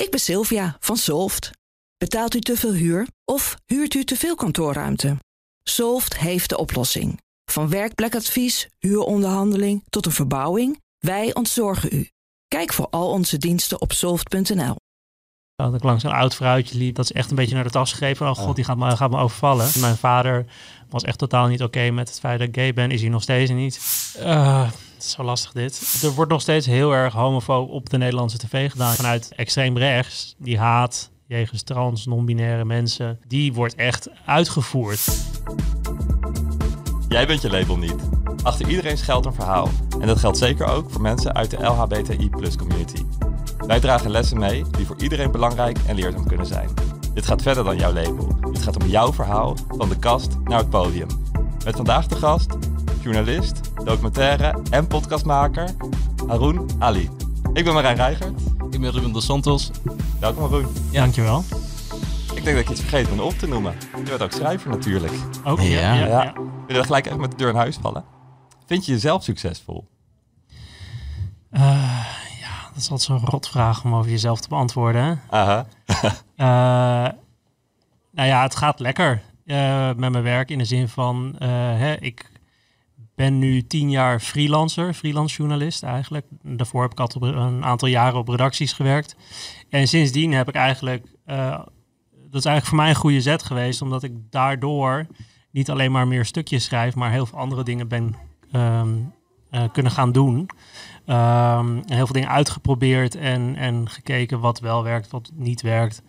Ik 0.00 0.10
ben 0.10 0.20
Sylvia 0.20 0.76
van 0.80 0.96
Solft. 0.96 1.50
Betaalt 1.96 2.34
u 2.34 2.40
te 2.40 2.56
veel 2.56 2.72
huur 2.72 3.06
of 3.24 3.56
huurt 3.66 3.94
u 3.94 4.04
te 4.04 4.16
veel 4.16 4.34
kantoorruimte? 4.34 5.16
Solft 5.62 6.18
heeft 6.18 6.48
de 6.48 6.58
oplossing. 6.58 7.20
Van 7.50 7.68
werkplekadvies, 7.68 8.68
huuronderhandeling 8.78 9.82
tot 9.88 10.06
een 10.06 10.12
verbouwing, 10.12 10.80
wij 10.98 11.34
ontzorgen 11.34 11.88
u. 11.92 12.08
Kijk 12.48 12.72
voor 12.72 12.86
al 12.90 13.10
onze 13.10 13.38
diensten 13.38 13.80
op 13.80 13.92
soft.nl. 13.92 14.76
Dat 15.54 15.74
ik 15.74 15.82
langs 15.82 16.04
een 16.04 16.10
oud 16.10 16.34
vrouwtje 16.34 16.78
liep, 16.78 16.94
dat 16.94 17.04
is 17.04 17.12
echt 17.12 17.30
een 17.30 17.36
beetje 17.36 17.54
naar 17.54 17.64
de 17.64 17.70
tas 17.70 17.90
gegrepen. 17.90 18.30
Oh 18.30 18.36
god, 18.36 18.56
die 18.56 18.64
gaat 18.64 18.76
me, 18.76 18.96
gaat 18.96 19.10
me 19.10 19.18
overvallen. 19.18 19.70
Mijn 19.80 19.96
vader 19.96 20.46
was 20.88 21.02
echt 21.02 21.18
totaal 21.18 21.46
niet 21.46 21.62
oké 21.62 21.90
met 21.90 22.08
het 22.08 22.20
feit 22.20 22.38
dat 22.38 22.48
ik 22.48 22.54
gay 22.54 22.72
ben. 22.72 22.90
Is 22.90 23.00
hij 23.00 23.10
nog 23.10 23.22
steeds 23.22 23.50
niet. 23.50 23.80
Uh, 24.18 24.70
het 25.00 25.08
is 25.08 25.14
zo 25.14 25.22
lastig 25.22 25.52
dit. 25.52 26.00
Er 26.02 26.14
wordt 26.14 26.30
nog 26.30 26.40
steeds 26.40 26.66
heel 26.66 26.92
erg 26.92 27.12
homofoob 27.12 27.70
op 27.70 27.90
de 27.90 27.98
Nederlandse 27.98 28.38
tv 28.38 28.70
gedaan. 28.70 28.94
Vanuit 28.94 29.32
extreem 29.36 29.78
rechts, 29.78 30.34
die 30.38 30.58
haat 30.58 31.10
jegens 31.26 31.62
trans, 31.62 32.06
non-binaire 32.06 32.64
mensen, 32.64 33.20
die 33.26 33.52
wordt 33.52 33.74
echt 33.74 34.08
uitgevoerd. 34.26 35.00
Jij 37.08 37.26
bent 37.26 37.42
je 37.42 37.50
label 37.50 37.76
niet. 37.76 37.94
Achter 38.42 38.68
iedereen 38.68 38.98
schuilt 38.98 39.26
een 39.26 39.34
verhaal. 39.34 39.68
En 40.00 40.06
dat 40.06 40.18
geldt 40.18 40.38
zeker 40.38 40.66
ook 40.66 40.90
voor 40.90 41.00
mensen 41.00 41.34
uit 41.34 41.50
de 41.50 41.56
LHBTI 41.56 42.30
community. 42.58 43.04
Wij 43.66 43.80
dragen 43.80 44.10
lessen 44.10 44.38
mee 44.38 44.64
die 44.70 44.86
voor 44.86 44.96
iedereen 44.98 45.30
belangrijk 45.30 45.78
en 45.86 45.94
leerzaam 45.94 46.26
kunnen 46.26 46.46
zijn. 46.46 46.68
Dit 47.14 47.26
gaat 47.26 47.42
verder 47.42 47.64
dan 47.64 47.76
jouw 47.76 47.92
label. 47.92 48.28
Dit 48.52 48.62
gaat 48.62 48.82
om 48.82 48.88
jouw 48.88 49.12
verhaal, 49.12 49.56
van 49.68 49.88
de 49.88 49.98
kast 49.98 50.36
naar 50.44 50.58
het 50.58 50.70
podium. 50.70 51.08
Met 51.64 51.76
vandaag 51.76 52.06
de 52.06 52.16
gast, 52.16 52.56
journalist, 53.02 53.60
documentaire 53.84 54.62
en 54.70 54.86
podcastmaker 54.86 55.68
Haroon 56.26 56.70
Ali. 56.78 57.10
Ik 57.52 57.64
ben 57.64 57.74
Marijn 57.74 57.96
Reigert. 57.96 58.40
Ik 58.70 58.80
ben 58.80 58.90
Ruben 58.90 59.12
dos 59.12 59.24
Santos. 59.24 59.70
Welkom 60.20 60.42
Haroon. 60.42 60.66
Ja, 60.90 61.00
dankjewel. 61.00 61.44
Ik 62.34 62.44
denk 62.44 62.56
dat 62.56 62.66
je 62.66 62.72
iets 62.72 62.80
vergeten 62.80 63.16
bent 63.16 63.32
op 63.32 63.38
te 63.38 63.48
noemen. 63.48 63.74
Je 63.96 64.02
bent 64.02 64.22
ook 64.22 64.32
schrijver 64.32 64.70
natuurlijk. 64.70 65.12
Ook, 65.44 65.60
ja. 65.60 65.94
ja, 65.94 66.06
ja. 66.06 66.32
Wil 66.66 66.76
je 66.76 66.84
gelijk 66.84 67.06
echt 67.06 67.16
met 67.16 67.30
de 67.30 67.36
deur 67.36 67.48
in 67.48 67.54
huis 67.54 67.76
vallen? 67.80 68.04
Vind 68.66 68.86
je 68.86 68.92
jezelf 68.92 69.22
succesvol? 69.22 69.88
Uh, 71.52 71.60
ja, 72.40 72.68
dat 72.68 72.76
is 72.76 72.90
altijd 72.90 73.00
zo'n 73.00 73.30
rotvraag 73.30 73.84
om 73.84 73.94
over 73.94 74.10
jezelf 74.10 74.40
te 74.40 74.48
beantwoorden. 74.48 75.20
Aha. 75.30 75.66
uh, 75.86 76.06
nou 78.16 78.28
ja, 78.28 78.42
het 78.42 78.56
gaat 78.56 78.80
lekker 78.80 79.22
uh, 79.44 79.86
met 79.86 80.10
mijn 80.10 80.22
werk 80.22 80.50
in 80.50 80.58
de 80.58 80.64
zin 80.64 80.88
van, 80.88 81.34
hè, 81.38 81.94
ik 81.94 82.30
ben 83.20 83.38
nu 83.38 83.66
tien 83.66 83.90
jaar 83.90 84.20
freelancer, 84.20 84.94
freelance 84.94 85.36
journalist 85.36 85.82
eigenlijk. 85.82 86.26
Daarvoor 86.42 86.82
heb 86.82 86.92
ik 86.92 87.00
altijd 87.00 87.24
een 87.34 87.64
aantal 87.64 87.88
jaren 87.88 88.18
op 88.18 88.28
redacties 88.28 88.72
gewerkt. 88.72 89.16
En 89.68 89.88
sindsdien 89.88 90.32
heb 90.32 90.48
ik 90.48 90.54
eigenlijk 90.54 91.06
dat 92.30 92.40
is 92.40 92.46
eigenlijk 92.46 92.66
voor 92.66 92.76
mij 92.76 92.88
een 92.88 92.94
goede 92.94 93.20
zet 93.20 93.42
geweest, 93.42 93.82
omdat 93.82 94.02
ik 94.02 94.12
daardoor 94.30 95.06
niet 95.50 95.70
alleen 95.70 95.92
maar 95.92 96.08
meer 96.08 96.24
stukjes 96.24 96.64
schrijf, 96.64 96.94
maar 96.94 97.10
heel 97.10 97.26
veel 97.26 97.38
andere 97.38 97.62
dingen 97.62 97.88
ben 97.88 98.14
ehm, 98.52 98.88
eh, 99.50 99.64
kunnen 99.72 99.92
gaan 99.92 100.12
doen. 100.12 100.50
Um, 101.06 101.82
heel 101.86 102.06
veel 102.06 102.12
dingen 102.12 102.28
uitgeprobeerd 102.28 103.14
en, 103.14 103.56
en 103.56 103.88
gekeken 103.88 104.40
wat 104.40 104.60
wel 104.60 104.82
werkt, 104.82 105.10
wat 105.10 105.30
niet 105.34 105.62
werkt. 105.62 106.02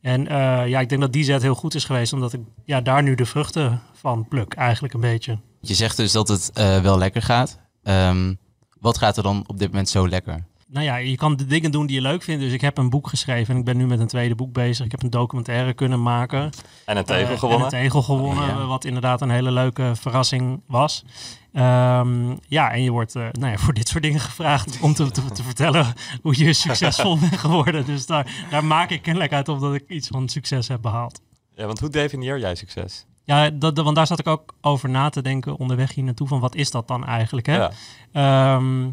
En 0.00 0.20
uh, 0.20 0.68
ja, 0.68 0.80
ik 0.80 0.88
denk 0.88 1.00
dat 1.00 1.12
die 1.12 1.24
zet 1.24 1.42
heel 1.42 1.54
goed 1.54 1.74
is 1.74 1.84
geweest, 1.84 2.12
omdat 2.12 2.32
ik 2.32 2.40
ja, 2.64 2.80
daar 2.80 3.02
nu 3.02 3.14
de 3.14 3.26
vruchten 3.26 3.82
van 3.92 4.28
pluk, 4.28 4.54
eigenlijk 4.54 4.94
een 4.94 5.00
beetje. 5.00 5.38
Je 5.60 5.74
zegt 5.74 5.96
dus 5.96 6.12
dat 6.12 6.28
het 6.28 6.50
uh, 6.54 6.80
wel 6.80 6.98
lekker 6.98 7.22
gaat. 7.22 7.58
Um, 7.82 8.38
wat 8.80 8.98
gaat 8.98 9.16
er 9.16 9.22
dan 9.22 9.44
op 9.46 9.58
dit 9.58 9.68
moment 9.68 9.88
zo 9.88 10.08
lekker? 10.08 10.46
nou 10.70 10.84
ja, 10.84 10.96
je 10.96 11.16
kan 11.16 11.36
de 11.36 11.46
dingen 11.46 11.70
doen 11.70 11.86
die 11.86 11.96
je 11.96 12.02
leuk 12.02 12.22
vindt. 12.22 12.42
Dus 12.42 12.52
ik 12.52 12.60
heb 12.60 12.78
een 12.78 12.90
boek 12.90 13.08
geschreven 13.08 13.54
en 13.54 13.60
ik 13.60 13.64
ben 13.64 13.76
nu 13.76 13.86
met 13.86 14.00
een 14.00 14.06
tweede 14.06 14.34
boek 14.34 14.52
bezig. 14.52 14.84
Ik 14.84 14.90
heb 14.90 15.02
een 15.02 15.10
documentaire 15.10 15.72
kunnen 15.72 16.02
maken. 16.02 16.50
En 16.84 16.96
een 16.96 17.04
tegel 17.04 17.32
uh, 17.32 17.38
gewonnen. 17.38 17.68
En 17.68 17.74
een 17.74 17.82
tegel 17.82 18.02
gewonnen, 18.02 18.68
wat 18.68 18.84
inderdaad 18.84 19.20
een 19.20 19.30
hele 19.30 19.50
leuke 19.50 19.92
verrassing 19.94 20.62
was. 20.66 21.04
Um, 21.52 22.38
ja, 22.46 22.70
en 22.72 22.82
je 22.82 22.90
wordt 22.90 23.14
uh, 23.14 23.26
nou 23.32 23.52
ja, 23.52 23.58
voor 23.58 23.74
dit 23.74 23.88
soort 23.88 24.02
dingen 24.02 24.20
gevraagd 24.20 24.80
om 24.80 24.94
te, 24.94 25.10
te, 25.10 25.24
te, 25.24 25.42
vertellen 25.42 25.94
hoe 26.22 26.44
je 26.44 26.52
succesvol 26.52 27.18
bent 27.28 27.36
geworden. 27.36 27.86
Dus 27.86 28.06
daar, 28.06 28.46
daar 28.50 28.64
maak 28.64 28.90
ik 28.90 29.02
kennelijk 29.02 29.32
uit 29.32 29.48
op 29.48 29.60
dat 29.60 29.74
ik 29.74 29.84
iets 29.88 30.08
van 30.08 30.28
succes 30.28 30.68
heb 30.68 30.82
behaald. 30.82 31.20
Ja, 31.54 31.66
want 31.66 31.80
hoe 31.80 31.90
definieer 31.90 32.38
jij 32.38 32.54
succes? 32.54 33.06
Ja, 33.28 33.50
dat, 33.50 33.78
want 33.78 33.96
daar 33.96 34.06
zat 34.06 34.18
ik 34.18 34.26
ook 34.26 34.54
over 34.60 34.88
na 34.88 35.08
te 35.08 35.22
denken 35.22 35.56
onderweg 35.56 35.94
hier 35.94 36.04
naartoe. 36.04 36.28
Van 36.28 36.40
wat 36.40 36.54
is 36.54 36.70
dat 36.70 36.88
dan 36.88 37.06
eigenlijk? 37.06 37.46
Hè? 37.46 37.68
Ja. 38.12 38.54
Um, 38.54 38.92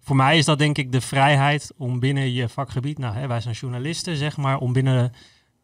voor 0.00 0.16
mij 0.16 0.38
is 0.38 0.44
dat 0.44 0.58
denk 0.58 0.78
ik 0.78 0.92
de 0.92 1.00
vrijheid 1.00 1.72
om 1.76 2.00
binnen 2.00 2.32
je 2.32 2.48
vakgebied, 2.48 2.98
nou 2.98 3.14
hè, 3.14 3.26
wij 3.26 3.40
zijn 3.40 3.54
journalisten 3.54 4.16
zeg 4.16 4.36
maar, 4.36 4.58
om 4.58 4.72
binnen, 4.72 5.12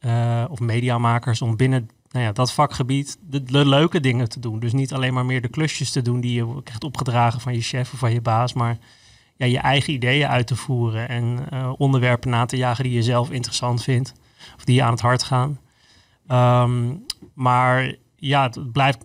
uh, 0.01 0.45
of 0.49 0.61
mediamakers, 0.61 1.43
om 1.43 1.57
binnen 1.57 1.91
nou 2.11 2.25
ja, 2.25 2.33
dat 2.33 2.53
vakgebied 2.53 3.19
de, 3.21 3.67
leuke 3.67 4.01
dingen 4.01 4.29
te 4.29 4.41
doen. 4.41 4.59
Dus 4.59 4.73
niet 4.73 4.93
alleen 4.93 5.15
maar 5.15 5.27
meer 5.27 5.43
de 5.43 5.49
klusjes 5.49 5.91
te 5.91 6.03
doen 6.03 6.21
die 6.21 6.35
je 6.35 6.63
krijgt 6.63 6.85
opgedragen 6.85 7.41
van 7.41 7.55
je 7.55 7.61
chef 7.61 7.93
of 7.93 7.99
van 7.99 8.13
je 8.13 8.21
baas, 8.21 8.53
maar 8.53 8.79
ja, 9.37 9.47
je 9.47 9.59
eigen 9.59 9.93
ideeën 9.93 10.29
uit 10.29 10.47
te 10.47 10.57
voeren 10.57 11.09
en 11.09 11.47
uh, 11.53 11.73
onderwerpen 11.77 12.31
na 12.31 12.47
te 12.47 12.57
jagen 12.57 12.85
die 12.85 12.93
je 12.93 13.03
zelf 13.03 13.31
interessant 13.31 13.83
vindt 13.83 14.13
of 14.57 14.65
die 14.65 14.75
je 14.75 14.83
aan 14.83 14.93
het 14.93 15.01
hart 15.01 15.23
gaan. 15.23 15.59
Um, 16.31 17.07
maar 17.35 17.95
ja, 18.17 18.43
het 18.43 18.73
blijft 18.73 18.99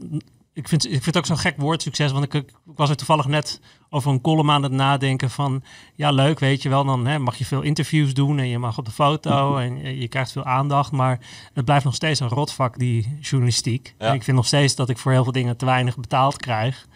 ik 0.54 0.68
vind, 0.68 0.86
ik 0.86 0.92
vind 0.92 1.06
het 1.06 1.18
ook 1.18 1.26
zo'n 1.26 1.38
gek 1.38 1.58
woord, 1.58 1.82
succes. 1.82 2.12
Want 2.12 2.24
ik, 2.24 2.34
ik, 2.34 2.54
was 2.64 2.90
er 2.90 2.96
toevallig 2.96 3.28
net 3.28 3.62
over 3.90 4.12
een 4.12 4.22
column 4.22 4.52
aan 4.52 4.64
het 4.64 4.72
nadenken 4.72 5.30
van... 5.30 5.64
Ja, 5.96 6.12
leuk, 6.12 6.40
weet 6.40 6.62
je 6.62 6.70
wel. 6.70 6.86
Dan 6.86 7.06
hè, 7.06 7.20
mag 7.20 7.36
je 7.36 7.46
veel 7.46 7.62
interviews 7.62 8.14
doen 8.14 8.40
en 8.40 8.48
je 8.48 8.58
mag 8.58 8.78
op 8.78 8.86
de 8.86 8.92
foto 8.92 9.58
en 9.58 10.00
je, 10.00 10.08
krijgt 10.08 10.32
veel 10.32 10.44
aandacht. 10.44 10.92
Maar 10.92 11.20
het 11.54 11.66
blijft 11.66 11.86
nog 11.86 11.96
steeds 11.96 12.20
een 12.20 12.28
rotvak, 12.28 12.80
die 12.80 13.18
journalistiek. 13.22 13.96
En 13.98 14.14
ik 14.14 14.24
vind 14.24 14.38
nog 14.38 14.46
steeds 14.46 14.76
dat 14.76 14.90
ik 14.90 14.98
voor 14.98 15.12
heel 15.12 15.24
veel 15.24 15.32
dingen 15.32 15.58
te 15.58 15.66
weinig 15.66 15.98
betaald 15.98 16.38
krijg. 16.38 16.88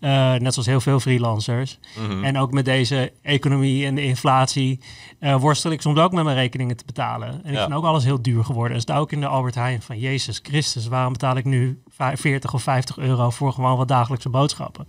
Uh, 0.00 0.34
net 0.34 0.52
zoals 0.52 0.68
heel 0.68 0.80
veel 0.80 1.00
freelancers. 1.00 1.78
Mhm. 1.98 2.24
En 2.24 2.38
ook 2.38 2.52
met 2.52 2.64
deze 2.64 3.12
economie 3.22 3.86
en 3.86 3.94
de 3.94 4.02
inflatie 4.02 4.80
uh, 5.20 5.36
worstel 5.36 5.70
ik 5.70 5.80
soms 5.80 5.98
ook 5.98 6.12
met 6.12 6.24
mijn 6.24 6.36
rekeningen 6.36 6.76
te 6.76 6.84
betalen. 6.84 7.44
En 7.44 7.52
ik 7.52 7.58
vind 7.58 7.72
ook 7.72 7.84
alles 7.84 8.04
heel 8.04 8.22
duur 8.22 8.44
geworden. 8.44 8.76
En 8.76 8.82
sta 8.82 8.98
ook 8.98 9.12
in 9.12 9.20
de 9.20 9.26
Albert 9.26 9.54
Heijn 9.54 9.82
van 9.82 9.98
Jezus 9.98 10.40
Christus, 10.42 10.86
waarom 10.86 11.12
betaal 11.12 11.36
ik 11.36 11.44
nu 11.44 11.82
40 12.14 12.54
of 12.54 12.62
50 12.62 12.98
euro 12.98 13.30
voor 13.30 13.52
gewoon 13.52 13.76
wat 13.76 13.88
dagelijkse 13.88 14.28
boodschappen? 14.28 14.86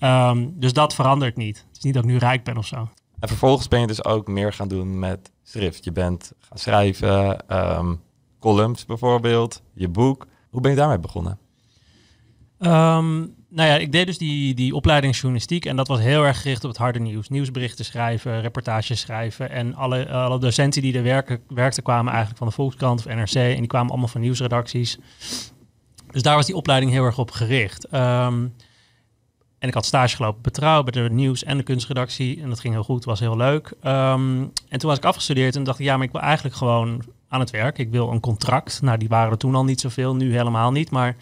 Um, 0.00 0.52
dus 0.54 0.72
dat 0.72 0.94
verandert 0.94 1.36
niet. 1.36 1.56
Het 1.68 1.76
is 1.76 1.82
niet 1.82 1.94
dat 1.94 2.04
ik 2.04 2.10
nu 2.10 2.16
rijk 2.16 2.44
ben 2.44 2.56
of 2.56 2.66
zo. 2.66 2.88
En 3.20 3.28
vervolgens 3.28 3.68
ben 3.68 3.80
je 3.80 3.86
dus 3.86 4.04
ook 4.04 4.28
meer 4.28 4.52
gaan 4.52 4.68
doen 4.68 4.98
met 4.98 5.30
schrift. 5.42 5.84
Je 5.84 5.92
bent 5.92 6.32
gaan 6.38 6.58
schrijven, 6.58 7.44
um, 7.78 8.00
columns 8.38 8.86
bijvoorbeeld, 8.86 9.62
je 9.74 9.88
boek. 9.88 10.26
Hoe 10.50 10.60
ben 10.60 10.70
je 10.70 10.76
daarmee 10.76 10.98
begonnen? 10.98 11.38
Um, 12.58 13.34
nou 13.50 13.68
ja, 13.68 13.76
ik 13.76 13.92
deed 13.92 14.06
dus 14.06 14.18
die, 14.18 14.54
die 14.54 14.74
opleiding 14.74 15.14
journalistiek 15.14 15.64
en 15.64 15.76
dat 15.76 15.88
was 15.88 16.00
heel 16.00 16.24
erg 16.24 16.40
gericht 16.40 16.64
op 16.64 16.70
het 16.70 16.78
harde 16.78 16.98
nieuws. 16.98 17.28
Nieuwsberichten 17.28 17.84
schrijven, 17.84 18.40
reportages 18.40 19.00
schrijven 19.00 19.50
en 19.50 19.74
alle, 19.74 20.08
alle 20.08 20.38
docenten 20.38 20.82
die 20.82 20.96
er 20.96 21.02
werken, 21.02 21.40
werkten 21.48 21.82
kwamen 21.82 22.08
eigenlijk 22.08 22.38
van 22.38 22.46
de 22.46 22.54
Volkskrant 22.54 23.06
of 23.06 23.14
NRC 23.14 23.34
en 23.34 23.56
die 23.56 23.66
kwamen 23.66 23.90
allemaal 23.90 24.08
van 24.08 24.20
nieuwsredacties. 24.20 24.98
Dus 26.10 26.22
daar 26.22 26.36
was 26.36 26.46
die 26.46 26.56
opleiding 26.56 26.92
heel 26.92 27.04
erg 27.04 27.18
op 27.18 27.30
gericht. 27.30 27.92
Um, 27.94 28.54
en 29.58 29.68
ik 29.68 29.74
had 29.74 29.86
stage 29.86 30.16
gelopen 30.16 30.42
betrouw 30.42 30.82
bij 30.82 31.02
de 31.02 31.14
nieuws- 31.14 31.44
en 31.44 31.56
de 31.56 31.62
kunstredactie 31.62 32.42
en 32.42 32.48
dat 32.48 32.60
ging 32.60 32.74
heel 32.74 32.82
goed, 32.84 33.04
was 33.04 33.20
heel 33.20 33.36
leuk. 33.36 33.66
Um, 33.84 34.52
en 34.68 34.78
toen 34.78 34.88
was 34.88 34.98
ik 34.98 35.04
afgestudeerd 35.04 35.56
en 35.56 35.64
dacht 35.64 35.78
ik, 35.78 35.84
ja, 35.84 35.96
maar 35.96 36.06
ik 36.06 36.12
wil 36.12 36.20
eigenlijk 36.20 36.56
gewoon 36.56 37.04
aan 37.30 37.40
het 37.40 37.50
werk. 37.50 37.78
Ik 37.78 37.90
wil 37.90 38.10
een 38.10 38.20
contract. 38.20 38.82
Nou, 38.82 38.98
die 38.98 39.08
waren 39.08 39.30
er 39.30 39.38
toen 39.38 39.54
al 39.54 39.64
niet 39.64 39.80
zoveel, 39.80 40.14
nu 40.14 40.32
helemaal 40.32 40.72
niet, 40.72 40.90
maar... 40.90 41.16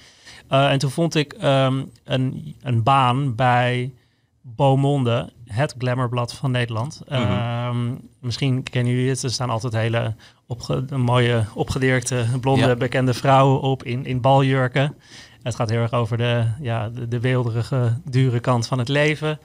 Uh, 0.52 0.70
en 0.70 0.78
toen 0.78 0.90
vond 0.90 1.14
ik 1.14 1.36
um, 1.42 1.90
een, 2.04 2.54
een 2.62 2.82
baan 2.82 3.34
bij 3.34 3.92
Beaumonde, 4.40 5.32
het 5.44 5.74
glamourblad 5.78 6.34
van 6.34 6.50
Nederland. 6.50 7.00
Mm 7.08 7.16
-hmm. 7.16 7.90
uh, 7.90 7.96
misschien 8.20 8.62
kennen 8.62 8.92
jullie 8.92 9.08
het. 9.08 9.22
Er 9.22 9.30
staan 9.30 9.50
altijd 9.50 9.72
hele 9.72 10.14
opge 10.46 10.84
mooie, 10.96 11.44
opgedirkte, 11.54 12.26
blonde, 12.40 12.76
bekende 12.76 13.14
vrouwen 13.14 13.60
op 13.60 13.84
in, 13.84 14.06
in 14.06 14.20
baljurken. 14.20 14.94
Het 15.42 15.54
gaat 15.54 15.70
heel 15.70 15.80
erg 15.80 15.92
over 15.92 16.16
de, 16.16 16.46
ja, 16.60 16.88
de, 16.88 17.08
de 17.08 17.20
weelderige, 17.20 18.00
dure 18.04 18.40
kant 18.40 18.66
van 18.66 18.78
het 18.78 18.88
leven. 18.88 19.38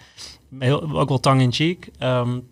Heel, 0.60 1.00
ook 1.00 1.10
wel 1.10 1.20
tongue-in-cheek. 1.20 1.90
Um, 2.00 2.48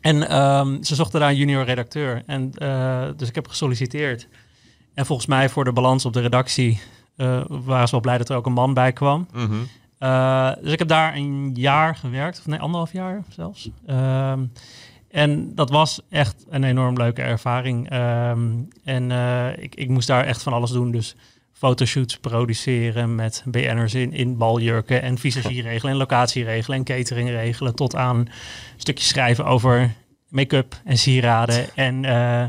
en 0.00 0.36
um, 0.38 0.82
ze 0.82 0.94
zochten 0.94 1.20
daar 1.20 1.28
een 1.28 1.36
junior 1.36 1.64
redacteur. 1.64 2.22
En, 2.26 2.52
uh, 2.58 3.08
dus 3.16 3.28
ik 3.28 3.34
heb 3.34 3.48
gesolliciteerd. 3.48 4.28
En 4.94 5.06
volgens 5.06 5.28
mij 5.28 5.48
voor 5.48 5.64
de 5.64 5.72
balans 5.72 6.04
op 6.04 6.12
de 6.12 6.20
redactie 6.20 6.80
uh, 7.16 7.40
waren 7.48 7.86
ze 7.86 7.90
wel 7.90 8.00
blij 8.00 8.18
dat 8.18 8.28
er 8.28 8.36
ook 8.36 8.46
een 8.46 8.52
man 8.52 8.74
bij 8.74 8.92
kwam. 8.92 9.26
Mm 9.32 9.46
-hmm. 9.46 9.68
uh, 10.00 10.52
dus 10.62 10.72
ik 10.72 10.78
heb 10.78 10.88
daar 10.88 11.14
een 11.14 11.50
jaar 11.54 11.96
gewerkt, 11.96 12.38
of 12.38 12.46
nee, 12.46 12.58
anderhalf 12.58 12.92
jaar 12.92 13.22
zelfs. 13.28 13.70
Um, 13.90 14.52
en 15.10 15.54
dat 15.54 15.70
was 15.70 16.00
echt 16.08 16.44
een 16.48 16.64
enorm 16.64 16.96
leuke 16.96 17.22
ervaring. 17.22 17.92
Um, 17.92 18.68
en 18.84 19.10
ik, 19.58 19.74
ik 19.74 19.88
moest 19.88 20.08
daar 20.08 20.24
echt 20.24 20.42
van 20.42 20.52
alles 20.52 20.70
doen. 20.70 20.90
Dus 20.90 21.16
fotoshoots 21.56 22.18
produceren 22.18 23.14
met 23.14 23.42
BN'ers 23.46 23.94
in, 23.94 24.12
in 24.12 24.36
baljurken 24.36 25.02
en 25.02 25.18
visagie 25.18 25.62
regelen 25.62 25.92
en 25.92 25.98
locatie 25.98 26.44
regelen 26.44 26.78
en 26.78 26.84
catering 26.84 27.28
regelen 27.28 27.74
tot 27.74 27.94
aan 27.94 28.26
stukjes 28.76 29.08
schrijven 29.08 29.44
over 29.44 29.94
make-up 30.28 30.80
en 30.84 30.98
sieraden 30.98 31.74
en 31.74 32.04
uh, 32.04 32.44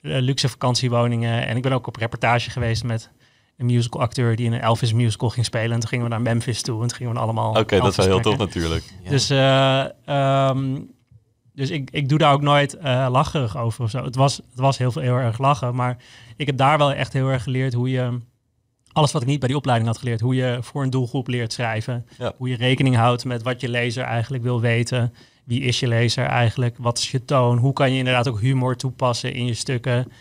luxe 0.00 0.48
vakantiewoningen. 0.48 1.46
En 1.46 1.56
ik 1.56 1.62
ben 1.62 1.72
ook 1.72 1.86
op 1.86 1.96
reportage 1.96 2.50
geweest 2.50 2.84
met 2.84 3.10
een 3.56 3.66
musical 3.66 4.00
acteur 4.00 4.36
die 4.36 4.46
in 4.46 4.52
een 4.52 4.60
Elvis 4.60 4.92
musical 4.92 5.30
ging 5.30 5.46
spelen. 5.46 5.72
En 5.72 5.80
toen 5.80 5.88
gingen 5.88 6.04
we 6.04 6.10
naar 6.10 6.22
Memphis 6.22 6.62
toe 6.62 6.82
en 6.82 6.88
toen 6.88 6.96
gingen 6.96 7.12
we 7.12 7.18
allemaal. 7.18 7.54
Oké, 7.54 7.78
dat 7.78 7.90
is 7.90 7.96
wel 7.96 8.06
heel 8.06 8.20
tof 8.20 8.36
natuurlijk. 8.36 8.84
Dus, 9.08 9.30
um, 10.06 10.90
dus 11.52 11.70
ik, 11.70 11.90
ik 11.90 12.08
doe 12.08 12.18
daar 12.18 12.32
ook 12.32 12.42
nooit 12.42 12.74
uh, 12.74 13.06
lacherig 13.10 13.56
over 13.56 13.84
of 13.84 13.90
zo. 13.90 14.04
Het 14.04 14.16
was, 14.16 14.36
het 14.36 14.60
was 14.60 14.78
heel, 14.78 14.92
veel, 14.92 15.02
heel 15.02 15.16
erg 15.16 15.38
lachen, 15.38 15.74
maar 15.74 15.96
ik 16.36 16.46
heb 16.46 16.56
daar 16.56 16.78
wel 16.78 16.92
echt 16.92 17.12
heel 17.12 17.28
erg 17.28 17.42
geleerd 17.42 17.74
hoe 17.74 17.90
je 17.90 18.20
alles 18.96 19.12
wat 19.12 19.22
ik 19.22 19.28
niet 19.28 19.38
bij 19.38 19.48
die 19.48 19.56
opleiding 19.56 19.88
had 19.88 19.98
geleerd. 19.98 20.20
Hoe 20.20 20.34
je 20.34 20.58
voor 20.60 20.82
een 20.82 20.90
doelgroep 20.90 21.28
leert 21.28 21.52
schrijven. 21.52 22.06
Hoe 22.36 22.48
je 22.48 22.56
rekening 22.56 22.96
houdt 22.96 23.24
met 23.24 23.42
wat 23.42 23.60
je 23.60 23.68
lezer 23.68 24.04
eigenlijk 24.04 24.42
wil 24.42 24.60
weten. 24.60 25.14
Wie 25.44 25.60
is 25.60 25.80
je 25.80 25.88
lezer 25.88 26.24
eigenlijk? 26.24 26.76
Wat 26.78 26.98
is 26.98 27.10
je 27.10 27.24
toon? 27.24 27.58
Hoe 27.58 27.72
kan 27.72 27.92
je 27.92 27.98
inderdaad 27.98 28.28
ook 28.28 28.40
humor 28.40 28.76
toepassen 28.76 29.32
in 29.32 29.46
je 29.46 29.54
stukken? 29.54 30.12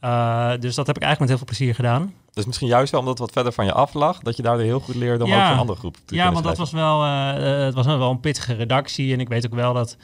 Uh, 0.00 0.50
dus 0.60 0.74
dat 0.74 0.86
heb 0.86 0.96
ik 0.96 1.02
eigenlijk 1.02 1.18
met 1.18 1.28
heel 1.28 1.36
veel 1.36 1.46
plezier 1.46 1.74
gedaan. 1.74 2.14
Dus 2.32 2.46
misschien 2.46 2.68
juist 2.68 2.90
wel 2.90 3.00
omdat 3.00 3.18
het 3.18 3.26
wat 3.26 3.34
verder 3.34 3.52
van 3.52 3.64
je 3.64 3.72
af 3.72 3.94
lag, 3.94 4.18
dat 4.18 4.36
je 4.36 4.42
daar 4.42 4.58
heel 4.58 4.80
goed 4.80 4.94
leerde 4.94 5.24
om 5.24 5.32
ook 5.32 5.38
een 5.38 5.58
andere 5.58 5.78
groep 5.78 5.96
te 6.04 6.14
Ja, 6.14 6.32
want 6.32 6.44
dat 6.44 6.56
was 6.56 6.70
wel, 6.70 7.04
uh, 7.04 7.32
het 7.64 7.74
was 7.74 7.86
wel 7.86 8.10
een 8.10 8.20
pittige 8.20 8.54
redactie. 8.54 9.12
En 9.12 9.20
ik 9.20 9.28
weet 9.28 9.46
ook 9.46 9.54
wel 9.54 9.72
dat 9.72 9.96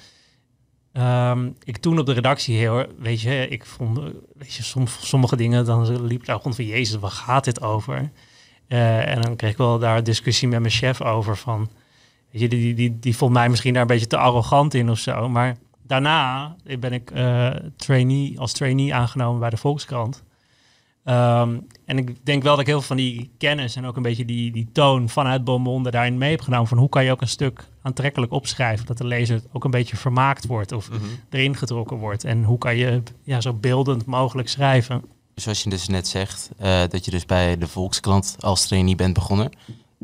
Um, 0.97 1.57
ik 1.65 1.77
toen 1.77 1.99
op 1.99 2.07
de 2.07 2.13
redactie 2.13 2.57
heel, 2.57 2.87
weet 2.99 3.21
je, 3.21 3.49
ik 3.49 3.67
vond, 3.67 3.99
weet 4.35 4.55
je, 4.55 4.87
sommige 4.87 5.37
dingen, 5.37 5.65
dan 5.65 6.07
liep 6.07 6.25
daar 6.25 6.39
rond 6.43 6.55
van, 6.55 6.65
jezus, 6.65 7.01
waar 7.01 7.11
gaat 7.11 7.45
dit 7.45 7.63
over? 7.63 8.11
Uh, 8.69 9.09
en 9.09 9.21
dan 9.21 9.37
kreeg 9.37 9.51
ik 9.51 9.57
wel 9.57 9.79
daar 9.79 10.05
discussie 10.05 10.49
met 10.49 10.61
mijn 10.61 10.73
chef 10.73 11.03
over 11.03 11.37
van, 11.37 11.69
weet 12.31 12.41
je, 12.41 12.49
die, 12.49 12.75
die, 12.75 12.99
die 12.99 13.17
vond 13.17 13.33
mij 13.33 13.49
misschien 13.49 13.73
daar 13.73 13.83
een 13.83 13.89
beetje 13.89 14.07
te 14.07 14.17
arrogant 14.17 14.75
in 14.75 14.91
of 14.91 14.99
zo. 14.99 15.29
Maar 15.29 15.57
daarna 15.83 16.57
ben 16.79 16.93
ik 16.93 17.11
uh, 17.11 17.51
trainee, 17.77 18.41
als 18.41 18.53
trainee 18.53 18.95
aangenomen 18.95 19.41
bij 19.41 19.51
de 19.51 19.57
Volkskrant. 19.57 20.23
Um, 21.05 21.67
en 21.85 21.99
ik 21.99 22.27
denk 22.27 22.43
wel 22.43 22.53
dat 22.53 22.61
ik 22.61 22.67
heel 22.67 22.79
veel 22.79 22.87
van 22.87 22.97
die 22.97 23.31
kennis 23.39 23.77
en 23.77 23.87
ook 23.87 23.97
een 23.97 24.03
beetje 24.03 24.25
die, 24.25 24.53
die 24.53 24.69
toon 24.73 25.09
vanuit 25.09 25.45
Beaumont 25.45 25.93
daarin 25.93 26.19
mee 26.19 26.31
heb 26.31 26.41
genomen. 26.41 26.67
Van 26.67 26.79
hoe 26.79 26.89
kan 26.89 27.05
je 27.05 27.11
ook 27.11 27.21
een 27.21 27.29
stuk 27.29 27.69
aantrekkelijk 27.83 28.33
opschrijven, 28.33 28.87
dat 28.87 28.99
de 28.99 29.07
lezer 29.07 29.43
ook 29.53 29.65
een 29.65 29.71
beetje 29.71 29.97
vermaakt 29.97 30.47
wordt 30.47 30.73
of 30.73 30.91
mhm. 30.91 31.01
erin 31.31 31.57
getrokken 31.57 31.97
wordt. 31.97 32.25
En 32.25 32.45
hoe 32.45 32.59
kan 32.59 32.77
je 32.77 33.03
ja, 33.23 33.41
zo 33.41 33.53
beeldend 33.53 34.07
mogelijk 34.07 34.49
schrijven. 34.49 35.03
Zoals 35.35 35.63
je 35.63 35.71
dus 35.71 35.89
net 35.89 36.09
zegt, 36.09 36.51
uh, 36.61 36.81
dat 36.89 37.05
je 37.05 37.11
dus 37.11 37.27
bij 37.27 37.59
de 37.59 37.69
Volkskrant 37.69 38.37
als 38.41 38.67
trainee 38.67 38.95
bent 38.95 39.15
begonnen. 39.15 39.51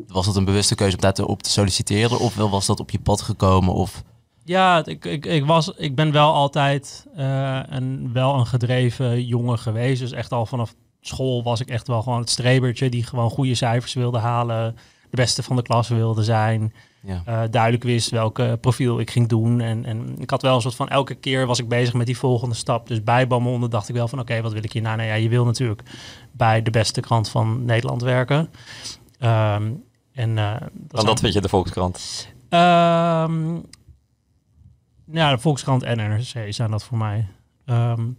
Was 0.06 0.26
dat 0.26 0.36
een 0.36 0.44
bewuste 0.44 0.74
keuze 0.74 0.96
om 0.96 1.02
daar 1.02 1.26
op 1.26 1.42
te 1.42 1.50
solliciteren 1.50 2.18
of 2.18 2.34
wel 2.34 2.50
was 2.50 2.66
dat 2.66 2.80
op 2.80 2.90
je 2.90 3.00
pad 3.00 3.20
gekomen? 3.20 3.74
Of... 3.74 4.02
Ja, 4.44 4.84
ik, 4.84 5.04
ik, 5.04 5.26
ik, 5.26 5.44
was, 5.44 5.72
ik 5.76 5.94
ben 5.94 6.12
wel 6.12 6.32
altijd 6.32 7.06
uh, 7.16 7.60
een, 7.68 8.12
wel 8.12 8.34
een 8.34 8.46
gedreven 8.46 9.24
jongen 9.24 9.58
geweest. 9.58 10.00
Dus 10.00 10.12
echt 10.12 10.32
al 10.32 10.46
vanaf 10.46 10.74
school 11.00 11.42
was 11.42 11.60
ik 11.60 11.68
echt 11.68 11.86
wel 11.86 12.02
gewoon 12.02 12.20
het 12.20 12.30
strebertje 12.30 12.88
die 12.88 13.04
gewoon 13.04 13.30
goede 13.30 13.54
cijfers 13.54 13.94
wilde 13.94 14.18
halen. 14.18 14.76
De 15.10 15.16
beste 15.16 15.42
van 15.42 15.56
de 15.56 15.62
klas 15.62 15.88
wilde 15.88 16.24
zijn. 16.24 16.72
Ja. 17.02 17.22
Uh, 17.28 17.42
duidelijk 17.50 17.82
wist 17.82 18.10
welke 18.10 18.58
profiel 18.60 19.00
ik 19.00 19.10
ging 19.10 19.28
doen. 19.28 19.60
En, 19.60 19.84
en 19.84 20.14
ik 20.18 20.30
had 20.30 20.42
wel 20.42 20.54
een 20.54 20.60
soort 20.60 20.74
van 20.74 20.88
elke 20.88 21.14
keer 21.14 21.46
was 21.46 21.58
ik 21.58 21.68
bezig 21.68 21.94
met 21.94 22.06
die 22.06 22.18
volgende 22.18 22.54
stap. 22.54 22.86
Dus 22.86 23.02
bij 23.02 23.26
Balmonde 23.26 23.68
dacht 23.68 23.88
ik 23.88 23.94
wel 23.94 24.08
van 24.08 24.20
oké, 24.20 24.42
wat 24.42 24.52
wil 24.52 24.64
ik 24.64 24.72
hier 24.72 24.82
nou? 24.82 24.96
Nou 24.96 25.08
ja, 25.08 25.14
je 25.14 25.28
wil 25.28 25.44
natuurlijk 25.44 25.82
bij 26.32 26.62
de 26.62 26.70
beste 26.70 27.00
krant 27.00 27.28
van 27.28 27.64
Nederland 27.64 28.02
werken. 28.02 28.50
Um, 29.20 29.84
en 30.12 30.36
uh, 30.36 30.56
dat, 30.72 31.06
dat 31.06 31.20
vind 31.20 31.34
je 31.34 31.40
de 31.40 31.48
Volkskrant? 31.48 32.28
Um, 32.50 33.62
ja, 35.12 35.30
de 35.30 35.38
Volkskrant 35.38 35.82
en 35.82 35.96
NRC 35.96 36.52
zijn 36.52 36.70
dat 36.70 36.84
voor 36.84 36.98
mij. 36.98 37.28
Um, 37.66 38.18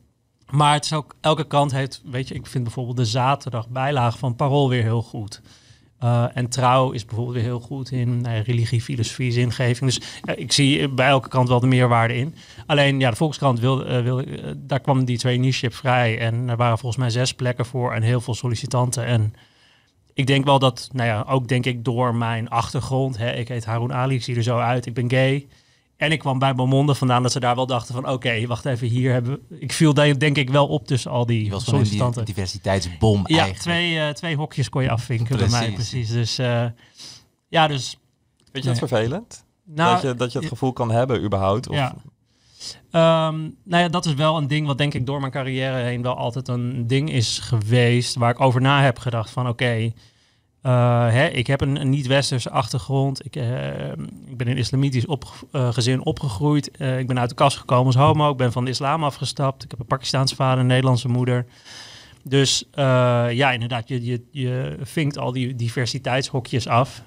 maar 0.51 0.74
het 0.74 0.83
is 0.86 0.94
ook, 0.94 1.15
elke 1.21 1.48
krant 1.48 1.71
heeft, 1.71 2.01
weet 2.06 2.27
je, 2.27 2.33
ik 2.33 2.45
vind 2.45 2.63
bijvoorbeeld 2.63 2.98
de 2.98 3.06
zaterdag 3.06 3.69
bijlage 3.69 4.18
van 4.18 4.36
Parool 4.36 4.69
weer 4.69 4.83
heel 4.83 5.01
goed. 5.01 5.42
Uh, 6.03 6.25
en 6.33 6.50
trouw 6.50 6.92
is 6.92 7.06
bijvoorbeeld 7.06 7.36
weer 7.36 7.45
heel 7.45 7.59
goed 7.59 7.92
in 7.92 8.24
uh, 8.27 8.44
religie, 8.44 8.81
filosofie, 8.81 9.31
zingeving. 9.31 9.94
Dus 9.94 10.01
ik 10.36 10.51
zie 10.51 10.89
bij 10.89 11.07
elke 11.07 11.30
krant 11.30 11.48
wel 11.48 11.59
de 11.59 11.68
meerwaarde 11.68 12.15
in. 12.15 12.36
Alleen 12.65 13.00
ja, 13.00 13.09
de 13.09 13.15
Volkskrant 13.15 13.59
wilde, 13.59 14.01
wilde 14.01 14.56
daar 14.57 14.80
kwam 14.80 15.06
die 15.06 15.18
traineeship 15.18 15.74
vrij. 15.74 16.19
En 16.19 16.50
er 16.50 16.57
waren 16.57 16.77
volgens 16.77 17.01
mij 17.01 17.09
zes 17.09 17.33
plekken 17.33 17.65
voor 17.65 17.94
en 17.94 18.01
heel 18.01 18.21
veel 18.21 18.36
sollicitanten. 18.36 19.06
En 19.06 19.33
ik 20.13 20.27
denk 20.27 20.45
wel 20.45 20.59
dat, 20.59 20.89
nou 20.92 21.07
ja, 21.07 21.25
ook 21.27 21.48
denk 21.48 21.65
ik 21.65 21.83
door 21.86 22.15
mijn 22.15 22.50
achtergrond. 22.50 23.18
Hè, 23.18 23.31
ik 23.31 23.48
heet 23.48 23.65
Haroun 23.65 23.94
Ali, 23.94 24.15
ik 24.15 24.24
zie 24.24 24.36
er 24.36 24.44
zo 24.44 24.57
uit, 24.57 24.86
ik 24.86 24.94
ben 24.94 25.09
gay. 25.09 25.48
En 26.01 26.12
ik 26.12 26.19
kwam 26.19 26.39
bij 26.39 26.56
Beaumonde 26.56 26.95
vandaan 26.95 27.24
dat 27.24 27.31
ze 27.31 27.39
daar 27.39 27.56
wel 27.56 27.65
dachten 27.65 27.94
van... 27.94 28.09
oké, 28.09 28.48
wacht 28.48 28.65
even, 28.65 28.88
hier 28.88 29.12
hebben 29.12 29.39
Ik 29.50 29.71
viel 29.71 29.94
denk 29.94 30.38
ik 30.38 30.50
wel 30.50 30.68
op 30.68 30.88
tussen 30.88 31.12
al 31.12 31.25
die 31.25 31.50
was 31.50 31.63
sollicitanten. 31.63 32.25
Die 32.25 32.33
diversiteitsbom 32.33 33.24
ja, 33.25 33.38
eigenlijk. 33.38 33.59
Twee, 33.59 33.94
uh, 33.94 34.09
twee 34.09 34.36
hokjes 34.36 34.69
kon 34.69 34.83
je 34.83 34.89
afvinken 34.89 35.36
precies. 35.36 35.51
bij 35.51 35.68
mij, 35.68 35.74
precies. 35.74 36.09
Dus 36.09 36.39
uh, 36.39 36.65
ja, 37.48 37.68
dus... 37.68 37.98
Vind 38.51 38.63
je 38.63 38.69
dat 38.69 38.77
vervelend? 38.77 39.45
Nou, 39.65 39.94
dat, 39.94 40.01
je, 40.01 40.15
dat 40.15 40.31
je 40.31 40.39
het 40.39 40.48
gevoel 40.48 40.74
kan 40.74 40.92
hebben 40.92 41.24
überhaupt? 41.24 41.69
Of... 41.69 41.75
Ja. 41.75 41.95
Um, 43.27 43.56
nou 43.63 43.83
ja, 43.83 43.88
dat 43.88 44.06
is 44.06 44.13
wel 44.13 44.38
een 44.38 44.48
ding 44.48 44.68
wat 44.68 44.77
denk 44.77 44.94
ik 44.94 45.06
door 45.06 45.19
mijn 45.19 45.31
carrière 45.31 45.77
heen 45.83 46.01
wel 46.01 46.15
altijd 46.15 46.48
een 46.48 46.88
ding 46.88 47.12
is 47.12 47.39
geweest... 47.39 48.15
waar 48.15 48.31
ik 48.31 48.39
over 48.39 48.62
na 48.62 48.81
heb 48.83 49.00
gedacht 49.00 49.30
van 49.30 49.48
oké... 49.48 49.51
Okay, 49.63 49.94
uh, 50.63 51.08
hè, 51.10 51.28
ik 51.28 51.48
heb 51.48 51.62
een, 51.62 51.90
niet-westerse 51.90 52.50
achtergrond. 52.50 53.25
Ik, 53.25 53.36
uh, 53.36 53.90
ik, 54.28 54.38
ben 54.38 54.48
in 54.48 54.52
een 54.52 54.58
islamitisch 54.58 55.06
uh, 55.06 55.74
gezin 55.74 56.06
opgegroeid. 56.06 56.68
ik 56.81 57.08
ben 57.08 57.19
uit 57.19 57.30
de 57.30 57.36
kast 57.36 57.58
gekomen 57.58 57.86
als 57.86 57.96
homo. 57.96 58.31
Ik 58.31 58.38
ben 58.38 58.52
van 58.52 58.66
de 58.66 58.72
islam 58.72 59.04
afgestapt. 59.04 59.63
Ik 59.63 59.72
heb 59.72 59.80
een 59.80 59.86
Pakistaanse 59.86 60.36
vader, 60.36 60.60
een 60.60 60.68
Nederlandse 60.68 61.08
moeder. 61.08 61.46
Dus 62.24 62.66
ja, 62.75 63.52
inderdaad, 63.52 63.88
je, 63.88 64.06
je, 64.06 64.24
je 64.31 64.78
vinkt 64.81 65.18
al 65.18 65.31
die 65.31 65.56
diversiteitshokjes 65.56 66.68
af. 66.68 67.04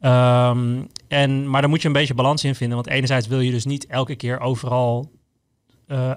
Um, 0.00 0.88
en, 1.08 1.50
maar 1.50 1.60
daar 1.60 1.70
moet 1.70 1.82
je 1.82 1.86
een 1.86 1.94
beetje 1.94 2.14
balans 2.14 2.44
in 2.44 2.54
vinden. 2.54 2.76
Want 2.76 2.88
enerzijds 2.88 3.26
wil 3.26 3.40
je 3.40 3.50
dus 3.50 3.64
niet 3.64 3.86
elke 3.86 4.14
keer 4.14 4.40
overal 4.40 5.10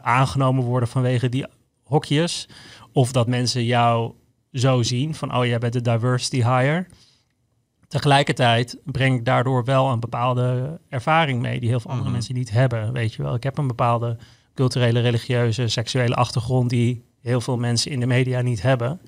aangenomen 0.02 0.64
worden 0.64 0.90
vanwege 0.90 1.30
die 1.30 1.46
hokjes. 1.84 2.48
Of 2.94 3.12
dat 3.12 3.28
mensen 3.28 3.64
jou 3.64 4.14
zo 4.56 4.84
zien 4.84 5.16
van, 5.16 5.36
oh 5.36 5.46
jij 5.46 5.58
bent 5.58 5.74
de 5.74 5.82
diversity 5.82 6.44
hire. 6.44 6.86
Tegelijkertijd 7.88 8.78
breng 8.84 9.18
ik 9.18 9.26
daardoor 9.26 9.64
wel 9.64 9.90
een 9.90 10.00
bepaalde 10.00 10.80
ervaring 10.90 11.42
mee 11.42 11.60
die 11.60 11.70
heel 11.70 11.80
veel 11.80 11.90
andere 11.90 12.10
mhm. 12.10 12.18
mensen 12.18 12.36
niet 12.36 12.52
hebben. 12.52 12.94
Weet 12.94 13.14
je 13.14 13.24
wel, 13.24 13.36
ik 13.36 13.44
heb 13.44 13.58
een 13.58 13.68
bepaalde 13.68 14.18
culturele, 14.54 15.00
religieuze, 15.00 15.68
seksuele 15.68 16.16
achtergrond 16.16 16.70
die 16.70 17.04
heel 17.22 17.42
veel 17.42 17.58
mensen 17.58 17.92
in 17.92 18.00
de 18.00 18.06
media 18.06 18.42
niet 18.42 18.62
hebben. 18.62 19.02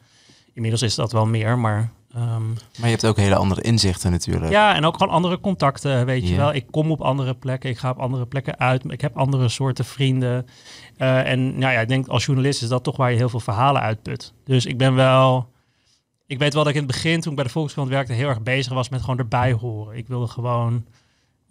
Inmiddels 0.54 0.82
is 0.82 0.96
dat 0.96 1.12
wel 1.12 1.26
meer, 1.26 1.58
maar 1.58 1.92
Um, 2.16 2.48
maar 2.50 2.90
je 2.90 2.96
hebt 2.96 3.06
ook 3.06 3.18
hele 3.18 3.36
andere 3.36 3.62
inzichten 3.62 4.12
natuurlijk. 4.12 4.52
Ja, 4.52 4.76
en 4.76 4.86
ook 4.86 4.98
gewoon 4.98 5.14
andere 5.14 5.40
contacten, 5.40 6.06
weet 6.06 6.28
je 6.28 6.36
wel. 6.36 6.54
Ik 6.54 6.66
kom 6.72 6.92
op 6.92 7.02
andere 7.02 7.36
plekken, 7.36 7.70
ik 7.70 7.78
ga 7.78 7.90
op 7.90 8.00
andere 8.00 8.26
plekken 8.26 8.60
uit. 8.60 8.92
Ik 8.92 9.02
heb 9.02 9.18
andere 9.18 9.50
soorten 9.50 9.86
vrienden. 9.86 10.46
Uh, 10.98 11.30
en 11.30 11.60
nou 11.60 11.74
ja, 11.74 11.80
ik 11.80 11.88
denk 11.88 12.08
als 12.08 12.26
journalist 12.26 12.62
is 12.62 12.70
dat 12.70 12.84
toch 12.84 12.98
waar 12.98 13.12
je 13.12 13.18
heel 13.18 13.30
veel 13.30 13.40
verhalen 13.40 13.82
uitput. 13.82 14.34
Dus 14.44 14.66
ik 14.66 14.78
ben 14.78 14.96
wel... 14.96 15.50
Ik 16.26 16.40
weet 16.40 16.54
wel 16.54 16.64
dat 16.64 16.74
ik 16.74 16.80
in 16.80 16.88
het 16.88 16.92
begin, 16.92 17.22
toen 17.22 17.30
ik 17.30 17.38
bij 17.38 17.46
de 17.46 17.52
Volkskrant 17.52 17.90
werkte, 17.90 18.14
heel 18.14 18.30
erg 18.30 18.42
bezig 18.42 18.74
was 18.74 18.90
met 18.90 19.02
gewoon 19.02 19.18
erbij 19.18 19.52
horen. 19.52 19.98
Ik 19.98 20.08
wilde 20.08 20.28
gewoon 20.28 20.86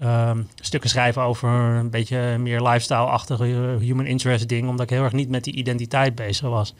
um, 0.03 0.49
stukken 0.55 0.91
schrijven 0.91 1.23
over 1.23 1.49
een 1.49 1.91
beetje 1.91 2.38
meer 2.38 2.62
lifestyle-achtige 2.62 3.45
human 3.81 4.07
interest 4.07 4.49
ding, 4.49 4.69
omdat 4.69 4.91
ik 4.91 4.91
heel 4.91 5.05
erg 5.05 5.12
niet 5.12 5.29
met 5.29 5.45
die 5.45 5.55
identiteit 5.55 6.15
bezig 6.15 6.49
was. 6.49 6.75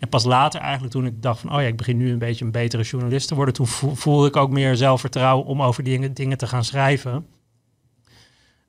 En 0.00 0.08
pas 0.08 0.24
later 0.24 0.60
eigenlijk 0.60 0.92
toen 0.92 1.06
ik 1.06 1.22
dacht 1.22 1.40
van, 1.40 1.54
oh 1.54 1.60
ja, 1.60 1.66
ik 1.66 1.76
begin 1.76 1.96
nu 1.96 2.10
een 2.10 2.18
beetje 2.18 2.44
een 2.44 2.50
betere 2.50 2.82
journalist 2.82 3.28
te 3.28 3.34
worden, 3.34 3.54
toen 3.54 3.66
voelde 3.96 4.26
ik 4.26 4.36
ook 4.36 4.50
meer 4.50 4.76
zelfvertrouwen 4.76 5.46
om 5.46 5.62
over 5.62 5.82
die 5.82 6.12
dingen 6.12 6.38
te 6.38 6.46
gaan 6.46 6.64
schrijven. 6.64 7.26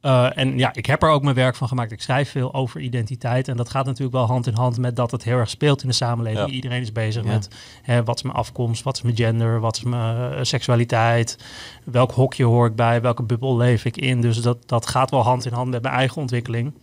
Uh, 0.02 0.38
en 0.38 0.58
ja, 0.58 0.74
ik 0.74 0.86
heb 0.86 1.04
er 1.04 1.10
ook 1.10 1.24
mijn 1.24 1.36
werk 1.36 1.56
van 1.56 1.68
gemaakt. 1.68 1.92
Ik 1.92 2.02
schrijf 2.02 2.32
veel 2.32 2.54
over 2.54 2.82
identiteit. 2.82 3.48
En 3.48 3.58
dat 3.58 3.70
gaat 3.70 3.86
natuurlijk 3.86 4.16
wel 4.16 4.26
hand 4.26 4.48
in 4.48 4.54
hand 4.54 4.78
met 4.78 4.96
dat 4.96 5.12
het 5.12 5.24
heel 5.24 5.38
erg 5.38 5.50
speelt 5.50 5.82
in 5.82 5.88
de 5.88 5.94
samenleving. 5.94 6.50
Iedereen 6.50 6.82
is 6.82 6.92
bezig 6.92 7.24
met 7.24 7.50
hè, 7.82 8.04
wat 8.04 8.16
is 8.16 8.22
mijn 8.22 8.36
afkomst, 8.36 8.84
wat 8.84 8.96
is 8.96 9.02
mijn 9.02 9.16
gender, 9.16 9.60
wat 9.60 9.76
is 9.76 9.84
mijn 9.84 10.34
uh, 10.34 10.40
seksualiteit, 10.42 11.38
welk 11.84 12.12
hokje 12.12 12.44
hoor 12.44 12.68
ik 12.68 12.76
bij, 12.76 13.02
welke 13.02 13.24
bubbel 13.24 13.58
leef 13.58 13.86
ik 13.86 13.98
in. 13.98 14.22
Dus 14.22 14.42
dat, 14.42 14.68
dat 14.68 14.88
gaat 14.88 15.12
wel 15.12 15.24
hand 15.24 15.46
in 15.46 15.54
hand 15.54 15.70
met 15.70 15.82
mijn 15.82 15.96
eigen 15.96 16.22
ontwikkeling. 16.22 16.74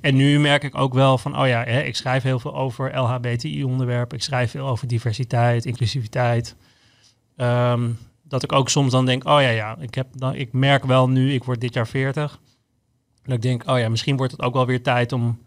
En 0.00 0.16
nu 0.16 0.40
merk 0.40 0.62
ik 0.62 0.78
ook 0.78 0.94
wel 0.94 1.18
van, 1.18 1.40
oh 1.40 1.46
ja, 1.46 1.64
hè, 1.64 1.80
ik 1.80 1.96
schrijf 1.96 2.22
heel 2.22 2.38
veel 2.38 2.54
over 2.54 2.98
LHBTI-onderwerpen. 2.98 4.16
Ik 4.16 4.22
schrijf 4.22 4.50
veel 4.50 4.66
over 4.66 4.86
diversiteit, 4.86 5.64
inclusiviteit. 5.64 6.56
Um, 7.36 7.98
dat 8.22 8.42
ik 8.42 8.52
ook 8.52 8.68
soms 8.68 8.90
dan 8.90 9.06
denk, 9.06 9.24
oh 9.24 9.40
ja, 9.40 9.48
ja, 9.48 9.76
ik, 9.78 9.94
heb 9.94 10.06
dan, 10.12 10.34
ik 10.34 10.52
merk 10.52 10.84
wel 10.84 11.08
nu, 11.08 11.32
ik 11.32 11.44
word 11.44 11.60
dit 11.60 11.74
jaar 11.74 11.88
40 11.88 12.40
dat 13.24 13.34
ik 13.34 13.42
denk, 13.42 13.62
oh 13.68 13.78
ja, 13.78 13.88
misschien 13.88 14.16
wordt 14.16 14.32
het 14.32 14.42
ook 14.42 14.54
wel 14.54 14.66
weer 14.66 14.82
tijd 14.82 15.12
om 15.12 15.38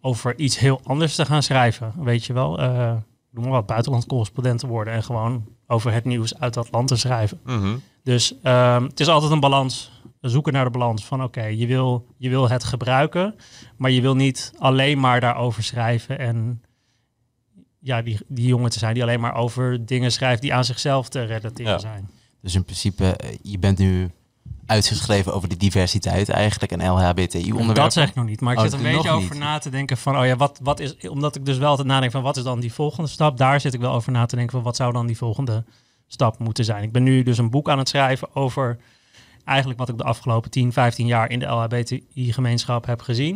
over 0.00 0.38
iets 0.38 0.58
heel 0.58 0.80
anders 0.84 1.14
te 1.14 1.24
gaan 1.24 1.42
schrijven. 1.42 1.92
Weet 1.96 2.24
je 2.24 2.32
wel, 2.32 2.60
uh, 2.60 2.92
noem 3.30 3.44
maar 3.44 3.52
wat 3.52 3.66
buitenlandcorrespondent 3.66 4.60
te 4.60 4.66
worden 4.66 4.94
en 4.94 5.02
gewoon 5.02 5.46
over 5.66 5.92
het 5.92 6.04
nieuws 6.04 6.38
uit 6.38 6.54
dat 6.54 6.68
land 6.70 6.88
te 6.88 6.96
schrijven. 6.96 7.40
Mhm. 7.44 7.76
Dus 8.02 8.34
uh, 8.42 8.82
het 8.82 9.00
is 9.00 9.08
altijd 9.08 9.32
een 9.32 9.40
balans. 9.40 9.90
zoeken 10.20 10.52
naar 10.52 10.64
de 10.64 10.70
balans 10.70 11.04
van 11.04 11.22
oké, 11.22 11.44
je, 11.44 11.66
wil, 11.66 12.06
je 12.16 12.28
wil 12.28 12.48
het 12.48 12.64
gebruiken, 12.64 13.34
maar 13.76 13.90
je 13.90 14.00
wil 14.00 14.14
niet 14.16 14.52
alleen 14.58 15.00
maar 15.00 15.20
daarover 15.20 15.62
schrijven 15.62 16.18
en 16.18 16.62
ja, 17.80 18.02
die, 18.02 18.18
die 18.28 18.46
jongen 18.46 18.70
te 18.70 18.78
zijn 18.78 18.94
die 18.94 19.02
alleen 19.02 19.20
maar 19.20 19.34
over 19.34 19.86
dingen 19.86 20.12
schrijft 20.12 20.42
die 20.42 20.54
aan 20.54 20.64
zichzelf 20.64 21.08
te 21.08 21.22
relateren 21.22 21.72
Ja. 21.72 21.78
zijn. 21.78 22.10
Dus 22.42 22.54
in 22.54 22.64
principe, 22.64 23.04
eh, 23.16 23.36
je 23.42 23.58
bent 23.58 23.78
nu 23.78 24.10
uitgeschreven 24.68 25.34
over 25.34 25.48
de 25.48 25.56
diversiteit 25.56 26.28
eigenlijk 26.28 26.72
en 26.72 26.88
LHBTI-onderwerpen. 26.90 27.74
Dat 27.74 27.92
zeg 27.92 28.08
ik 28.08 28.14
nog 28.14 28.24
niet, 28.24 28.40
maar 28.40 28.52
ik 28.52 28.58
Oh, 28.58 28.64
zit 28.64 28.72
een 28.72 28.82
beetje 28.82 29.10
over 29.10 29.30
niet. 29.30 29.38
na 29.42 29.58
te 29.58 29.70
denken 29.70 29.96
van, 29.96 30.18
oh 30.18 30.26
ja, 30.26 30.36
wat, 30.36 30.60
wat 30.62 30.80
is, 30.80 31.08
omdat 31.08 31.36
ik 31.36 31.44
dus 31.44 31.58
wel 31.58 31.68
altijd 31.68 31.88
nadenk 31.88 32.12
van, 32.12 32.22
wat 32.22 32.36
is 32.36 32.42
dan 32.42 32.60
die 32.60 32.72
volgende 32.72 33.08
stap? 33.08 33.36
Daar 33.36 33.60
zit 33.60 33.74
ik 33.74 33.80
wel 33.80 33.92
over 33.92 34.12
na 34.12 34.26
te 34.26 34.36
denken 34.36 34.54
van, 34.54 34.62
wat 34.62 34.76
zou 34.76 34.92
dan 34.92 35.06
die 35.06 35.16
volgende 35.16 35.64
stap 36.06 36.38
moeten 36.38 36.64
zijn? 36.64 36.82
Ik 36.82 36.92
ben 36.92 37.02
nu 37.02 37.22
dus 37.22 37.38
een 37.38 37.50
boek 37.50 37.68
aan 37.68 37.78
het 37.78 37.88
schrijven 37.88 38.34
over 38.34 38.78
eigenlijk 39.44 39.78
wat 39.78 39.88
ik 39.88 39.96
de 39.98 40.04
afgelopen 40.04 40.50
10, 40.50 40.72
15 40.72 41.06
jaar 41.06 41.30
in 41.30 41.38
de 41.38 41.46
LHBTI-gemeenschap 41.46 42.86
heb 42.86 43.00
gezien. 43.00 43.34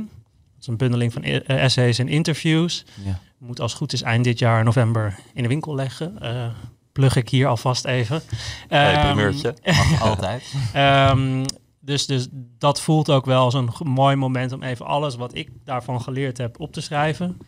Dat 0.53 0.61
is 0.61 0.67
een 0.67 0.77
bundeling 0.77 1.13
van 1.13 1.23
e- 1.25 1.37
eh, 1.37 1.63
essays 1.65 1.99
en 1.99 2.09
interviews. 2.09 2.85
Ja. 3.05 3.19
Moet 3.39 3.61
als 3.61 3.75
goed 3.75 3.93
is 3.93 4.03
eind 4.03 4.25
dit 4.25 4.39
jaar 4.39 4.65
november 4.65 5.19
in 5.35 5.43
de 5.43 5.49
winkel 5.49 5.75
leggen. 5.75 6.21
Eh 6.21 6.47
plug 6.93 7.17
ik 7.17 7.29
hier 7.29 7.47
alvast 7.47 7.85
even. 7.85 8.23
Hey, 8.69 8.95
Ehm, 8.95 9.07
primeurtje. 9.07 9.55
Mag 9.65 10.03
altijd. 10.03 10.55
Ehm, 10.73 11.45
dus, 11.81 12.07
dus 12.07 12.29
dat 12.59 12.81
voelt 12.81 13.11
ook 13.11 13.25
wel 13.25 13.43
als 13.45 13.55
een 13.55 13.71
mooi 13.85 14.17
moment 14.17 14.53
om 14.53 14.63
even 14.63 14.87
alles 14.87 15.15
wat 15.17 15.35
ik 15.35 15.49
daarvan 15.65 16.01
geleerd 16.03 16.39
heb 16.39 16.61
op 16.61 16.73
te 16.73 16.81
schrijven. 16.81 17.39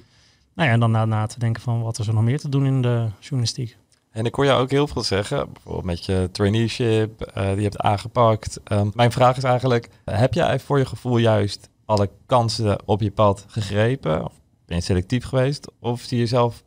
Nou 0.55 0.69
ja, 0.69 0.75
en 0.75 0.81
dan 0.81 0.91
na, 0.91 1.05
na 1.05 1.27
te 1.27 1.39
denken 1.39 1.63
van 1.63 1.83
wat 1.83 1.99
is 1.99 2.07
er 2.07 2.15
nog 2.15 2.23
meer 2.23 2.39
te 2.39 2.49
doen 2.49 2.67
in 2.67 2.83
de 2.83 3.07
journalistiek. 3.21 3.77
En 4.11 4.25
ik 4.25 4.35
hoor 4.35 4.45
jou 4.45 4.63
ook 4.63 4.71
heel 4.71 4.87
veel 4.87 5.03
zeggen, 5.03 5.53
bijvoorbeeld 5.53 5.85
met 5.85 6.05
je 6.05 6.29
traineeship, 6.33 7.21
eh, 7.21 7.47
die 7.47 7.57
je 7.57 7.63
hebt 7.63 7.79
aangepakt. 7.79 8.61
Ehm, 8.65 8.89
mijn 8.95 9.13
vraag 9.13 9.37
is 9.37 9.43
eigenlijk, 9.43 9.89
heb 10.05 10.35
jij 10.35 10.59
voor 10.61 10.79
je 10.79 10.87
gevoel 10.87 11.17
juist 11.17 11.69
alle 11.85 12.11
kansen 12.27 12.79
op 12.89 13.01
je 13.01 13.11
pad 13.11 13.45
gegrepen? 13.49 14.25
Of 14.25 14.33
ben 14.67 14.77
je 14.77 14.83
selectief 14.83 15.25
geweest? 15.25 15.71
Of 15.81 16.01
zie 16.01 16.17
je 16.17 16.23
jezelf 16.23 16.63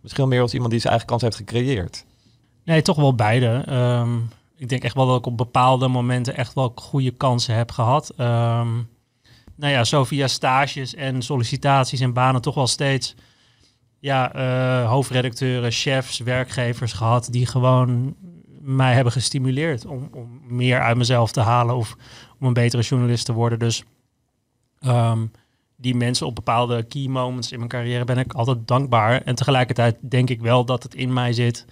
misschien 0.00 0.28
meer 0.28 0.40
als 0.40 0.52
iemand 0.52 0.70
die 0.70 0.80
zijn 0.80 0.92
eigen 0.92 1.08
kans 1.10 1.22
heeft 1.22 1.36
gecreëerd? 1.36 2.04
Nee, 2.70 2.82
toch 2.82 2.96
wel 2.96 3.14
beide. 3.14 3.62
Ehm, 3.66 4.16
ik 4.56 4.68
denk 4.68 4.82
echt 4.82 4.94
wel 4.94 5.06
dat 5.06 5.18
ik 5.18 5.26
op 5.26 5.36
bepaalde 5.36 5.88
momenten 5.88 6.36
echt 6.36 6.54
wel 6.54 6.72
goede 6.74 7.10
kansen 7.10 7.54
heb 7.54 7.70
gehad. 7.70 8.10
Ehm, 8.16 8.72
nou 9.56 9.72
ja, 9.72 9.84
zo 9.84 10.04
via 10.04 10.28
stages 10.28 10.94
en 10.94 11.22
sollicitaties 11.22 12.00
en 12.00 12.12
banen 12.12 12.40
toch 12.40 12.54
wel 12.54 12.66
steeds 12.66 13.14
ja, 13.98 14.32
eh, 14.32 14.88
hoofdredacteuren, 14.88 15.70
chefs, 15.70 16.18
werkgevers 16.18 16.92
gehad 16.92 17.28
die 17.30 17.46
gewoon 17.46 18.14
mij 18.60 18.94
hebben 18.94 19.12
gestimuleerd 19.12 19.86
om, 19.86 20.08
om 20.12 20.40
meer 20.46 20.80
uit 20.80 20.96
mezelf 20.96 21.32
te 21.32 21.40
halen 21.40 21.76
of 21.76 21.96
om 22.40 22.46
een 22.46 22.52
betere 22.52 22.82
journalist 22.82 23.24
te 23.24 23.32
worden. 23.32 23.58
Dus 23.58 23.84
ehm, 24.80 25.26
die 25.76 25.94
mensen 25.94 26.26
op 26.26 26.34
bepaalde 26.34 26.82
key 26.82 27.06
moments 27.06 27.52
in 27.52 27.58
mijn 27.58 27.70
carrière 27.70 28.04
ben 28.04 28.18
ik 28.18 28.32
altijd 28.32 28.58
dankbaar. 28.68 29.22
En 29.22 29.34
tegelijkertijd 29.34 29.96
denk 30.00 30.30
ik 30.30 30.40
wel 30.40 30.64
dat 30.64 30.82
het 30.82 30.94
in 30.94 31.12
mij 31.12 31.32
zit 31.32 31.66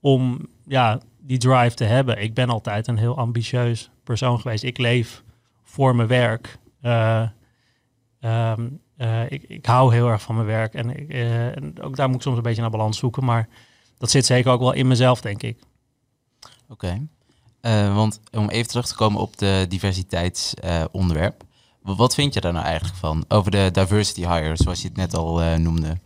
om 0.00 0.48
ja, 0.66 1.00
die 1.20 1.38
drive 1.38 1.74
te 1.74 1.84
hebben. 1.84 2.22
Ik 2.22 2.34
ben 2.34 2.48
altijd 2.48 2.86
een 2.86 2.98
heel 2.98 3.16
ambitieus 3.16 3.90
persoon 4.04 4.40
geweest. 4.40 4.62
Ik 4.62 4.78
leef 4.78 5.22
voor 5.62 5.96
mijn 5.96 6.08
werk. 6.08 6.58
Eh, 6.80 7.28
ehm, 8.20 8.68
eh, 8.98 9.30
ik, 9.30 9.42
ik 9.42 9.66
hou 9.66 9.94
heel 9.94 10.08
erg 10.08 10.22
van 10.22 10.34
mijn 10.34 10.46
werk. 10.46 10.74
Eh, 10.74 11.56
en 11.56 11.82
ook 11.82 11.96
daar 11.96 12.06
moet 12.06 12.16
ik 12.16 12.22
soms 12.22 12.36
een 12.36 12.42
beetje 12.42 12.60
naar 12.60 12.70
balans 12.70 12.98
zoeken. 12.98 13.24
Maar 13.24 13.48
dat 13.98 14.10
zit 14.10 14.26
zeker 14.26 14.52
ook 14.52 14.60
wel 14.60 14.72
in 14.72 14.86
mezelf, 14.86 15.20
denk 15.20 15.42
ik. 15.42 15.58
Oké. 16.68 17.06
Eh, 17.60 17.94
want 17.94 18.20
om 18.32 18.48
even 18.48 18.68
terug 18.68 18.86
te 18.86 18.94
komen 18.94 19.20
op 19.20 19.38
de 19.38 19.66
diversiteitsonderwerp. 19.68 21.42
wat 21.82 22.14
vind 22.14 22.34
je 22.34 22.40
daar 22.40 22.52
nou 22.52 22.64
eigenlijk 22.64 22.96
van? 22.96 23.24
Over 23.28 23.50
de 23.50 23.68
diversity 23.72 24.20
hire, 24.20 24.56
zoals 24.56 24.82
je 24.82 24.88
het 24.88 24.96
net 24.96 25.14
al 25.14 25.58
noemde. 25.58 25.98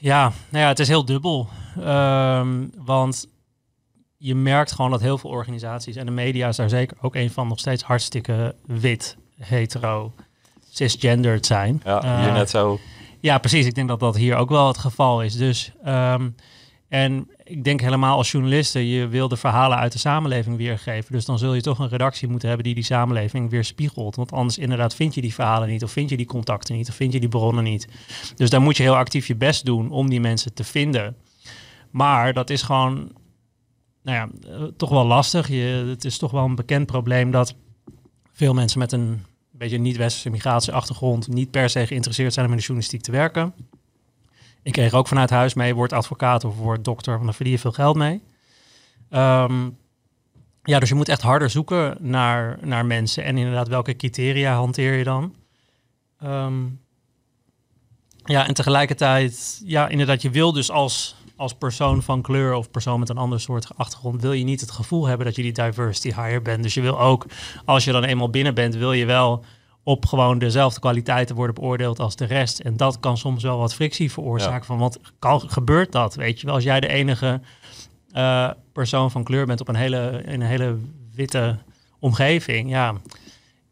Ja, 0.00 0.32
nou 0.48 0.62
ja, 0.64 0.68
het 0.68 0.78
is 0.78 0.88
heel 0.88 1.04
dubbel. 1.04 1.48
Ehm, 1.80 2.66
want 2.76 3.28
je 4.16 4.34
merkt 4.34 4.72
gewoon 4.72 4.90
dat 4.90 5.00
heel 5.00 5.18
veel 5.18 5.30
organisaties, 5.30 5.96
en 5.96 6.06
de 6.06 6.12
media 6.12 6.48
is 6.48 6.56
daar 6.56 6.68
zeker 6.68 6.96
ook 7.00 7.14
een 7.14 7.30
van, 7.30 7.48
nog 7.48 7.58
steeds 7.58 7.82
hartstikke 7.82 8.54
wit, 8.66 9.16
hetero, 9.38 10.12
cisgendered 10.70 11.46
zijn. 11.46 11.80
Ja, 11.84 12.02
Eh, 12.02 12.20
hier 12.22 12.32
net 12.32 12.50
zo. 12.50 12.78
Ja, 13.20 13.38
precies. 13.38 13.66
Ik 13.66 13.74
denk 13.74 13.88
dat 13.88 14.00
dat 14.00 14.16
hier 14.16 14.36
ook 14.36 14.48
wel 14.48 14.66
het 14.66 14.78
geval 14.78 15.22
is. 15.22 15.36
Dus, 15.36 15.72
ehm, 15.84 16.28
en 16.88 17.28
ik 17.44 17.64
denk 17.64 17.80
helemaal 17.80 18.16
als 18.16 18.30
journalisten, 18.30 18.86
je 18.86 19.08
wil 19.08 19.28
de 19.28 19.36
verhalen 19.36 19.78
uit 19.78 19.92
de 19.92 19.98
samenleving 19.98 20.56
weergeven. 20.56 21.12
Dus 21.12 21.24
dan 21.24 21.38
zul 21.38 21.54
je 21.54 21.60
toch 21.60 21.78
een 21.78 21.88
redactie 21.88 22.28
moeten 22.28 22.48
hebben 22.48 22.66
die 22.66 22.74
die 22.74 22.84
samenleving 22.84 23.50
weerspiegelt. 23.50 24.16
Want 24.16 24.32
anders 24.32 24.58
inderdaad 24.58 24.94
vind 24.94 25.14
je 25.14 25.20
die 25.20 25.34
verhalen 25.34 25.68
niet, 25.68 25.82
of 25.82 25.92
vind 25.92 26.10
je 26.10 26.16
die 26.16 26.26
contacten 26.26 26.76
niet, 26.76 26.88
of 26.88 26.94
vind 26.94 27.12
je 27.12 27.20
die 27.20 27.28
bronnen 27.28 27.64
niet. 27.64 27.88
Dus 28.36 28.50
daar 28.50 28.60
moet 28.60 28.76
je 28.76 28.82
heel 28.82 28.96
actief 28.96 29.26
je 29.26 29.36
best 29.36 29.64
doen 29.64 29.90
om 29.90 30.08
die 30.10 30.20
mensen 30.20 30.54
te 30.54 30.64
vinden. 30.64 31.16
Maar 31.90 32.32
dat 32.32 32.50
is 32.50 32.62
gewoon, 32.62 33.12
nou 34.02 34.16
ja, 34.16 34.50
eh, 34.50 34.62
toch 34.76 34.90
wel 34.90 35.06
lastig. 35.06 35.48
Je, 35.48 35.84
het 35.88 36.04
is 36.04 36.18
toch 36.18 36.30
wel 36.30 36.44
een 36.44 36.54
bekend 36.54 36.86
probleem 36.86 37.30
dat 37.30 37.54
veel 38.32 38.54
mensen 38.54 38.78
met 38.78 38.92
een 38.92 39.22
beetje 39.50 39.78
niet-westerse 39.78 40.30
migratieachtergrond 40.30 41.28
niet 41.28 41.50
per 41.50 41.70
se 41.70 41.86
geïnteresseerd 41.86 42.32
zijn 42.32 42.46
om 42.46 42.52
in 42.52 42.58
de 42.58 42.64
journalistiek 42.64 43.02
te 43.02 43.10
werken. 43.10 43.54
Ik 44.62 44.72
kreeg 44.72 44.92
ook 44.92 45.08
vanuit 45.08 45.30
huis 45.30 45.54
mee, 45.54 45.74
word 45.74 45.92
advocaat 45.92 46.44
of 46.44 46.56
word 46.56 46.84
dokter, 46.84 47.12
want 47.12 47.24
dan 47.24 47.34
verdien 47.34 47.52
je 47.52 47.58
veel 47.58 47.72
geld 47.72 47.96
mee. 47.96 48.22
Ehm, 49.10 49.68
ja, 50.62 50.78
dus 50.78 50.88
je 50.88 50.94
moet 50.94 51.08
echt 51.08 51.22
harder 51.22 51.50
zoeken 51.50 51.96
naar, 52.00 52.58
naar 52.62 52.86
mensen. 52.86 53.24
En 53.24 53.38
inderdaad, 53.38 53.68
welke 53.68 53.96
criteria 53.96 54.54
hanteer 54.54 54.94
je 54.94 55.04
dan? 55.04 55.34
Ehm, 56.20 56.64
ja, 58.24 58.46
en 58.46 58.54
tegelijkertijd, 58.54 59.62
ja, 59.64 59.88
inderdaad, 59.88 60.22
je 60.22 60.30
wil 60.30 60.52
dus 60.52 60.70
als, 60.70 61.16
als 61.36 61.54
persoon 61.54 62.02
van 62.02 62.22
kleur 62.22 62.54
of 62.54 62.70
persoon 62.70 63.00
met 63.00 63.08
een 63.08 63.18
ander 63.18 63.40
soort 63.40 63.76
achtergrond, 63.76 64.22
wil 64.22 64.32
je 64.32 64.44
niet 64.44 64.60
het 64.60 64.70
gevoel 64.70 65.06
hebben 65.06 65.26
dat 65.26 65.36
je 65.36 65.42
die 65.42 65.52
diversity 65.52 66.20
hire 66.20 66.40
bent. 66.40 66.62
Dus 66.62 66.74
je 66.74 66.80
wil 66.80 67.00
ook, 67.00 67.26
als 67.64 67.84
je 67.84 67.92
dan 67.92 68.04
eenmaal 68.04 68.30
binnen 68.30 68.54
bent, 68.54 68.74
wil 68.74 68.92
je 68.92 69.06
wel 69.06 69.44
op 69.88 70.06
gewoon 70.06 70.38
dezelfde 70.38 70.80
kwaliteiten 70.80 71.36
worden 71.36 71.54
beoordeeld 71.54 72.00
als 72.00 72.16
de 72.16 72.24
rest. 72.24 72.58
En 72.58 72.76
dat 72.76 73.00
kan 73.00 73.16
soms 73.16 73.42
wel 73.42 73.58
wat 73.58 73.74
frictie 73.74 74.12
veroorzaken. 74.12 74.58
Ja. 74.58 74.64
Van 74.64 74.78
wat 74.78 75.00
kan, 75.18 75.40
gebeurt 75.40 75.92
dat? 75.92 76.14
Weet 76.14 76.40
je 76.40 76.46
wel, 76.46 76.54
als 76.54 76.64
jij 76.64 76.80
de 76.80 76.88
enige 76.88 77.40
eh, 78.12 78.50
persoon 78.72 79.10
van 79.10 79.24
kleur 79.24 79.46
bent 79.46 79.60
op 79.60 79.68
een 79.68 79.74
hele, 79.74 80.22
in 80.24 80.40
een 80.40 80.46
hele 80.46 80.76
witte 81.14 81.58
omgeving, 81.98 82.70
ja, 82.70 82.94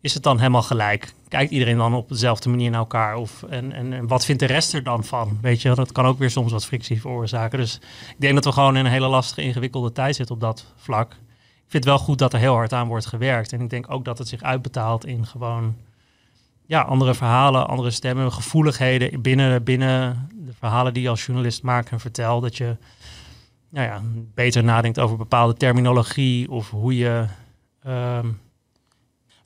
is 0.01 0.15
het 0.15 0.23
dan 0.23 0.39
helemaal 0.39 0.63
gelijk? 0.63 1.15
Kijkt 1.29 1.53
iedereen 1.53 1.77
dan 1.77 1.95
op 1.95 2.09
dezelfde 2.09 2.49
manier 2.49 2.71
naar 2.71 2.81
elkaar? 2.81 3.17
Of, 3.17 3.43
en, 3.43 3.73
en, 3.73 3.93
en 3.93 4.07
wat 4.07 4.25
vindt 4.25 4.41
de 4.41 4.47
rest 4.47 4.75
er 4.75 4.83
dan 4.83 5.05
van? 5.05 5.39
Weet 5.43 5.63
je, 5.63 5.69
wel? 5.69 5.77
dat 5.77 5.93
kan 5.93 6.07
ook 6.07 6.19
weer 6.19 6.31
soms 6.31 6.53
wat 6.53 6.67
frictie 6.67 7.01
veroorzaken. 7.01 7.59
Dus 7.59 7.75
ik 8.09 8.17
denk 8.21 8.35
dat 8.35 8.45
we 8.45 8.53
gewoon 8.53 8.77
in 8.77 8.85
een 8.85 8.91
hele 8.91 9.09
lastige, 9.09 9.43
ingewikkelde 9.43 9.93
tijd 9.93 10.17
zitten 10.17 10.35
op 10.35 10.41
dat 10.41 10.65
vlak. 10.77 11.13
Ik 11.13 11.73
vind 11.73 11.85
het 11.85 11.93
wel 11.93 12.03
goed 12.03 12.19
dat 12.19 12.33
er 12.33 12.39
heel 12.39 12.55
hard 12.55 12.73
aan 12.73 12.89
wordt 12.89 13.07
gewerkt. 13.07 13.53
En 13.53 13.61
ik 13.61 13.71
denk 13.71 13.91
ook 13.91 14.05
dat 14.05 14.19
het 14.19 14.29
zich 14.29 14.43
uitbetaalt 14.43 15.07
in 15.07 15.27
gewoon 15.27 15.75
ja, 16.67 16.81
andere 16.81 17.15
verhalen, 17.15 17.69
andere 17.69 17.91
stemmen, 17.91 18.33
gevoeligheden 18.33 19.23
binnen, 19.23 19.63
binnen 19.63 20.29
de 20.35 20.53
verhalen 20.59 20.95
die 20.95 21.03
je 21.03 21.09
als 21.09 21.27
journalist 21.27 21.63
maakt 21.63 21.91
en 21.91 22.01
vertelt. 22.01 22.43
Dat 22.43 22.57
je 22.57 22.77
nou 23.69 23.87
ja, 23.87 24.03
beter 24.35 24.65
nadenkt 24.65 24.99
over 24.99 25.17
bepaalde 25.17 25.55
terminologie 25.55 26.51
of 26.51 26.71
hoe 26.71 26.97
je. 26.97 27.27
ehm, 27.83 28.29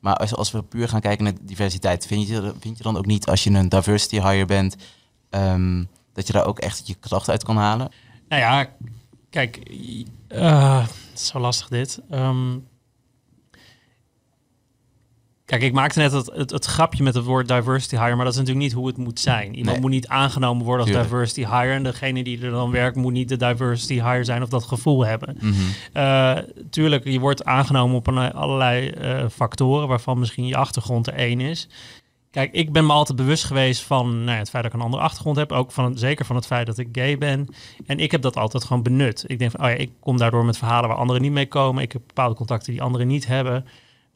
Maar 0.01 0.17
als, 0.17 0.35
als 0.35 0.51
we 0.51 0.63
puur 0.63 0.89
gaan 0.89 1.01
kijken 1.01 1.25
naar 1.25 1.33
diversiteit, 1.41 2.07
vind 2.07 2.29
je, 2.29 2.53
vind 2.61 2.77
je 2.77 2.83
dan 2.83 2.97
ook 2.97 3.07
niet 3.07 3.27
als 3.27 3.45
je 3.45 3.51
een 3.51 3.69
diversity 3.69 4.21
hire 4.21 4.45
bent, 4.45 4.77
ehm, 5.31 5.85
dat 6.13 6.27
je 6.27 6.33
daar 6.33 6.47
ook 6.47 6.59
echt 6.59 6.87
je 6.87 6.95
kracht 6.95 7.31
uit 7.31 7.45
kan 7.45 7.57
halen? 7.57 7.91
Nou 8.29 8.43
ja, 8.43 8.69
kijk, 9.31 9.57
eh, 10.29 10.81
het 10.81 10.91
is 11.15 11.27
zo 11.27 11.39
lastig 11.39 11.69
dit. 11.69 12.01
Ehm, 12.11 12.59
kijk, 15.51 15.63
ik 15.63 15.73
maakte 15.73 15.99
net 15.99 16.13
het, 16.13 16.31
het, 16.35 16.51
het 16.51 16.65
grapje 16.65 17.03
met 17.03 17.15
het 17.15 17.25
woord 17.25 17.49
diversity 17.49 17.97
hire, 17.97 18.15
maar 18.15 18.25
dat 18.25 18.33
is 18.35 18.39
natuurlijk 18.39 18.67
niet 18.67 18.75
hoe 18.77 18.87
het 18.87 18.97
moet 18.97 19.21
zijn. 19.21 19.55
Iemand 19.55 19.71
Nee. 19.73 19.81
moet 19.81 19.91
niet 19.91 20.09
aangenomen 20.09 20.65
worden 20.65 20.81
als 20.81 20.91
Tuurlijk. 20.95 21.11
diversity 21.11 21.41
hire 21.47 21.73
en 21.75 21.83
degene 21.83 22.23
die 22.25 22.43
er 22.45 22.51
dan 22.51 22.71
werkt 22.71 22.97
moet 22.97 23.13
niet 23.13 23.29
de 23.29 23.37
diversity 23.37 23.95
hire 23.95 24.25
zijn 24.25 24.43
of 24.43 24.49
dat 24.49 24.65
gevoel 24.65 25.07
hebben. 25.07 25.37
Mhm. 25.41 25.55
Eh, 25.93 26.37
tuurlijk, 26.71 27.05
je 27.05 27.19
wordt 27.21 27.45
aangenomen 27.45 27.97
op 27.97 28.07
een, 28.07 28.33
allerlei 28.33 28.89
eh, 28.89 29.25
factoren, 29.33 29.89
waarvan 29.89 30.19
misschien 30.19 30.47
je 30.47 30.57
achtergrond 30.57 31.07
er 31.07 31.15
één 31.15 31.41
is. 31.41 31.69
Kijk, 32.31 32.53
ik 32.53 32.73
ben 32.73 32.87
me 32.87 32.93
altijd 32.93 33.19
bewust 33.19 33.45
geweest 33.45 33.83
van 33.83 34.09
nou 34.19 34.31
ja, 34.31 34.37
het 34.39 34.51
feit 34.51 34.63
dat 34.63 34.73
ik 34.73 34.79
een 34.79 34.85
andere 34.85 35.03
achtergrond 35.03 35.37
heb. 35.37 35.53
Ook 35.53 35.73
van, 35.73 35.99
zeker 35.99 36.25
van 36.25 36.37
het 36.37 36.47
feit 36.47 36.67
dat 36.67 36.79
ik 36.79 36.89
gay 36.93 37.19
ben. 37.19 37.49
En 37.87 37.99
ik 37.99 38.11
heb 38.11 38.23
dat 38.23 38.37
altijd 38.37 38.65
gewoon 38.65 38.83
benut. 38.83 39.25
Ik 39.27 39.39
denk 39.39 39.51
van, 39.51 39.61
oh 39.65 39.71
ja, 39.71 39.77
ik 39.77 39.91
kom 40.01 40.17
daardoor 40.17 40.45
met 40.45 40.59
verhalen 40.59 40.89
waar 40.89 40.99
anderen 40.99 41.23
niet 41.23 41.33
mee 41.33 41.47
komen. 41.49 41.83
Ik 41.83 41.93
heb 41.93 42.03
bepaalde 42.07 42.35
contacten 42.35 42.73
die 42.73 42.83
anderen 42.83 43.07
niet 43.07 43.27
hebben. 43.27 43.65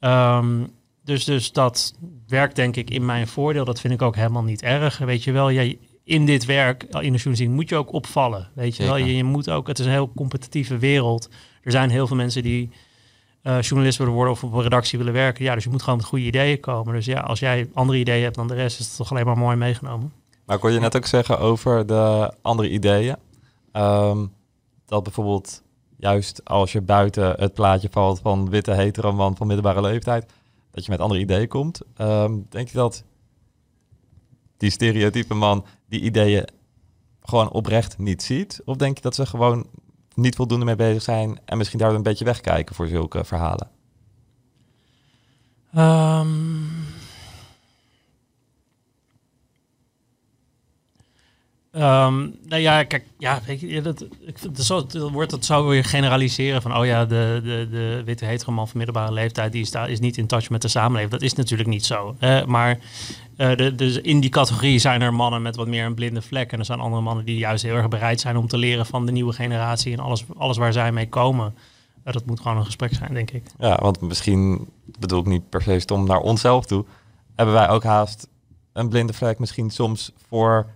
Ehm, 0.01 0.63
dus, 1.05 1.25
dus 1.25 1.53
dat 1.53 1.95
werkt 2.27 2.57
denk 2.57 2.77
ik 2.77 2.91
in 2.91 3.05
mijn 3.05 3.29
voordeel. 3.29 3.65
Dat 3.65 3.81
vind 3.81 3.95
ik 3.95 4.03
ook 4.03 4.17
helemaal 4.17 4.43
niet 4.43 4.63
erg. 4.63 4.99
Weet 4.99 5.25
je 5.25 5.33
wel, 5.33 5.53
jij, 5.53 5.79
in 6.05 6.27
dit 6.27 6.45
werk, 6.45 6.83
in 6.83 6.89
de 6.91 7.01
journalistiek, 7.01 7.49
moet 7.49 7.69
je 7.69 7.77
ook 7.77 7.93
opvallen. 7.93 8.49
Weet 8.55 8.77
je 8.77 8.85
wel, 8.85 8.97
je, 8.97 9.17
je 9.17 9.25
moet 9.25 9.51
ook, 9.51 9.67
het 9.67 9.79
is 9.79 9.87
een 9.87 9.93
heel 9.93 10.13
competitieve 10.15 10.79
wereld. 10.79 11.29
Er 11.63 11.71
zijn 11.71 11.91
heel 11.91 12.07
veel 12.07 12.17
mensen 12.17 12.43
die 12.43 12.71
eh, 13.43 13.61
journalist 13.61 13.99
willen 13.99 14.13
worden 14.13 14.33
of 14.33 14.45
op 14.45 14.53
een 14.53 14.63
redactie 14.63 14.99
willen 14.99 15.13
werken. 15.13 15.45
Ja, 15.45 15.55
dus 15.55 15.65
je 15.65 15.71
moet 15.71 15.83
gewoon 15.83 15.99
met 15.99 16.09
goede 16.09 16.25
ideeën 16.25 16.61
komen. 16.61 16.95
Dus 16.95 17.05
ja, 17.05 17.21
als 17.21 17.39
jij 17.39 17.69
andere 17.75 17.99
ideeën 17.99 18.23
hebt 18.23 18.35
dan 18.35 18.49
de 18.49 18.55
rest, 18.55 18.81
is 18.81 18.87
het 18.87 18.97
toch 18.97 19.11
alleen 19.11 19.27
maar 19.27 19.39
mooi 19.39 19.57
meegenomen. 19.57 20.13
Maar 20.45 20.57
ik 20.57 20.63
hoorde 20.63 20.77
je 20.77 20.83
net 20.83 20.97
ook 20.97 21.07
zeggen 21.07 21.39
over 21.39 21.87
de 21.87 22.33
andere 22.43 22.71
ideeën. 22.71 23.17
Ehm, 23.73 24.27
dat 24.87 25.03
bijvoorbeeld 25.03 25.63
juist 25.97 26.45
als 26.45 26.73
je 26.73 26.81
buiten 26.81 27.35
het 27.39 27.55
plaatje 27.55 27.89
valt 27.91 28.21
van 28.21 28.51
witte 28.51 28.73
hetero 28.73 29.13
man 29.13 29.37
van 29.37 29.47
middelbare 29.47 29.81
leeftijd, 29.81 30.33
dat 30.75 30.85
je 30.85 30.91
met 30.91 31.01
andere 31.01 31.21
ideeën 31.21 31.49
komt. 31.49 31.81
Ehm, 31.97 32.39
denk 32.49 32.69
je 32.69 32.77
dat 32.77 33.05
die 34.57 34.71
stereotype 34.71 35.35
man 35.35 35.65
die 35.89 36.01
ideeën 36.01 36.49
gewoon 37.23 37.51
oprecht 37.51 37.99
niet 37.99 38.23
ziet? 38.23 38.61
Of 38.65 38.77
denk 38.77 38.97
je 38.97 39.03
dat 39.03 39.15
ze 39.15 39.27
gewoon 39.27 39.67
niet 40.15 40.35
voldoende 40.35 40.65
mee 40.65 40.77
bezig 40.77 41.03
zijn 41.03 41.39
en 41.45 41.59
misschien 41.59 41.79
daar 41.79 41.95
een 41.95 42.03
beetje 42.03 42.25
wegkijken 42.25 42.75
voor 42.75 42.87
zulke 42.87 43.25
verhalen? 43.25 43.71
Ehm, 45.73 46.27
Ehm, 51.75 52.29
nou 52.45 52.63
ja, 52.63 52.83
kijk, 52.83 53.05
ja, 53.19 53.41
weet 53.47 53.61
je, 53.61 53.83
dat, 53.83 54.07
ik 54.21 54.57
dat 54.57 55.11
wordt 55.11 55.31
het 55.31 55.45
zo 55.45 55.67
weer 55.67 55.85
generaliseren 55.85 56.63
van, 56.63 56.77
oh 56.77 56.87
ja, 56.87 57.05
de, 57.05 57.41
de, 57.45 57.69
de 57.71 58.03
witte 58.05 58.25
hetero 58.25 58.53
man 58.53 58.69
van 58.69 58.77
middelbare 58.77 59.13
leeftijd, 59.13 59.53
die 59.53 59.63
is, 59.63 59.71
daar, 59.71 59.91
is 59.91 60.01
niet 60.01 60.17
in 60.17 60.27
touch 60.27 60.51
met 60.51 60.63
de 60.63 60.69
samenleving. 60.69 61.11
Dat 61.11 61.23
is 61.23 61.35
natuurlijk 61.35 61.69
niet 61.69 61.87
zo. 61.87 62.17
Maar 62.47 62.79
uh, 63.37 63.57
de, 63.57 63.75
dus 63.75 64.01
in 64.01 64.21
die 64.21 64.31
categorie 64.31 64.79
zijn 64.79 65.03
er 65.03 65.15
mannen 65.15 65.43
met 65.43 65.57
wat 65.57 65.67
meer 65.67 65.85
een 65.85 65.95
blinde 65.95 66.23
vlek. 66.23 66.53
En 66.53 66.59
er 66.59 66.65
zijn 66.65 66.81
andere 66.81 67.03
mannen 67.03 67.25
die 67.25 67.39
juist 67.39 67.63
heel 67.63 67.75
erg 67.75 67.89
bereid 67.89 68.21
zijn 68.21 68.37
om 68.37 68.49
te 68.49 68.59
leren 68.59 68.87
van 68.87 69.07
de 69.07 69.13
nieuwe 69.13 69.33
generatie 69.33 69.93
en 69.93 69.99
alles, 69.99 70.25
alles 70.37 70.57
waar 70.57 70.73
zij 70.73 70.93
mee 70.93 71.09
komen. 71.09 71.55
Uh, 72.05 72.13
dat 72.13 72.27
moet 72.27 72.41
gewoon 72.41 72.57
een 72.57 72.65
gesprek 72.65 72.95
zijn, 72.95 73.15
denk 73.15 73.31
ik. 73.31 73.43
Ja, 73.59 73.79
want 73.83 74.01
misschien, 74.01 74.69
bedoel 74.99 75.21
ik 75.21 75.27
niet 75.27 75.49
per 75.49 75.63
se 75.63 75.79
stom 75.79 76.07
naar 76.07 76.21
onszelf 76.21 76.67
toe, 76.67 76.85
hebben 77.35 77.55
wij 77.55 77.69
ook 77.69 77.83
haast 77.83 78.29
een 78.73 78.89
blinde 78.89 79.13
vlek 79.13 79.39
misschien 79.39 79.71
soms 79.71 80.13
voor 80.29 80.67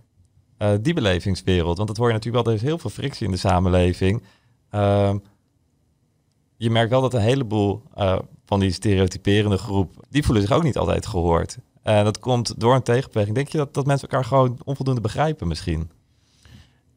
uh, 0.58 0.70
die 0.80 0.94
belevingswereld. 0.94 1.76
Want 1.76 1.88
dat 1.88 1.96
hoor 1.96 2.06
je 2.06 2.12
natuurlijk 2.12 2.44
wel, 2.44 2.54
er 2.54 2.60
is 2.60 2.66
heel 2.66 2.78
veel 2.78 2.90
frictie 2.90 3.26
in 3.26 3.32
de 3.32 3.38
samenleving. 3.38 4.22
Uh, 4.74 5.14
je 6.56 6.70
merkt 6.70 6.90
wel 6.90 7.00
dat 7.00 7.14
een 7.14 7.20
heleboel 7.20 7.82
uh, 7.98 8.18
van 8.46 8.60
die 8.60 8.72
stereotyperende 8.72 9.58
groep, 9.58 10.04
die 10.10 10.22
voelen 10.22 10.42
zich 10.42 10.52
ook 10.52 10.62
niet 10.62 10.78
altijd 10.78 11.06
gehoord. 11.06 11.58
En 11.82 12.04
dat 12.04 12.18
komt 12.18 12.60
door 12.60 12.74
een 12.74 12.82
tegenbeweging. 12.82 13.34
Denk 13.34 13.48
je 13.48 13.58
dat, 13.58 13.74
dat 13.74 13.86
mensen 13.86 14.08
elkaar 14.08 14.24
gewoon 14.26 14.58
onvoldoende 14.64 15.00
begrijpen 15.00 15.48
misschien? 15.48 15.90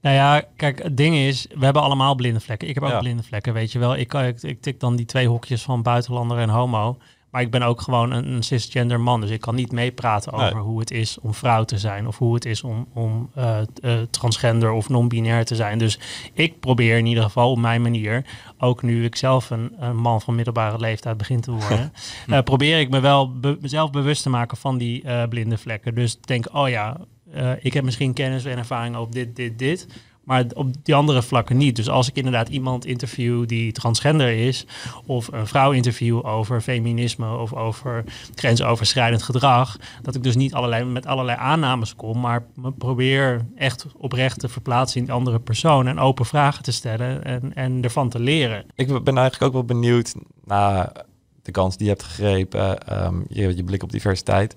Nou 0.01 0.15
ja, 0.15 0.43
kijk, 0.55 0.83
het 0.83 0.97
ding 0.97 1.15
is, 1.15 1.47
we 1.57 1.63
hebben 1.63 1.81
allemaal 1.81 2.15
blinde 2.15 2.39
vlekken. 2.39 2.67
Ik 2.67 2.73
heb 2.73 2.83
ook 2.83 2.89
ja. 2.89 2.99
blinde 2.99 3.23
vlekken, 3.23 3.53
weet 3.53 3.71
je 3.71 3.79
wel. 3.79 3.95
Ik, 3.95 4.13
ik, 4.13 4.43
ik 4.43 4.61
tik 4.61 4.79
dan 4.79 4.95
die 4.95 5.05
twee 5.05 5.27
hokjes 5.27 5.61
van 5.61 5.81
buitenlander 5.81 6.37
en 6.37 6.49
homo. 6.49 6.97
Maar 7.31 7.41
ik 7.41 7.51
ben 7.51 7.61
ook 7.61 7.81
gewoon 7.81 8.11
een, 8.11 8.27
een 8.27 8.43
cisgender 8.43 8.99
man. 8.99 9.21
Dus 9.21 9.29
ik 9.29 9.41
kan 9.41 9.55
niet 9.55 9.71
meepraten 9.71 10.33
over 10.33 10.53
nee. 10.53 10.63
hoe 10.63 10.79
het 10.79 10.91
is 10.91 11.19
om 11.19 11.33
vrouw 11.33 11.63
te 11.63 11.77
zijn. 11.77 12.07
Of 12.07 12.17
hoe 12.17 12.33
het 12.33 12.45
is 12.45 12.63
om, 12.63 12.87
om 12.93 13.29
uh, 13.37 13.57
uh, 13.81 13.93
transgender 14.09 14.71
of 14.71 14.89
non-binair 14.89 15.45
te 15.45 15.55
zijn. 15.55 15.77
Dus 15.77 15.99
ik 16.33 16.59
probeer 16.59 16.97
in 16.97 17.05
ieder 17.05 17.23
geval 17.23 17.51
op 17.51 17.57
mijn 17.57 17.81
manier. 17.81 18.25
Ook 18.57 18.81
nu 18.81 19.05
ik 19.05 19.15
zelf 19.15 19.49
een, 19.49 19.73
een 19.79 19.97
man 19.97 20.21
van 20.21 20.35
middelbare 20.35 20.79
leeftijd 20.79 21.17
begin 21.17 21.41
te 21.41 21.51
worden. 21.51 21.93
uh, 22.27 22.39
probeer 22.51 22.79
ik 22.79 22.89
me 22.89 22.99
wel 22.99 23.39
be 23.39 23.57
mezelf 23.61 23.91
bewust 23.91 24.23
te 24.23 24.29
maken 24.29 24.57
van 24.57 24.77
die 24.77 25.27
blinde 25.27 25.57
vlekken. 25.57 25.95
Dus 25.95 26.21
denk, 26.21 26.45
oh 26.51 26.69
ja, 26.69 26.97
ik 27.61 27.73
heb 27.73 27.83
misschien 27.83 28.13
kennis 28.13 28.45
en 28.45 28.57
ervaring 28.57 28.95
op 28.95 29.11
dit, 29.11 29.35
dit, 29.35 29.59
dit. 29.59 29.87
Maar 30.23 30.45
op 30.53 30.73
die 30.83 30.95
andere 30.95 31.21
vlakken 31.21 31.57
niet. 31.57 31.75
Dus 31.75 31.89
als 31.89 32.09
ik 32.09 32.15
inderdaad 32.15 32.49
iemand 32.49 32.85
interview 32.85 33.47
die 33.47 33.71
transgender 33.71 34.47
is, 34.47 34.65
of 35.05 35.27
een 35.31 35.47
vrouw 35.47 35.71
interview 35.71 36.25
over 36.25 36.61
feminisme 36.61 37.37
of 37.37 37.53
over 37.53 38.03
grensoverschrijdend 38.35 39.23
gedrag, 39.23 39.77
dat 40.01 40.15
ik 40.15 40.23
dus 40.23 40.35
niet 40.35 40.53
met 40.85 41.05
allerlei 41.05 41.37
aannames 41.37 41.95
kom, 41.95 42.19
maar 42.19 42.45
probeer 42.77 43.45
echt 43.55 43.85
oprecht 43.97 44.39
te 44.39 44.49
verplaatsen 44.49 44.99
in 44.99 45.05
die 45.05 45.13
andere 45.13 45.39
persoon 45.39 45.87
en 45.87 45.99
open 45.99 46.25
vragen 46.25 46.63
te 46.63 46.71
stellen 46.71 47.23
en, 47.23 47.53
en 47.53 47.83
ervan 47.83 48.09
te 48.09 48.19
leren. 48.19 48.65
Ik 48.75 49.03
ben 49.03 49.17
eigenlijk 49.17 49.43
ook 49.43 49.53
wel 49.53 49.77
benieuwd 49.77 50.15
naar 50.45 50.91
de 51.41 51.51
kans 51.51 51.77
die 51.77 51.87
je 51.87 51.91
hebt 51.91 52.03
gegrepen, 52.03 52.95
um, 53.05 53.25
je, 53.27 53.63
blik 53.63 53.83
op 53.83 53.91
diversiteit. 53.91 54.55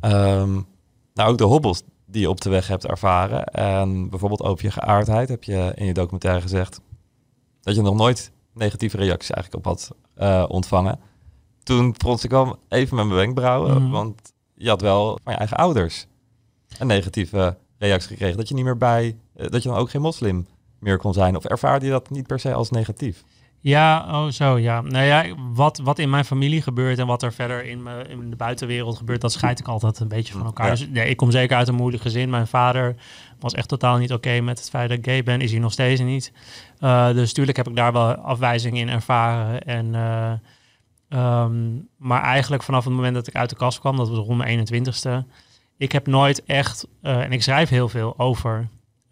Um, 0.00 0.66
nou, 1.14 1.30
ook 1.30 1.38
de 1.38 1.44
hobbels 1.44 1.82
die 2.10 2.20
je 2.20 2.28
op 2.28 2.40
de 2.40 2.50
weg 2.50 2.68
hebt 2.68 2.86
ervaren. 2.86 3.44
En 3.44 4.10
bijvoorbeeld 4.10 4.42
over 4.42 4.64
je 4.64 4.70
geaardheid 4.70 5.28
heb 5.28 5.44
je 5.44 5.72
in 5.74 5.86
je 5.86 5.92
documentaire 5.92 6.40
gezegd 6.40 6.80
dat 7.60 7.74
je 7.74 7.82
nog 7.82 7.94
nooit 7.94 8.32
negatieve 8.54 8.96
reacties 8.96 9.30
eigenlijk 9.30 9.66
op 9.66 9.72
had 9.72 9.90
uh, 10.18 10.44
ontvangen. 10.48 11.00
Toen 11.62 11.94
frons 11.98 12.24
ik 12.24 12.30
wel 12.30 12.58
even 12.68 12.96
met 12.96 13.04
mijn 13.04 13.18
wenkbrauwen, 13.18 13.82
mm. 13.82 13.90
want 13.90 14.32
je 14.54 14.68
had 14.68 14.80
wel 14.80 15.18
van 15.24 15.32
je 15.32 15.38
eigen 15.38 15.56
ouders 15.56 16.06
een 16.78 16.86
negatieve 16.86 17.56
reactie 17.78 18.08
gekregen. 18.08 18.36
Dat 18.36 18.48
je 18.48 18.54
niet 18.54 18.64
meer 18.64 18.76
bij, 18.76 19.16
uh, 19.36 19.48
dat 19.48 19.62
je 19.62 19.68
dan 19.68 19.78
ook 19.78 19.90
geen 19.90 20.00
moslim 20.00 20.46
meer 20.78 20.98
kon 20.98 21.12
zijn. 21.12 21.36
Of 21.36 21.44
ervaarde 21.44 21.86
je 21.86 21.92
dat 21.92 22.10
niet 22.10 22.26
per 22.26 22.40
se 22.40 22.54
als 22.54 22.70
negatief? 22.70 23.24
Ja, 23.60 24.06
oh 24.10 24.30
zo, 24.30 24.58
ja. 24.58 24.80
Nou 24.80 25.04
ja, 25.04 25.24
wat, 25.52 25.78
wat 25.78 25.98
in 25.98 26.10
mijn 26.10 26.24
familie 26.24 26.62
gebeurt 26.62 26.98
en 26.98 27.06
wat 27.06 27.22
er 27.22 27.32
verder 27.32 27.64
in, 27.64 27.82
me, 27.82 28.04
in 28.08 28.30
de 28.30 28.36
buitenwereld 28.36 28.96
gebeurt, 28.96 29.20
dat 29.20 29.32
scheid 29.32 29.58
ik 29.58 29.68
altijd 29.68 30.00
een 30.00 30.08
beetje 30.08 30.32
van 30.32 30.44
elkaar. 30.44 30.66
Ja. 30.66 30.72
Dus 30.72 30.88
nee, 30.88 31.08
ik 31.08 31.16
kom 31.16 31.30
zeker 31.30 31.56
uit 31.56 31.68
een 31.68 31.74
moeilijk 31.74 32.02
gezin. 32.02 32.30
Mijn 32.30 32.46
vader 32.46 32.94
was 33.38 33.54
echt 33.54 33.68
totaal 33.68 33.96
niet 33.96 34.12
oké 34.12 34.28
okay 34.28 34.40
met 34.40 34.58
het 34.58 34.70
feit 34.70 34.88
dat 34.88 34.98
ik 34.98 35.04
gay 35.04 35.22
ben, 35.22 35.40
is 35.40 35.50
hij 35.50 35.60
nog 35.60 35.72
steeds 35.72 36.00
niet. 36.00 36.32
Uh, 36.80 37.12
dus 37.12 37.32
tuurlijk 37.32 37.56
heb 37.56 37.68
ik 37.68 37.76
daar 37.76 37.92
wel 37.92 38.14
afwijzingen 38.14 38.80
in 38.80 38.88
ervaren. 38.88 39.62
En, 39.62 39.94
uh, 39.94 41.42
um, 41.42 41.88
maar 41.96 42.22
eigenlijk 42.22 42.62
vanaf 42.62 42.84
het 42.84 42.92
moment 42.92 43.14
dat 43.14 43.26
ik 43.26 43.34
uit 43.34 43.50
de 43.50 43.56
kast 43.56 43.78
kwam, 43.78 43.96
dat 43.96 44.08
was 44.08 44.18
rond 44.18 44.38
mijn 44.38 44.66
21ste, 44.66 45.26
ik 45.76 45.92
heb 45.92 46.06
nooit 46.06 46.44
echt, 46.44 46.86
uh, 47.02 47.20
en 47.20 47.32
ik 47.32 47.42
schrijf 47.42 47.68
heel 47.68 47.88
veel 47.88 48.18
over 48.18 48.68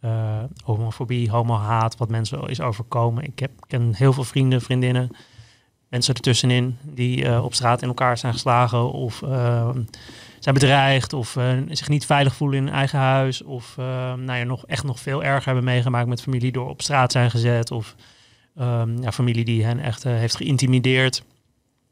uh, 0.07 0.43
homofobie, 0.65 1.31
homohaat, 1.31 1.97
wat 1.97 2.09
mensen 2.09 2.49
is 2.49 2.61
overkomen. 2.61 3.25
Ik 3.25 3.39
heb, 3.39 3.51
ken 3.67 3.95
heel 3.95 4.13
veel 4.13 4.25
vrienden, 4.25 4.61
vriendinnen, 4.61 5.11
mensen 5.89 6.15
ertussenin 6.15 6.79
die 6.83 7.25
uh, 7.25 7.45
op 7.45 7.55
straat 7.55 7.83
in 7.83 7.89
elkaar 7.89 8.19
zijn 8.19 8.33
geslagen 8.33 8.93
of 8.93 9.23
uh, 9.23 9.69
zijn 10.41 10.55
bedreigd 10.55 11.13
of 11.13 11.37
zich 11.69 11.89
niet 11.89 12.07
veilig 12.07 12.35
voelen 12.35 12.59
in 12.59 12.65
hun 12.65 12.75
eigen 12.75 12.99
huis 12.99 13.43
of 13.43 13.75
nou 13.77 14.33
ja, 14.33 14.45
nog, 14.45 14.67
echt 14.67 14.85
nog 14.85 15.01
veel 15.01 15.25
erger 15.25 15.45
hebben 15.45 15.65
meegemaakt 15.65 16.09
met 16.09 16.23
familie 16.23 16.53
door 16.53 16.69
op 16.69 16.83
straat 16.83 17.13
zijn 17.13 17.31
gezet 17.31 17.71
of 17.71 17.95
um, 18.61 19.03
ja, 19.03 19.13
familie 19.13 19.45
die 19.45 19.65
hen 19.65 19.79
echt 19.79 20.03
heeft 20.03 20.37
geïntimideerd. 20.37 21.23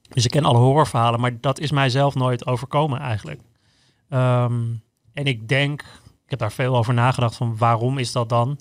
Dus 0.09 0.24
ik 0.24 0.31
ken 0.31 0.44
alle 0.44 0.59
horrorverhalen, 0.59 1.20
maar 1.20 1.40
dat 1.40 1.59
is 1.59 1.70
mij 1.70 1.88
zelf 1.88 2.14
nooit 2.14 2.46
overkomen 2.46 2.98
eigenlijk. 2.98 3.40
En 5.14 5.24
ik 5.24 5.48
denk, 5.48 5.85
ik 6.24 6.30
heb 6.30 6.38
daar 6.38 6.52
veel 6.52 6.76
over 6.76 6.94
nagedacht 6.94 7.37
van 7.37 7.56
waarom 7.56 7.98
is 7.98 8.12
dat 8.12 8.28
dan? 8.28 8.58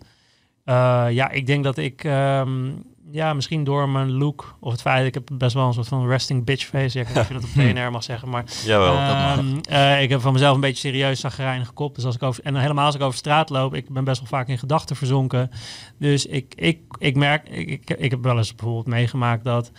Uh, 0.66 1.06
ja, 1.10 1.30
ik 1.30 1.46
denk 1.46 1.64
dat 1.64 1.78
ik, 1.78 2.04
um, 2.04 2.84
ja, 3.12 3.34
misschien 3.34 3.64
door 3.64 3.90
mijn 3.90 4.12
look 4.12 4.56
of 4.60 4.72
het 4.72 4.82
feit 4.82 4.98
dat 4.98 5.08
ik 5.08 5.14
heb 5.14 5.38
best 5.38 5.54
wel 5.54 5.68
een 5.68 5.74
soort 5.74 5.88
van 5.88 6.08
resting 6.08 6.46
bitch 6.46 6.66
face. 6.66 7.00
Ja, 7.00 7.06
ik 7.06 7.08
weet 7.08 7.16
niet 7.16 7.18
of 7.18 7.28
je 7.28 7.34
dat 7.34 7.44
op 7.44 7.50
PNR 7.74 7.92
mag 7.92 8.04
zeggen, 8.04 8.30
maar 8.30 8.44
Jawel, 8.66 9.38
um, 9.38 9.62
uh, 9.72 10.02
ik 10.02 10.10
heb 10.10 10.22
van 10.22 10.34
mezelf 10.34 10.56
een 10.56 10.62
beetje 10.62 10.90
serieus 10.90 11.20
zagrijnig 11.20 11.74
kop. 11.74 11.96
Dus 11.96 12.06
als 12.06 12.16
ik 12.16 12.24
over, 12.24 12.44
en 12.44 12.56
helemaal 12.56 12.86
als 12.86 12.96
ik 12.96 13.02
over 13.02 13.18
straat 13.18 13.50
loop, 13.50 13.74
ik 13.74 13.90
ben 13.90 14.04
best 14.04 14.20
wel 14.20 14.30
vaak 14.30 14.48
in 14.48 14.58
gedachten 14.58 14.96
verzonken. 14.96 15.52
Dus 16.00 16.26
ik, 16.26 16.54
ik, 16.56 16.80
ik 16.98 17.16
merk, 17.16 17.50
ik, 17.50 17.70
ik, 17.70 17.90
ik 17.90 18.12
heb 18.12 18.24
wel 18.24 18.38
eens 18.38 18.56
bijvoorbeeld 18.56 18.88
meegemaakt 18.88 19.44
dat 19.44 19.72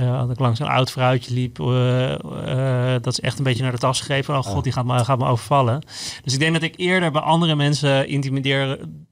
uh, 0.00 0.20
als 0.20 0.30
ik 0.30 0.38
langs 0.38 0.58
een 0.58 0.66
oud 0.66 0.90
vrouwtje 0.90 1.34
liep, 1.34 1.58
uh, 1.58 2.10
uh, 2.10 2.92
dat 2.92 3.06
is 3.06 3.20
echt 3.20 3.38
een 3.38 3.44
beetje 3.44 3.62
naar 3.62 3.72
de 3.72 3.78
tas 3.78 3.98
gegrepen. 3.98 4.36
Oh 4.36 4.44
god, 4.44 4.64
die 4.64 4.72
gaat 4.72 4.84
me, 4.84 5.04
gaat 5.04 5.18
me 5.18 5.26
overvallen. 5.26 5.80
Dus 6.22 6.32
ik 6.32 6.38
denk 6.38 6.52
dat 6.52 6.62
ik 6.62 6.74
eerder 6.76 7.10
bij 7.10 7.20
andere 7.20 7.54
mensen 7.54 8.08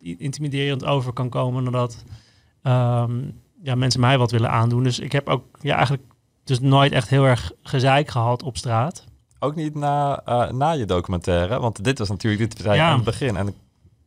intimiderend 0.01 0.85
over 0.85 1.13
kan 1.13 1.29
komen 1.29 1.65
dan 1.65 1.73
dat 1.73 2.05
um, 2.63 3.41
ja, 3.63 3.75
mensen 3.75 4.01
mij 4.01 4.19
wat 4.19 4.31
willen 4.31 4.51
aandoen. 4.51 4.83
Dus 4.83 4.99
ik 4.99 5.13
heb 5.13 5.29
ook 5.29 5.45
ja, 5.61 5.75
eigenlijk 5.75 6.03
dus 6.45 6.61
nooit 6.61 6.93
echt 6.93 7.09
heel 7.09 7.25
erg 7.25 7.53
gezeik 7.63 8.09
gehad 8.09 8.43
op 8.43 8.57
straat. 8.57 9.05
Ook 9.39 9.55
niet 9.55 9.75
na, 9.75 10.23
na 10.53 10.71
je 10.71 10.85
documentaire, 10.85 11.61
want 11.61 11.85
dit 11.85 11.99
was 11.99 12.09
natuurlijk 12.09 12.51
dit 12.51 12.63
zei 12.63 12.77
ja. 12.77 12.89
aan 12.89 12.95
het 12.95 13.05
begin. 13.05 13.37
En 13.37 13.55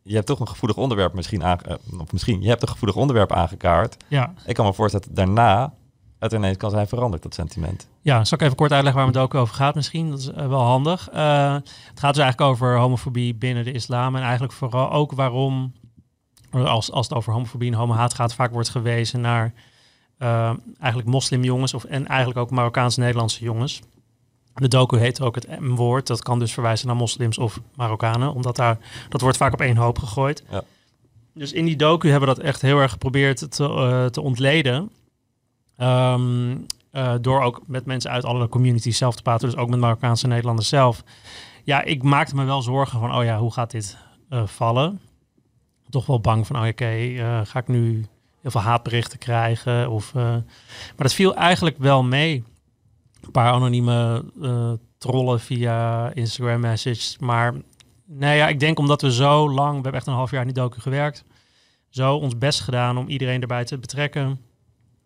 je 0.03 0.13
hebt 0.13 0.25
toch 0.25 0.39
een 0.39 0.47
gevoelig 0.47 0.77
onderwerp 0.77 1.13
misschien 1.13 1.43
aan, 1.43 1.59
of 1.99 2.11
misschien, 2.11 2.41
je 2.41 2.49
hebt 2.49 2.61
een 2.61 2.67
gevoelig 2.67 2.95
onderwerp 2.95 3.31
aangekaart. 3.31 3.97
Ja. 4.07 4.33
Ik 4.45 4.55
kan 4.55 4.65
me 4.65 4.73
voorstellen 4.73 5.07
dat 5.07 5.15
daarna 5.15 5.73
het 6.21 6.33
ineens 6.33 6.57
kan 6.57 6.69
zijn 6.69 6.87
veranderd, 6.87 7.23
dat 7.23 7.33
sentiment. 7.33 7.87
Ja, 8.01 8.23
zal 8.23 8.37
ik 8.37 8.43
even 8.43 8.55
kort 8.55 8.71
uitleggen 8.71 9.01
waar 9.01 9.11
het 9.11 9.21
ook 9.21 9.33
over 9.33 9.55
gaat 9.55 9.75
misschien? 9.75 10.09
Dat 10.09 10.19
is 10.19 10.29
uh, 10.29 10.47
wel 10.47 10.61
handig. 10.61 11.09
Uh, 11.13 11.53
het 11.53 11.99
gaat 11.99 12.13
dus 12.13 12.23
eigenlijk 12.23 12.41
over 12.41 12.77
homofobie 12.77 13.35
binnen 13.35 13.63
de 13.63 13.71
islam. 13.71 14.15
En 14.15 14.21
eigenlijk 14.21 14.53
vooral 14.53 14.91
ook 14.91 15.11
waarom, 15.11 15.73
als, 16.51 16.91
als 16.91 17.07
het 17.07 17.17
over 17.17 17.33
homofobie 17.33 17.71
en 17.71 17.77
homohaat 17.77 18.13
gaat, 18.13 18.33
vaak 18.33 18.51
wordt 18.51 18.69
gewezen 18.69 19.21
naar 19.21 19.53
uh, 20.19 20.53
eigenlijk 20.79 21.11
moslimjongens 21.11 21.73
of, 21.73 21.83
en 21.83 22.07
eigenlijk 22.07 22.39
ook 22.39 22.51
Marokkaans-Nederlandse 22.51 23.43
jongens. 23.43 23.81
De 24.53 24.67
docu 24.67 24.97
heet 24.97 25.21
ook 25.21 25.35
het 25.35 25.59
M-woord. 25.59 26.07
Dat 26.07 26.23
kan 26.23 26.39
dus 26.39 26.53
verwijzen 26.53 26.87
naar 26.87 26.95
moslims 26.95 27.37
of 27.37 27.59
Marokkanen, 27.75 28.33
omdat 28.33 28.55
daar, 28.55 28.77
dat 29.09 29.21
wordt 29.21 29.37
vaak 29.37 29.53
op 29.53 29.61
één 29.61 29.77
hoop 29.77 29.99
gegooid. 29.99 30.43
Ja. 30.49 30.63
Dus 31.33 31.51
in 31.51 31.65
die 31.65 31.75
docu 31.75 32.09
hebben 32.09 32.29
we 32.29 32.35
dat 32.35 32.43
echt 32.43 32.61
heel 32.61 32.79
erg 32.79 32.91
geprobeerd 32.91 33.51
te, 33.51 34.09
te 34.11 34.21
ontleden. 34.21 34.91
Um, 35.81 36.65
eh, 36.91 37.13
door 37.21 37.41
ook 37.41 37.61
met 37.67 37.85
mensen 37.85 38.11
uit 38.11 38.25
alle 38.25 38.47
communities 38.47 38.97
zelf 38.97 39.15
te 39.15 39.21
praten, 39.21 39.49
dus 39.49 39.57
ook 39.57 39.69
met 39.69 39.79
Marokkaanse 39.79 40.27
Nederlanders 40.27 40.69
zelf. 40.69 41.03
Ja, 41.63 41.83
ik 41.83 42.03
maakte 42.03 42.35
me 42.35 42.43
wel 42.43 42.61
zorgen 42.61 42.99
van, 42.99 43.15
oh 43.15 43.23
ja, 43.23 43.39
hoe 43.39 43.53
gaat 43.53 43.71
dit 43.71 43.97
eh, 44.29 44.47
vallen? 44.47 44.99
Toch 45.89 46.05
wel 46.05 46.19
bang 46.19 46.47
van, 46.47 46.55
oh, 46.55 46.67
oké, 46.67 46.85
eh, 46.85 47.41
ga 47.43 47.59
ik 47.59 47.67
nu 47.67 48.05
heel 48.41 48.51
veel 48.51 48.61
haatberichten 48.61 49.19
krijgen? 49.19 49.89
Of, 49.89 50.13
maar 50.13 50.43
dat 50.95 51.13
viel 51.13 51.35
eigenlijk 51.35 51.77
wel 51.77 52.03
mee. 52.03 52.43
Een 53.21 53.31
paar 53.31 53.51
anonieme 53.51 54.25
trollen 54.97 55.39
via 55.39 56.11
Instagram 56.13 56.59
messages. 56.59 57.17
Maar 57.19 57.53
nee, 58.05 58.37
ja, 58.37 58.47
ik 58.47 58.59
denk 58.59 58.79
omdat 58.79 59.01
we 59.01 59.11
zo 59.11 59.49
lang, 59.49 59.69
we 59.69 59.81
hebben 59.81 59.93
echt 59.93 60.07
een 60.07 60.13
half 60.13 60.31
jaar 60.31 60.41
in 60.41 60.47
die 60.47 60.61
docu 60.61 60.81
gewerkt, 60.81 61.23
zo 61.89 62.15
ons 62.15 62.37
best 62.37 62.59
gedaan 62.59 62.97
om 62.97 63.07
iedereen 63.07 63.41
erbij 63.41 63.65
te 63.65 63.77
betrekken. 63.77 64.39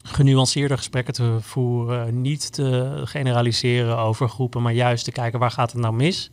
Genuanceerde 0.07 0.77
gesprekken 0.77 1.13
te 1.13 1.37
voeren, 1.39 2.21
niet 2.21 2.53
te 2.53 3.01
generaliseren 3.05 3.97
over 3.97 4.29
groepen, 4.29 4.61
maar 4.61 4.73
juist 4.73 5.03
te 5.03 5.11
kijken 5.11 5.39
waar 5.39 5.51
gaat 5.51 5.71
het 5.71 5.81
nou 5.81 5.95
mis. 5.95 6.31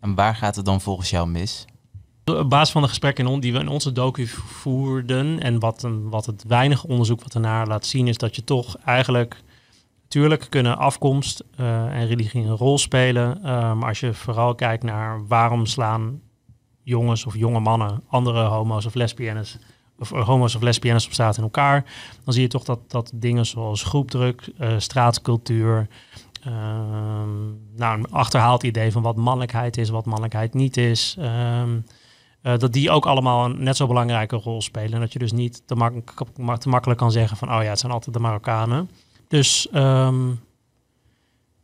En 0.00 0.14
waar 0.14 0.36
gaat 0.36 0.56
het 0.56 0.64
dan 0.64 0.80
volgens 0.80 1.10
jou 1.10 1.28
mis? 1.28 1.64
Op 2.24 2.50
basis 2.50 2.70
van 2.70 2.82
de 2.82 2.88
gesprekken 2.88 3.40
die 3.40 3.52
we 3.52 3.58
in 3.58 3.68
onze 3.68 3.92
docu 3.92 4.26
voerden 4.26 5.40
en 5.40 5.58
wat, 5.58 5.82
een, 5.82 6.10
wat 6.10 6.26
het 6.26 6.44
weinige 6.48 6.86
onderzoek 6.86 7.22
wat 7.22 7.34
ernaar 7.34 7.66
laat 7.66 7.86
zien, 7.86 8.08
is 8.08 8.16
dat 8.16 8.36
je 8.36 8.44
toch 8.44 8.76
eigenlijk, 8.84 9.42
tuurlijk 10.08 10.46
kunnen 10.48 10.78
afkomst 10.78 11.44
eh, 11.56 11.84
en 11.84 12.06
religie 12.06 12.42
een 12.42 12.56
rol 12.56 12.78
spelen, 12.78 13.42
eh, 13.42 13.72
maar 13.74 13.88
als 13.88 14.00
je 14.00 14.14
vooral 14.14 14.54
kijkt 14.54 14.82
naar 14.82 15.26
waarom 15.26 15.66
slaan 15.66 16.20
jongens 16.82 17.26
of 17.26 17.36
jonge 17.36 17.60
mannen 17.60 18.02
andere 18.08 18.42
homo's 18.42 18.86
of 18.86 18.94
lesbiennes 18.94 19.58
of 19.98 20.12
eh, 20.12 20.24
homo's 20.26 20.54
of 20.54 20.62
lesbiennes 20.62 21.06
op 21.06 21.12
straat 21.12 21.36
in 21.36 21.42
elkaar, 21.42 21.84
dan 22.24 22.32
zie 22.34 22.42
je 22.42 22.48
toch 22.48 22.64
dat, 22.64 22.90
dat 22.90 23.10
dingen 23.14 23.46
zoals 23.46 23.82
groepdruk, 23.82 24.48
eh, 24.58 24.74
straatcultuur, 24.78 25.88
ehm, 26.42 27.46
nou, 27.76 27.98
een 27.98 28.10
achterhaald 28.10 28.62
idee 28.62 28.92
van 28.92 29.02
wat 29.02 29.16
mannelijkheid 29.16 29.76
is, 29.76 29.88
wat 29.88 30.04
mannelijkheid 30.04 30.54
niet 30.54 30.76
is. 30.76 31.16
ehm, 31.18 31.78
eh, 32.42 32.58
dat 32.58 32.72
die 32.72 32.90
ook 32.90 33.06
allemaal 33.06 33.44
een 33.44 33.62
net 33.62 33.76
zo 33.76 33.86
belangrijke 33.86 34.36
rol 34.36 34.62
spelen. 34.62 34.92
En 34.92 35.00
dat 35.00 35.12
je 35.12 35.18
dus 35.18 35.32
niet 35.32 35.62
te, 35.66 35.74
mak- 35.74 36.24
te 36.60 36.68
makkelijk 36.68 36.98
kan 37.00 37.12
zeggen 37.12 37.36
van... 37.36 37.54
oh 37.54 37.62
ja, 37.62 37.68
het 37.68 37.78
zijn 37.78 37.92
altijd 37.92 38.14
de 38.14 38.20
Marokkanen. 38.22 38.90
Dus 39.28 39.68
ehm, 39.72 40.28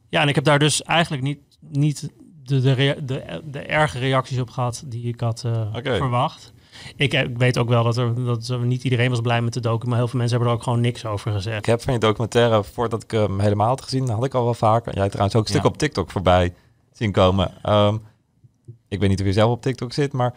ja, 0.09 0.21
en 0.21 0.29
ik 0.29 0.35
heb 0.35 0.45
daar 0.45 0.59
dus 0.59 0.83
eigenlijk 0.83 1.23
niet, 1.23 1.39
niet 1.61 2.11
de, 2.45 2.61
de, 2.61 2.97
de, 3.05 3.43
de 3.51 3.59
erge 3.61 3.99
reacties 3.99 4.41
op 4.41 4.51
gehad... 4.51 4.83
die 4.87 5.05
ik 5.09 5.21
had 5.21 5.45
verwacht. 5.97 6.53
Ik, 6.97 7.13
ik 7.13 7.39
weet 7.39 7.59
ook 7.59 7.69
wel 7.69 7.85
dat 7.85 7.97
er, 7.97 8.25
dat 8.25 8.49
er 8.49 8.59
niet 8.59 8.85
iedereen 8.85 9.11
was 9.11 9.21
blij 9.21 9.41
met 9.43 9.53
de 9.53 9.61
docu... 9.61 9.87
maar 9.89 9.99
heel 9.99 10.09
veel 10.09 10.19
mensen 10.19 10.37
hebben 10.37 10.55
er 10.55 10.59
ook 10.61 10.65
gewoon 10.65 10.81
niks 10.81 11.05
over 11.07 11.33
gezegd. 11.33 11.59
Ik 11.59 11.67
heb 11.67 11.83
van 11.83 11.93
je 11.93 11.99
documentaire, 11.99 12.65
voordat 12.65 13.03
ik 13.03 13.11
hem 13.11 13.41
helemaal 13.41 13.69
had 13.69 13.83
gezien, 13.83 14.09
had 14.09 14.25
ik 14.25 14.35
al 14.35 14.45
wel 14.45 14.55
vaker. 14.55 14.95
Jij 14.95 15.09
trouwens 15.09 15.37
ook 15.37 15.43
een 15.43 15.49
stuk 15.49 15.63
Ja. 15.63 15.69
op 15.69 15.79
TikTok 15.79 16.11
voorbij 16.11 16.55
zien 16.93 17.13
komen. 17.13 17.53
Ehm, 17.63 17.97
ik 18.89 19.01
weet 19.01 19.09
niet 19.09 19.21
of 19.21 19.27
je 19.27 19.33
zelf 19.33 19.51
op 19.51 19.63
TikTok 19.63 19.93
zit, 19.93 20.13
maar 20.13 20.35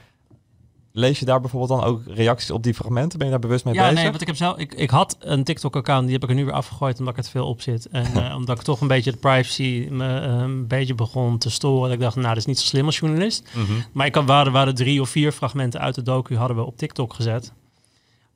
lees 0.98 1.20
je 1.20 1.26
daar 1.26 1.42
bijvoorbeeld 1.42 1.80
dan 1.80 1.90
ook 1.90 2.02
reacties 2.08 2.52
op 2.52 2.64
die 2.64 2.74
fragmenten? 2.74 3.18
Ben 3.18 3.28
je 3.28 3.34
daar 3.34 3.42
bewust 3.42 3.66
mee 3.66 3.74
Ja, 3.74 3.82
bezig? 3.82 3.96
nee, 3.96 4.10
want 4.10 4.22
ik 4.22 4.28
heb 4.28 4.36
zelf, 4.36 4.58
ik, 4.58 4.74
ik 4.74 4.90
had 4.90 5.18
een 5.20 5.44
TikTok-account, 5.44 6.04
die 6.04 6.14
heb 6.14 6.24
ik 6.24 6.30
er 6.30 6.36
nu 6.36 6.46
weer 6.46 6.54
afgegooid 6.54 7.00
omdat 7.00 7.14
ik 7.14 7.20
het 7.20 7.30
veel 7.30 7.48
op 7.48 7.62
zit. 7.62 7.88
En 7.90 8.06
eh, 8.06 8.36
omdat 8.36 8.58
ik 8.58 8.64
toch 8.64 8.82
een 8.82 8.88
beetje 8.88 9.12
de 9.12 9.18
privacy 9.18 9.88
me 9.90 10.20
eh, 10.20 10.34
een 10.34 10.68
beetje 10.68 10.96
begon 10.96 11.38
te 11.38 11.50
storen. 11.50 11.84
Dat 11.84 11.92
ik 11.98 12.00
dacht, 12.00 12.16
nou, 12.16 12.28
dat 12.28 12.38
is 12.38 12.46
niet 12.46 12.60
zo 12.60 12.66
slim 12.66 12.86
als 12.86 13.00
journalist. 13.00 13.50
Mhm. 13.56 13.72
Maar 13.92 14.06
ik 14.06 14.16
had, 14.16 14.26
waren, 14.26 14.52
waren 14.52 14.76
drie 14.76 15.02
of 15.02 15.10
vier 15.10 15.32
fragmenten 15.32 15.80
uit 15.80 15.96
de 15.96 16.02
docu 16.02 16.36
hadden 16.36 16.58
we 16.58 16.64
op 16.64 16.78
TikTok 16.78 17.14
gezet. 17.14 17.54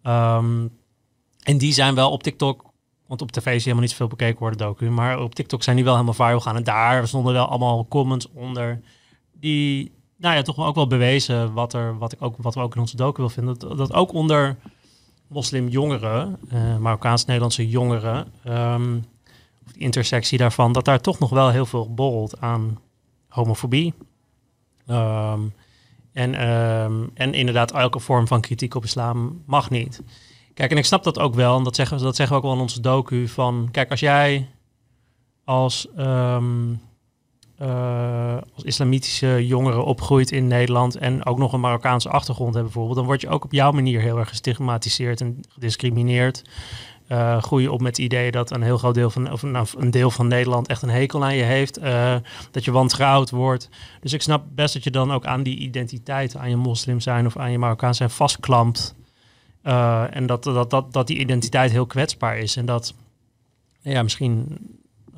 Ehm, 0.04 0.67
en 1.43 1.58
die 1.58 1.74
zijn 1.74 1.95
wel 1.95 2.12
op 2.12 2.24
TikTok, 2.24 2.63
want 3.08 3.22
op 3.22 3.32
tv 3.32 3.45
is 3.56 3.62
helemaal 3.62 3.82
niet 3.82 3.91
zoveel 3.91 4.08
bekeken 4.08 4.39
worden, 4.39 4.58
docu. 4.58 4.89
Maar 4.89 5.19
op 5.19 5.36
TikTok 5.36 5.63
zijn 5.63 5.76
die 5.76 5.86
wel 5.86 5.93
helemaal 5.93 6.13
viral 6.13 6.39
gaan. 6.39 6.56
En 6.56 6.63
daar 6.63 7.08
stonden 7.08 7.34
wel 7.34 7.48
allemaal 7.48 7.88
comments 7.88 8.28
onder 8.34 8.82
die, 9.34 9.91
nou 10.19 10.36
ja, 10.36 10.41
toch 10.41 10.58
ook 10.58 10.75
wel 10.75 10.88
bewezen 10.88 11.53
wat, 11.53 11.73
er, 11.73 11.97
wat, 11.97 12.12
ik 12.12 12.21
ook, 12.21 12.36
wat 12.38 12.55
we 12.55 12.62
ook 12.62 12.75
in 12.75 12.82
onze 12.82 12.95
docu 12.95 13.21
wil 13.21 13.29
vinden. 13.29 13.77
Dat, 13.77 13.93
ook 13.93 14.13
onder 14.13 14.58
moslimjongeren, 15.27 16.39
eh 16.49 16.77
Marokkaans-Nederlandse 16.77 17.69
jongeren, 17.69 18.27
ehm, 18.43 18.99
die 19.73 19.82
intersectie 19.82 20.38
daarvan, 20.38 20.71
dat 20.73 20.86
daar 20.86 21.01
toch 21.01 21.19
nog 21.19 21.29
wel 21.29 21.49
heel 21.49 21.65
veel 21.65 21.93
borrelt 21.93 22.41
aan 22.41 22.79
homofobie. 23.27 23.93
Ehm, 24.86 25.41
en, 26.13 26.36
ehm, 26.36 27.03
en 27.13 27.34
inderdaad, 27.34 27.71
elke 27.71 27.99
vorm 27.99 28.27
van 28.27 28.41
kritiek 28.41 28.75
op 28.75 28.84
islam 28.84 29.43
mag 29.45 29.69
niet. 29.69 30.01
Kijk, 30.53 30.71
en 30.71 30.77
ik 30.77 30.86
snap 30.86 31.03
dat 31.03 31.19
ook 31.19 31.36
wel, 31.36 31.58
en 31.58 31.63
dat 31.63 31.75
zeggen, 31.75 31.97
dat 31.99 32.15
zeggen 32.15 32.36
we 32.36 32.41
ook 32.41 32.47
wel 32.47 32.58
in 32.58 32.63
onze 32.63 32.82
docu, 32.82 33.27
van 33.27 33.67
kijk, 33.71 33.89
als 33.89 33.99
jij 33.99 34.49
als, 35.43 35.88
eh, 37.60 38.38
als 38.56 38.63
islamitische 38.63 39.48
jongere 39.48 39.82
opgroeit 39.82 40.32
in 40.32 40.48
Nederland 40.48 40.95
en 40.95 41.26
ook 41.26 41.38
nog 41.38 41.54
een 41.54 41.60
Marokkaanse 41.60 42.10
achtergrond 42.10 42.54
hebt 42.54 42.65
bijvoorbeeld, 42.65 42.95
dan 42.98 43.06
word 43.06 43.22
je 43.22 43.30
ook 43.30 43.43
op 43.43 43.52
jouw 43.52 43.72
manier 43.72 44.02
heel 44.02 44.17
erg 44.17 44.30
gestigmatiseerd 44.30 45.22
en 45.22 45.41
gediscrimineerd. 45.50 46.43
Eh, 47.08 47.41
groei 47.41 47.67
op 47.67 47.82
met 47.82 47.98
het 47.98 48.06
idee 48.06 48.32
dat 48.32 48.52
een 48.52 48.62
heel 48.62 48.78
groot 48.78 48.93
deel 48.93 49.10
van, 49.10 49.32
of 49.32 49.43
nou, 49.43 49.67
een 49.78 49.91
deel 49.91 50.12
van 50.12 50.28
Nederland 50.28 50.67
echt 50.67 50.82
een 50.82 50.89
hekel 50.89 51.24
aan 51.24 51.36
je 51.36 51.43
heeft. 51.43 51.78
eh, 51.78 52.15
dat 52.52 52.65
je 52.65 52.72
wantrouwd 52.72 53.30
wordt. 53.30 53.69
Dus 54.02 54.13
ik 54.13 54.22
snap 54.22 54.43
best 54.56 54.74
dat 54.74 54.84
je 54.84 54.91
dan 54.91 55.12
ook 55.12 55.26
aan 55.26 55.43
die 55.43 55.58
identiteit, 55.58 56.36
aan 56.36 56.50
je 56.50 56.56
moslim 56.56 57.00
zijn 57.00 57.26
of 57.26 57.38
aan 57.38 57.52
je 57.52 57.60
Marokkaan 57.60 57.95
zijn 57.95 58.10
vastklampt. 58.10 58.95
En 59.62 60.26
dat, 60.26 60.43
dat, 60.43 60.69
dat, 60.69 60.93
dat 60.93 61.08
die 61.08 61.17
identiteit 61.17 61.72
heel 61.72 61.86
kwetsbaar 61.86 62.38
is. 62.38 62.56
En 62.56 62.65
dat 62.65 62.93
ja, 63.82 64.04
misschien 64.04 64.58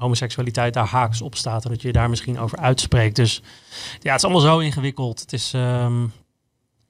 homoseksualiteit 0.01 0.73
daar 0.73 0.85
haaks 0.87 1.21
op 1.21 1.35
staat. 1.35 1.63
En 1.65 1.69
dat 1.71 1.81
je 1.81 1.87
je 1.87 1.93
daar 1.93 2.09
misschien 2.09 2.39
over 2.39 2.57
uitspreekt. 2.57 3.15
Dus 3.15 3.41
ja, 3.99 4.09
het 4.11 4.17
is 4.17 4.23
allemaal 4.23 4.41
zo 4.41 4.59
ingewikkeld. 4.59 5.19
Het 5.19 5.33
is, 5.33 5.53
ehm, 5.53 6.07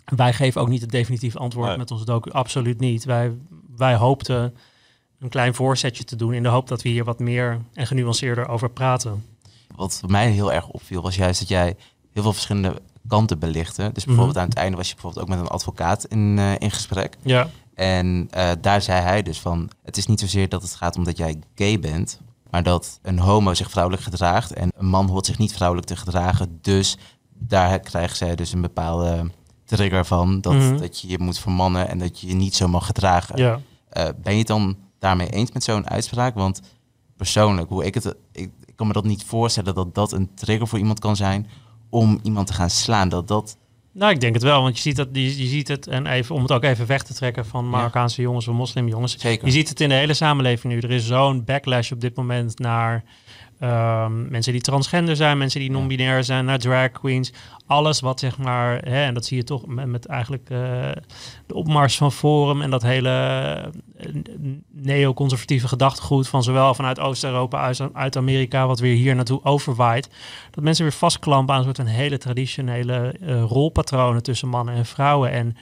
wij 0.06 0.34
geven 0.34 0.62
ook 0.62 0.68
niet 0.68 0.82
het 0.82 0.92
definitief 0.92 1.36
antwoord 1.36 1.68
Nee. 1.68 1.78
met 1.78 1.92
onze 1.92 2.06
docu. 2.06 2.32
Absoluut 2.32 2.80
niet. 2.80 3.04
Wij, 3.04 3.32
wij 3.76 3.96
hoopten 3.96 4.56
een 5.20 5.30
klein 5.30 5.54
voorzetje 5.54 6.04
te 6.04 6.16
doen 6.16 6.34
in 6.34 6.44
de 6.44 6.50
hoop 6.50 6.68
dat 6.68 6.82
we 6.82 6.90
hier 6.90 7.04
wat 7.04 7.20
meer 7.20 7.60
en 7.74 7.88
genuanceerder 7.88 8.48
over 8.48 8.70
praten. 8.70 9.26
Wat 9.76 10.02
mij 10.08 10.30
heel 10.32 10.54
erg 10.54 10.68
opviel 10.68 11.02
was 11.02 11.16
juist 11.16 11.40
dat 11.40 11.48
jij 11.50 11.76
heel 12.14 12.24
veel 12.24 12.34
verschillende 12.34 12.82
kanten 13.08 13.40
belichtte. 13.40 13.90
Dus 13.94 14.06
bijvoorbeeld 14.06 14.38
aan 14.38 14.48
het 14.50 14.58
einde 14.58 14.78
was 14.78 14.88
je 14.88 14.94
bijvoorbeeld 14.94 15.24
ook 15.24 15.30
met 15.30 15.40
een 15.40 15.48
advocaat 15.48 16.06
in, 16.06 16.36
eh, 16.40 16.52
in 16.58 16.72
gesprek. 16.72 17.18
Ja, 17.22 17.50
En 17.74 18.28
eh, 18.32 18.52
daar 18.62 18.82
zei 18.82 19.02
hij 19.02 19.22
dus 19.24 19.40
van, 19.40 19.70
het 19.84 19.98
is 19.98 20.06
niet 20.06 20.20
zozeer 20.20 20.50
dat 20.50 20.62
het 20.62 20.76
gaat 20.76 20.96
om 20.98 21.04
dat 21.04 21.18
jij 21.18 21.40
gay 21.56 21.80
bent, 21.80 22.20
maar 22.52 22.64
dat 22.64 23.00
een 23.02 23.20
homo 23.20 23.54
zich 23.54 23.70
vrouwelijk 23.70 24.04
gedraagt 24.04 24.54
en 24.54 24.70
een 24.78 24.86
man 24.88 25.08
hoort 25.10 25.26
zich 25.26 25.38
niet 25.38 25.54
vrouwelijk 25.54 25.88
te 25.88 25.96
gedragen. 25.96 26.60
Dus 26.62 26.98
daar 27.34 27.80
krijgen 27.80 28.18
zij 28.18 28.36
dus 28.36 28.54
een 28.54 28.62
bepaalde 28.62 29.32
trigger 29.66 30.06
van, 30.06 30.42
dat, 30.42 30.54
Mhm. 30.54 30.78
dat 30.78 31.00
je 31.02 31.08
je 31.08 31.20
moet 31.20 31.40
vermannen 31.40 31.88
en 31.90 31.98
dat 32.00 32.20
je 32.20 32.28
je 32.28 32.34
niet 32.34 32.56
zo 32.56 32.68
mag 32.68 32.86
gedragen. 32.86 33.38
ja. 33.38 33.60
Eh, 33.90 34.08
ben 34.22 34.32
je 34.34 34.38
het 34.40 34.48
dan 34.48 34.78
daarmee 35.00 35.30
eens 35.30 35.52
met 35.52 35.64
zo'n 35.64 35.90
uitspraak? 35.90 36.36
Want 36.36 36.62
persoonlijk, 37.18 37.70
hoe 37.70 37.86
ik 37.86 37.94
het, 37.94 38.06
ik, 38.32 38.52
ik 38.66 38.76
kan 38.76 38.88
me 38.88 38.94
dat 38.94 39.04
niet 39.04 39.24
voorstellen 39.24 39.76
dat 39.76 39.96
dat 39.96 40.12
een 40.12 40.34
trigger 40.36 40.68
voor 40.68 40.80
iemand 40.80 41.00
kan 41.00 41.16
zijn 41.16 41.48
om 41.90 42.20
iemand 42.24 42.48
te 42.48 42.54
gaan 42.54 42.70
slaan. 42.70 43.10
Dat 43.10 43.28
dat, 43.28 43.58
Nou, 43.94 44.14
ik 44.14 44.22
denk 44.22 44.34
het 44.34 44.44
wel, 44.44 44.62
want 44.62 44.76
je 44.76 44.82
ziet, 44.82 44.96
dat, 44.96 45.08
je, 45.12 45.38
je 45.38 45.48
ziet 45.48 45.68
het, 45.68 45.88
en 45.88 46.06
even, 46.06 46.36
om 46.36 46.42
het 46.42 46.52
ook 46.52 46.64
even 46.64 46.88
weg 46.88 47.04
te 47.04 47.14
trekken 47.14 47.46
van 47.46 47.70
Marokkaanse 47.70 48.22
jongens 48.22 48.48
of 48.48 48.56
moslimjongens. 48.56 49.18
zeker. 49.18 49.46
Je 49.46 49.52
ziet 49.52 49.70
het 49.70 49.82
in 49.82 49.90
de 49.90 49.96
hele 49.96 50.14
samenleving 50.14 50.74
nu. 50.74 50.80
Er 50.80 50.92
is 50.92 51.08
zo'n 51.08 51.44
backlash 51.44 51.92
op 51.92 52.02
dit 52.02 52.16
moment 52.16 52.60
naar 52.60 53.04
ehm, 53.62 54.30
mensen 54.30 54.52
die 54.54 54.62
transgender 54.62 55.16
zijn, 55.16 55.38
mensen 55.38 55.60
die 55.60 55.72
non-binair 55.72 56.24
zijn, 56.24 56.46
naar 56.46 56.60
drag 56.60 56.92
queens. 56.92 57.34
Alles 57.66 58.00
wat 58.00 58.20
zeg 58.20 58.38
maar, 58.38 58.78
hè, 58.78 59.04
en 59.04 59.14
dat 59.14 59.26
zie 59.26 59.38
je 59.38 59.44
toch 59.44 59.68
met, 59.68 59.86
met 59.86 60.06
eigenlijk 60.06 60.50
eh, 60.50 60.58
de 61.46 61.54
opmars 61.54 61.98
van 61.98 62.12
Forum 62.12 62.62
en 62.62 62.70
dat 62.70 62.82
hele 62.82 63.10
eh, 63.98 64.08
neoconservatieve 64.72 65.68
gedachtegoed 65.68 66.28
van 66.28 66.44
zowel 66.44 66.74
vanuit 66.74 67.00
Oost-Europa 67.00 67.68
als 67.68 67.82
uit 67.94 68.18
Amerika, 68.18 68.68
wat 68.68 68.80
weer 68.80 68.96
hier 68.96 69.16
naartoe 69.16 69.44
overwaait. 69.44 70.10
Dat 70.52 70.64
mensen 70.64 70.84
weer 70.84 70.94
vastklampen 70.94 71.54
aan 71.54 71.60
een 71.60 71.66
soort 71.66 71.78
van 71.78 71.86
hele 71.86 72.18
traditionele 72.18 73.16
eh, 73.22 73.44
rolpatronen 73.44 74.24
tussen 74.24 74.48
mannen 74.48 74.76
en 74.76 74.86
vrouwen. 74.86 75.32
En 75.32 75.56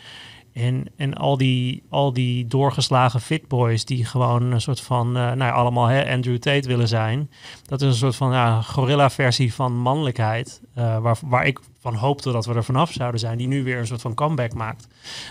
en, 0.54 0.86
en 0.96 1.14
al, 1.14 1.38
die, 1.38 1.84
al 1.90 2.14
die 2.14 2.48
doorgeslagen 2.48 3.22
fitboys 3.22 3.86
die 3.86 4.06
gewoon 4.06 4.52
een 4.52 4.62
soort 4.62 4.82
van, 4.82 5.08
eh, 5.08 5.24
nou 5.24 5.38
ja, 5.38 5.52
allemaal 5.52 5.86
hè, 5.86 6.12
Andrew 6.12 6.38
Tate 6.38 6.68
willen 6.68 6.88
zijn. 6.88 7.30
Dat 7.66 7.82
is 7.82 7.88
een 7.88 7.94
soort 7.94 8.16
van 8.16 8.32
ja, 8.32 8.62
gorilla-versie 8.62 9.54
van 9.54 9.78
mannelijkheid. 9.78 10.62
eh, 10.74 10.98
waar, 10.98 11.18
waar 11.26 11.46
ik 11.46 11.60
van 11.80 11.96
hoopte 11.96 12.32
dat 12.32 12.46
we 12.46 12.54
er 12.54 12.64
vanaf 12.64 12.92
zouden 12.92 13.20
zijn. 13.20 13.38
Die 13.38 13.48
nu 13.48 13.64
weer 13.64 13.78
een 13.78 13.88
soort 13.88 14.02
van 14.02 14.14
comeback 14.14 14.54
maakt. 14.54 14.88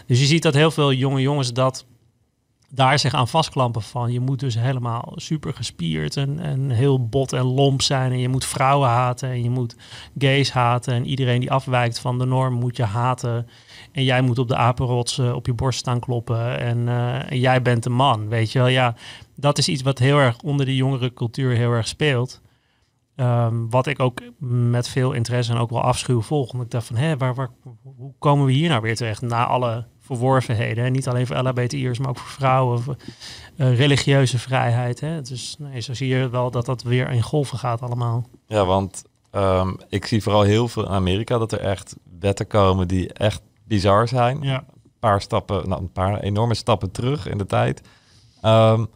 Dus 0.06 0.20
je 0.20 0.26
ziet 0.26 0.42
dat 0.42 0.54
heel 0.54 0.70
veel 0.70 0.92
jonge 0.92 1.20
jongens 1.20 1.52
dat 1.52 1.86
daar 2.70 2.98
zich 2.98 3.14
aan 3.14 3.28
vastklampen 3.28 3.82
van 3.82 4.12
je 4.12 4.20
moet 4.20 4.40
dus 4.40 4.54
helemaal 4.54 5.12
super 5.16 5.54
gespierd 5.54 6.16
en, 6.16 6.38
en 6.38 6.70
heel 6.70 7.08
bot 7.08 7.32
en 7.32 7.44
lomp 7.44 7.82
zijn 7.82 8.12
en 8.12 8.18
je 8.18 8.28
moet 8.28 8.44
vrouwen 8.44 8.88
haten 8.88 9.28
en 9.28 9.42
je 9.42 9.50
moet 9.50 9.76
gays 10.18 10.52
haten 10.52 10.94
en 10.94 11.06
iedereen 11.06 11.40
die 11.40 11.50
afwijkt 11.50 11.98
van 11.98 12.18
de 12.18 12.24
norm 12.24 12.54
moet 12.54 12.76
je 12.76 12.84
haten 12.84 13.48
en 13.92 14.04
jij 14.04 14.20
moet 14.20 14.38
op 14.38 14.48
de 14.48 14.56
apenrots 14.56 15.18
op 15.18 15.46
je 15.46 15.52
borst 15.52 15.78
staan 15.78 16.00
kloppen 16.00 16.58
en, 16.58 16.88
eh, 16.88 17.32
en 17.32 17.38
jij 17.38 17.62
bent 17.62 17.82
de 17.82 17.90
man, 17.90 18.28
weet 18.28 18.52
je 18.52 18.58
wel. 18.58 18.68
Ja, 18.68 18.94
dat 19.36 19.58
is 19.58 19.68
iets 19.68 19.82
wat 19.82 19.98
heel 19.98 20.18
erg 20.18 20.40
onder 20.42 20.66
de 20.66 20.76
jongere 20.76 21.14
cultuur 21.14 21.56
heel 21.56 21.70
erg 21.70 21.88
speelt. 21.88 22.40
Ehm, 23.16 23.68
wat 23.68 23.86
ik 23.86 24.00
ook 24.00 24.20
met 24.70 24.88
veel 24.88 25.12
interesse 25.12 25.52
en 25.52 25.58
ook 25.58 25.70
wel 25.70 25.82
afschuw 25.82 26.20
volg. 26.20 26.52
Want 26.52 26.64
ik 26.64 26.70
dacht 26.70 26.86
van, 26.86 26.96
hé, 26.96 27.16
waar, 27.16 27.34
waar, 27.34 27.50
hoe 27.96 28.12
komen 28.18 28.46
we 28.46 28.52
hier 28.52 28.68
nou 28.68 28.82
weer 28.82 28.96
terecht? 28.96 29.22
Na 29.22 29.46
alle 29.46 29.86
verworvenheden. 30.08 30.84
Hè? 30.84 30.90
Niet 30.90 31.08
alleen 31.08 31.26
voor 31.26 31.36
LHBTI'ers, 31.36 31.98
maar 31.98 32.08
ook 32.08 32.18
voor 32.18 32.30
vrouwen. 32.30 32.82
Voor, 32.82 32.96
uh, 33.56 33.76
religieuze 33.76 34.38
vrijheid. 34.38 35.00
Hè? 35.00 35.22
Dus 35.22 35.56
nee, 35.58 35.80
zo 35.80 35.94
zie 35.94 36.08
je 36.08 36.28
wel 36.28 36.50
dat 36.50 36.66
dat 36.66 36.82
weer 36.82 37.10
in 37.10 37.22
golven 37.22 37.58
gaat 37.58 37.82
allemaal. 37.82 38.26
Ja, 38.46 38.64
want 38.64 39.04
um, 39.32 39.76
ik 39.88 40.06
zie 40.06 40.22
vooral 40.22 40.42
heel 40.42 40.68
veel 40.68 40.84
in 40.84 40.90
Amerika 40.90 41.38
dat 41.38 41.52
er 41.52 41.60
echt 41.60 41.96
wetten 42.20 42.46
komen 42.46 42.88
die 42.88 43.12
echt 43.12 43.42
bizar 43.64 44.08
zijn. 44.08 44.42
Ja. 44.42 44.56
Een 44.58 44.92
paar 44.98 45.20
stappen, 45.20 45.68
nou, 45.68 45.80
een 45.80 45.92
paar 45.92 46.20
enorme 46.20 46.54
stappen 46.54 46.90
terug 46.90 47.28
in 47.28 47.38
de 47.38 47.46
tijd. 47.46 47.80
Um, 48.42 48.86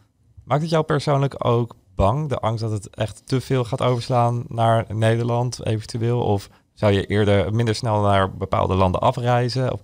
maakt 0.43 0.61
het 0.61 0.69
jou 0.69 0.83
persoonlijk 0.83 1.45
ook 1.45 1.75
bang? 1.95 2.29
De 2.29 2.39
angst 2.39 2.63
dat 2.63 2.71
het 2.71 2.89
echt 2.89 3.21
te 3.25 3.41
veel 3.41 3.63
gaat 3.63 3.81
overslaan 3.81 4.43
naar 4.47 4.85
Nederland 4.87 5.65
eventueel? 5.65 6.19
Of 6.21 6.49
zou 6.73 6.93
je 6.93 7.05
eerder 7.05 7.53
minder 7.53 7.75
snel 7.75 8.01
naar 8.01 8.37
bepaalde 8.37 8.73
landen 8.75 9.01
afreizen? 9.01 9.73
Of 9.73 9.81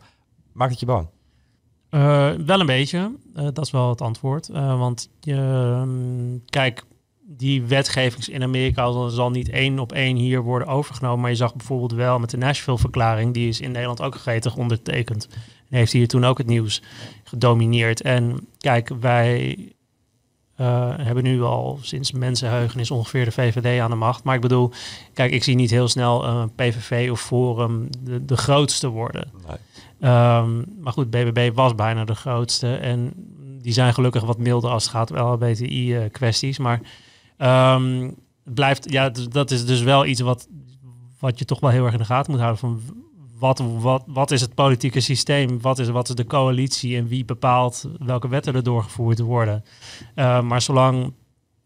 maakt 0.54 0.72
het 0.72 0.80
je 0.80 0.86
bang? 0.86 1.08
Uh, 1.91 2.32
wel 2.45 2.60
een 2.60 2.65
beetje. 2.65 3.12
Uh, 3.36 3.43
dat 3.54 3.65
is 3.65 3.71
wel 3.71 3.89
het 3.89 4.02
antwoord. 4.02 4.49
Uh, 4.49 4.80
want 4.80 5.10
uh, 5.23 5.84
kijk, 6.45 6.84
die 7.21 7.63
wetgevings 7.63 8.30
in 8.30 8.43
Amerika 8.43 8.91
zal, 8.91 9.10
zal, 9.10 9.30
niet 9.30 9.49
één 9.49 9.80
op 9.80 9.91
één 9.91 10.15
hier 10.15 10.41
worden 10.41 10.67
overgenomen. 10.67 11.19
Maar 11.19 11.30
je 11.30 11.36
zag 11.36 11.56
bijvoorbeeld 11.56 11.93
wel 11.93 12.19
met 12.19 12.30
de 12.30 12.38
Nashville-verklaring, 12.38 13.34
die 13.34 13.47
is 13.47 13.62
in 13.62 13.71
Nederland 13.71 14.02
ook 14.02 14.15
gretig 14.15 14.56
ondertekend. 14.56 15.28
En 15.69 15.78
heeft 15.78 15.91
hier 15.91 16.08
toen 16.08 16.25
ook 16.25 16.38
het 16.38 16.47
nieuws 16.47 16.82
gedomineerd. 17.23 18.02
En 18.02 18.47
kijk, 18.58 18.89
wij 18.99 19.58
hebben 21.02 21.23
nu 21.23 21.41
al 21.41 21.80
sinds 21.82 22.12
mensenheugenis 22.12 22.91
ongeveer 22.91 23.25
de 23.25 23.32
VVD 23.32 23.80
aan 23.82 23.89
de 23.89 23.95
macht. 23.95 24.23
Maar 24.23 24.36
ik 24.36 24.41
bedoel, 24.41 24.71
kijk, 25.13 25.32
ik 25.32 25.43
zie 25.43 25.56
niet 25.56 25.69
heel 25.69 25.88
snel 25.88 26.25
uh, 26.25 26.43
PVV 26.56 27.12
of 27.12 27.21
Forum 27.21 27.88
de, 27.99 28.25
de 28.25 28.38
grootste 28.38 28.88
worden. 28.88 29.32
Nee. 29.47 29.58
Um, 30.02 30.66
maar 30.80 30.94
goed, 30.94 31.10
BBB 31.10 31.56
was 31.56 31.76
bijna 31.76 32.06
de 32.06 32.16
grootste. 32.16 32.76
En 32.76 33.14
die 33.62 33.74
zijn 33.74 33.94
gelukkig 33.94 34.24
wat 34.24 34.38
milder 34.38 34.70
als 34.70 34.84
het 34.84 34.92
gaat 34.92 35.12
om 35.12 35.18
LHBTI-kwesties. 35.18 36.58
maar 36.58 36.82
um, 37.76 38.04
het 38.44 38.54
blijft, 38.54 38.92
ja, 38.92 39.12
dat 39.30 39.52
is 39.52 39.66
dus 39.66 39.82
wel 39.82 40.06
iets 40.06 40.22
wat, 40.22 40.48
wat 41.20 41.40
je 41.40 41.46
toch 41.46 41.60
wel 41.60 41.70
heel 41.70 41.84
erg 41.84 41.94
in 41.94 42.00
de 42.00 42.06
gaten 42.06 42.32
moet 42.32 42.42
houden. 42.42 42.60
Van 42.60 42.82
wat, 43.40 43.64
wat, 43.80 44.04
wat 44.08 44.32
is 44.32 44.42
het 44.42 44.54
politieke 44.54 45.00
systeem? 45.00 45.62
Wat 45.62 45.80
is, 45.80 45.90
wat 45.90 46.10
is 46.10 46.16
de 46.16 46.26
coalitie? 46.26 46.98
En 46.98 47.08
wie 47.08 47.26
bepaalt 47.26 47.90
welke 48.00 48.28
wetten 48.28 48.56
er 48.56 48.64
doorgevoerd 48.64 49.20
worden? 49.20 49.64
Uh, 50.16 50.42
maar 50.42 50.62
zolang 50.62 51.14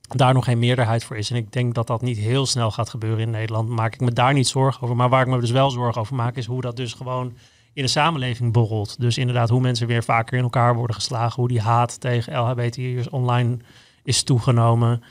daar 0.08 0.34
nog 0.34 0.46
geen 0.46 0.60
meerderheid 0.60 1.04
voor 1.04 1.17
is. 1.17 1.30
En 1.30 1.36
ik 1.36 1.52
denk 1.52 1.76
dat 1.76 1.88
dat 1.88 2.02
niet 2.02 2.17
heel 2.17 2.46
snel 2.46 2.72
gaat 2.72 2.89
gebeuren 2.89 3.19
in 3.19 3.30
Nederland. 3.30 3.69
Maak 3.69 3.93
ik 3.93 4.00
me 4.00 4.12
daar 4.12 4.34
niet 4.34 4.48
zorgen 4.48 4.84
over. 4.84 4.96
Maar 4.96 5.10
waar 5.10 5.22
ik 5.22 5.28
me 5.28 5.39
dus 5.39 5.52
wel 5.52 5.69
zorgen 5.69 6.02
over 6.02 6.15
maak, 6.15 6.36
is 6.36 6.46
hoe 6.46 6.62
dat 6.62 6.76
dus 6.76 6.93
gewoon 6.93 7.34
in 7.73 7.83
de 7.83 7.89
samenleving 7.89 8.53
borrelt. 8.53 8.99
Dus 8.99 9.17
inderdaad, 9.17 9.49
hoe 9.49 9.62
mensen 9.62 9.88
weer 9.88 10.03
vaker 10.03 10.38
in 10.38 10.43
elkaar 10.43 10.75
worden 10.75 10.95
geslagen. 10.95 11.36
Hoe 11.36 11.47
die 11.47 11.62
haat 11.62 11.99
tegen 11.99 12.39
LHBTI'ers 12.39 13.09
online 13.09 13.57
is 14.03 14.23
toegenomen. 14.23 15.03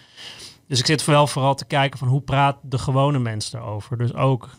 Dus 0.66 0.78
ik 0.78 0.86
zit 0.86 1.04
wel 1.04 1.26
vooral 1.26 1.54
te 1.54 1.64
kijken 1.64 1.98
van 1.98 2.08
hoe 2.08 2.20
praat 2.20 2.56
de 2.62 2.78
gewone 2.78 3.18
mens 3.18 3.52
erover. 3.52 3.98
Dus 3.98 4.14
ook 4.14 4.50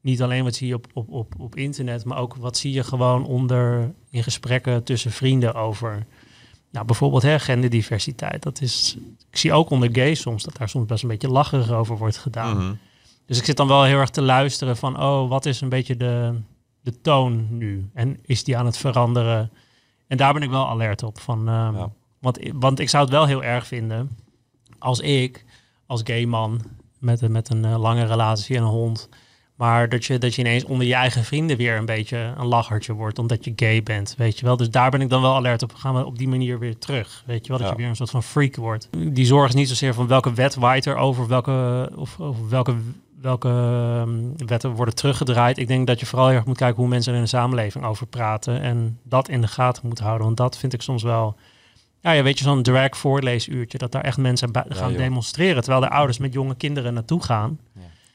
niet 0.00 0.22
alleen 0.22 0.44
wat 0.44 0.54
zie 0.54 0.68
je 0.68 0.74
op, 0.74 0.86
op, 0.92 1.08
op, 1.08 1.34
op 1.38 1.56
internet, 1.56 2.04
maar 2.04 2.18
ook 2.18 2.36
wat 2.36 2.56
zie 2.56 2.72
je 2.72 2.84
gewoon 2.84 3.26
onder 3.26 3.94
in 4.10 4.22
gesprekken 4.22 4.84
tussen 4.84 5.12
vrienden 5.12 5.54
over. 5.54 6.06
Nou, 6.70 6.86
bijvoorbeeld 6.86 7.22
hè, 7.22 7.38
genderdiversiteit. 7.38 8.42
Dat 8.42 8.60
is, 8.60 8.96
ik 9.30 9.36
zie 9.36 9.52
ook 9.52 9.70
onder 9.70 9.88
gays 9.92 10.20
soms 10.20 10.42
dat 10.42 10.56
daar 10.56 10.68
soms 10.68 10.86
best 10.86 11.02
een 11.02 11.08
beetje 11.08 11.28
lacherig 11.28 11.70
over 11.70 11.96
wordt 11.96 12.16
gedaan. 12.16 12.56
Mhm. 12.56 12.74
Dus 13.26 13.38
ik 13.38 13.44
zit 13.44 13.56
dan 13.56 13.68
wel 13.68 13.84
heel 13.84 13.98
erg 13.98 14.10
te 14.10 14.22
luisteren 14.22 14.76
van, 14.76 15.02
oh, 15.02 15.28
wat 15.28 15.46
is 15.46 15.60
een 15.60 15.68
beetje 15.68 15.96
de, 15.96 16.34
de 16.90 17.00
toon 17.00 17.46
nu? 17.50 17.90
En 17.94 18.18
is 18.22 18.44
die 18.44 18.56
aan 18.56 18.66
het 18.66 18.76
veranderen? 18.78 19.50
En 20.06 20.16
daar 20.16 20.32
ben 20.32 20.42
ik 20.42 20.50
wel 20.50 20.68
alert 20.68 21.02
op. 21.02 21.20
Van, 21.20 21.42
Ja. 21.44 21.90
want, 22.20 22.38
want 22.52 22.78
ik 22.78 22.88
zou 22.88 23.02
het 23.04 23.12
wel 23.12 23.26
heel 23.26 23.42
erg 23.42 23.66
vinden 23.66 24.10
als 24.78 25.00
ik, 25.00 25.44
als 25.86 26.00
gay 26.04 26.24
man, 26.24 26.60
met, 26.98 27.20
een- 27.20 27.32
met 27.32 27.50
een 27.50 27.64
eh, 27.64 27.78
lange 27.80 28.04
relatie 28.04 28.56
en 28.56 28.62
een 28.62 28.68
hond, 28.68 29.08
maar 29.54 29.88
dat 29.88 30.04
je, 30.04 30.18
dat 30.18 30.34
je 30.34 30.40
ineens 30.42 30.64
onder 30.64 30.86
je 30.86 30.94
eigen 30.94 31.24
vrienden 31.24 31.56
weer 31.56 31.76
een 31.76 31.84
beetje 31.86 32.34
een 32.38 32.46
lachertje 32.46 32.92
wordt, 32.92 33.18
omdat 33.18 33.44
je 33.44 33.52
gay 33.56 33.82
bent, 33.82 34.14
weet 34.18 34.38
je 34.38 34.44
wel. 34.44 34.56
Dus 34.56 34.70
daar 34.70 34.90
ben 34.90 35.00
ik 35.00 35.08
dan 35.08 35.22
wel 35.22 35.34
alert 35.34 35.62
op. 35.62 35.74
Gaan 35.74 35.94
we 35.94 36.04
op 36.04 36.18
die 36.18 36.28
manier 36.28 36.58
weer 36.58 36.78
terug, 36.78 37.22
weet 37.26 37.42
je 37.46 37.48
wel. 37.48 37.58
Dat 37.58 37.66
Ja. 37.66 37.72
je 37.72 37.78
weer 37.80 37.88
een 37.88 37.96
soort 37.96 38.10
van 38.10 38.22
freak 38.22 38.56
wordt. 38.56 38.88
Die 39.12 39.26
zorg 39.26 39.48
is 39.48 39.54
niet 39.54 39.68
zozeer 39.68 39.94
van 39.94 40.06
welke 40.06 40.32
wet 40.32 40.54
waait 40.54 40.86
er 40.86 40.96
over, 40.96 41.26
welke, 41.26 41.90
of, 41.96 42.20
of 42.20 42.48
welke, 42.48 42.74
welke 43.20 43.48
ehm, 43.48 44.46
wetten 44.46 44.70
worden 44.70 44.94
teruggedraaid. 44.94 45.58
Ik 45.58 45.66
denk 45.68 45.86
dat 45.86 46.00
je 46.00 46.06
vooral 46.06 46.26
heel 46.28 46.36
erg 46.36 46.44
moet 46.46 46.56
kijken 46.56 46.76
hoe 46.76 46.88
mensen 46.88 47.12
er 47.12 47.18
in 47.18 47.24
de 47.24 47.30
samenleving 47.30 47.84
over 47.84 48.06
praten 48.06 48.60
en 48.60 48.98
dat 49.02 49.28
in 49.28 49.40
de 49.40 49.48
gaten 49.48 49.88
moet 49.88 49.98
houden. 49.98 50.24
Want 50.24 50.36
dat 50.36 50.58
vind 50.58 50.72
ik 50.72 50.82
soms 50.82 51.02
wel... 51.02 51.36
Ja, 52.00 52.10
ja 52.12 52.22
weet 52.22 52.38
je, 52.38 52.44
zo'n 52.44 52.62
drag 52.62 52.96
voorleesuurtje, 52.96 53.78
dat 53.78 53.92
daar 53.92 54.02
echt 54.02 54.16
mensen 54.16 54.52
bij- 54.52 54.64
Ja, 54.68 54.74
gaan 54.74 54.90
joh. 54.90 54.98
demonstreren, 54.98 55.62
terwijl 55.62 55.82
de 55.82 55.90
ouders 55.90 56.18
met 56.18 56.32
jonge 56.32 56.54
kinderen 56.54 56.94
naartoe 56.94 57.22
gaan. 57.22 57.58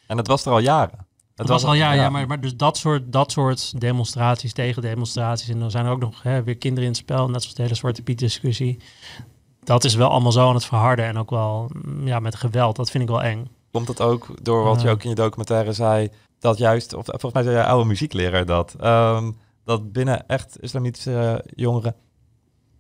En 0.07 0.17
het 0.17 0.27
was 0.27 0.45
er 0.45 0.51
al 0.51 0.59
jaren. 0.59 1.05
Het 1.35 1.47
was 1.47 1.63
al, 1.63 1.73
ja, 1.73 1.91
ja, 1.91 2.09
maar, 2.09 2.27
maar 2.27 2.41
dus 2.41 2.55
dat 2.55 2.77
soort, 2.77 3.11
dat 3.11 3.31
soort 3.31 3.79
demonstraties, 3.81 4.53
tegendemonstraties. 4.53 5.49
En 5.49 5.59
dan 5.59 5.71
zijn 5.71 5.85
er 5.85 5.91
ook 5.91 5.99
nog 5.99 6.23
hè, 6.23 6.43
weer 6.43 6.57
kinderen 6.57 6.83
in 6.83 6.89
het 6.89 6.97
spel, 7.01 7.29
net 7.29 7.41
zoals 7.41 7.55
de 7.55 7.61
hele 7.61 7.75
Zwarte 7.75 8.01
Piet 8.01 8.19
discussie. 8.19 8.79
Dat 9.63 9.83
is 9.83 9.95
wel 9.95 10.09
allemaal 10.09 10.31
zo 10.31 10.47
aan 10.47 10.53
het 10.53 10.65
verharden 10.65 11.05
en 11.05 11.17
ook 11.17 11.29
wel 11.29 11.69
mm, 11.85 12.07
ja, 12.07 12.19
met 12.19 12.35
geweld. 12.35 12.75
Dat 12.75 12.91
vind 12.91 13.03
ik 13.03 13.09
wel 13.09 13.23
eng. 13.23 13.47
Komt 13.73 13.87
het 13.87 14.01
ook 14.01 14.27
door 14.41 14.63
wat 14.63 14.81
je 14.81 14.89
ook 14.89 15.03
in 15.03 15.09
je 15.09 15.15
documentaire 15.15 15.73
zei, 15.73 16.09
dat 16.39 16.57
juist, 16.57 16.93
of 16.93 17.05
volgens 17.05 17.33
mij 17.33 17.43
zei 17.43 17.55
je 17.55 17.63
oude 17.65 17.87
muziekleraar 17.87 18.45
dat, 18.45 18.75
ehm, 18.79 19.31
dat 19.63 19.91
binnen 19.91 20.27
echt 20.27 20.61
islamitische 20.61 21.45
jongeren, 21.55 21.95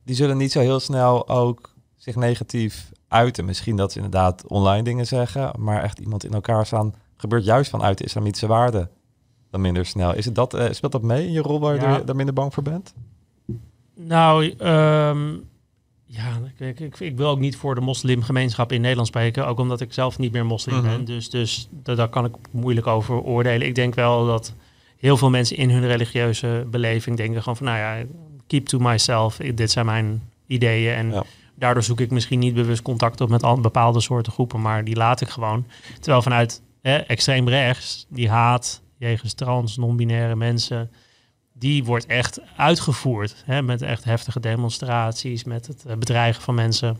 die 0.03 0.15
zullen 0.15 0.37
niet 0.37 0.51
zo 0.51 0.59
heel 0.59 0.79
snel 0.79 1.29
ook 1.29 1.73
zich 1.95 2.15
negatief 2.15 2.91
uiten. 3.07 3.45
Misschien 3.45 3.75
dat 3.75 3.91
ze 3.91 3.97
inderdaad 3.97 4.47
online 4.47 4.83
dingen 4.83 5.05
zeggen, 5.07 5.51
maar 5.59 5.83
echt 5.83 5.99
iemand 5.99 6.23
in 6.23 6.33
elkaar 6.33 6.65
staan 6.65 6.95
gebeurt 7.17 7.45
juist 7.45 7.69
vanuit 7.69 7.97
de 7.97 8.03
islamitische 8.03 8.47
waarden 8.47 8.89
dan 9.49 9.61
minder 9.61 9.85
snel. 9.85 10.13
Is 10.15 10.25
het 10.25 10.35
dat, 10.35 10.53
eh, 10.53 10.71
speelt 10.71 10.91
dat 10.91 11.01
mee 11.01 11.25
in 11.25 11.31
je 11.31 11.41
rol 11.41 11.59
waar 11.59 11.75
Ja. 11.75 11.97
je 11.97 12.03
daar 12.03 12.15
minder 12.15 12.33
bang 12.33 12.53
voor 12.53 12.63
bent? 12.63 12.93
Nou, 13.95 14.49
ehm, 14.57 15.35
ja, 16.15 16.65
ik, 16.67 16.79
ik, 16.79 16.99
ik 16.99 17.17
wil 17.17 17.27
ook 17.27 17.39
niet 17.39 17.55
voor 17.57 17.75
de 17.75 17.81
moslimgemeenschap 17.81 18.71
in 18.71 18.81
Nederland 18.81 19.07
spreken. 19.07 19.47
Ook 19.47 19.59
omdat 19.59 19.81
ik 19.81 19.93
zelf 19.93 20.17
niet 20.19 20.31
meer 20.31 20.45
moslim 20.45 20.75
Mhm. 20.75 20.83
ben. 20.87 21.05
Dus, 21.05 21.29
dus 21.29 21.67
da- 21.71 21.95
daar 21.95 22.09
kan 22.09 22.25
ik 22.25 22.35
moeilijk 22.51 22.87
over 22.87 23.21
oordelen. 23.21 23.67
Ik 23.67 23.75
denk 23.75 23.95
wel 23.95 24.25
dat 24.25 24.53
heel 24.97 25.17
veel 25.17 25.29
mensen 25.29 25.57
in 25.57 25.69
hun 25.69 25.87
religieuze 25.87 26.67
beleving 26.71 27.17
denken 27.17 27.39
gewoon 27.41 27.57
van... 27.57 27.65
nou 27.65 27.77
ja, 27.77 28.05
keep 28.47 28.65
to 28.65 28.79
myself. 28.79 29.35
Dit 29.55 29.71
zijn 29.71 29.85
mijn 29.85 30.21
ideeën. 30.47 30.93
En 30.93 31.11
Ja. 31.11 31.23
daardoor 31.55 31.83
zoek 31.83 31.99
ik 31.99 32.11
misschien 32.11 32.39
niet 32.39 32.53
bewust 32.53 32.81
contact 32.81 33.21
op 33.21 33.29
met 33.29 33.43
al 33.43 33.59
bepaalde 33.59 33.99
soorten 34.01 34.31
groepen. 34.31 34.61
Maar 34.61 34.83
die 34.83 34.95
laat 34.95 35.21
ik 35.21 35.29
gewoon. 35.29 35.65
Terwijl 35.99 36.21
vanuit 36.21 36.61
extreem 36.81 37.49
rechts, 37.49 38.05
die 38.09 38.29
haat 38.29 38.81
jegens 38.97 39.33
trans, 39.33 39.77
non-binaire 39.77 40.35
mensen 40.35 40.91
die 41.63 41.83
wordt 41.83 42.05
echt 42.05 42.39
uitgevoerd. 42.57 43.43
Hè, 43.45 43.61
met 43.61 43.81
echt 43.81 44.03
heftige 44.03 44.39
demonstraties, 44.39 45.43
met 45.43 45.67
het 45.67 45.85
eh, 45.85 45.95
bedreigen 45.95 46.41
van 46.41 46.55
mensen. 46.55 46.97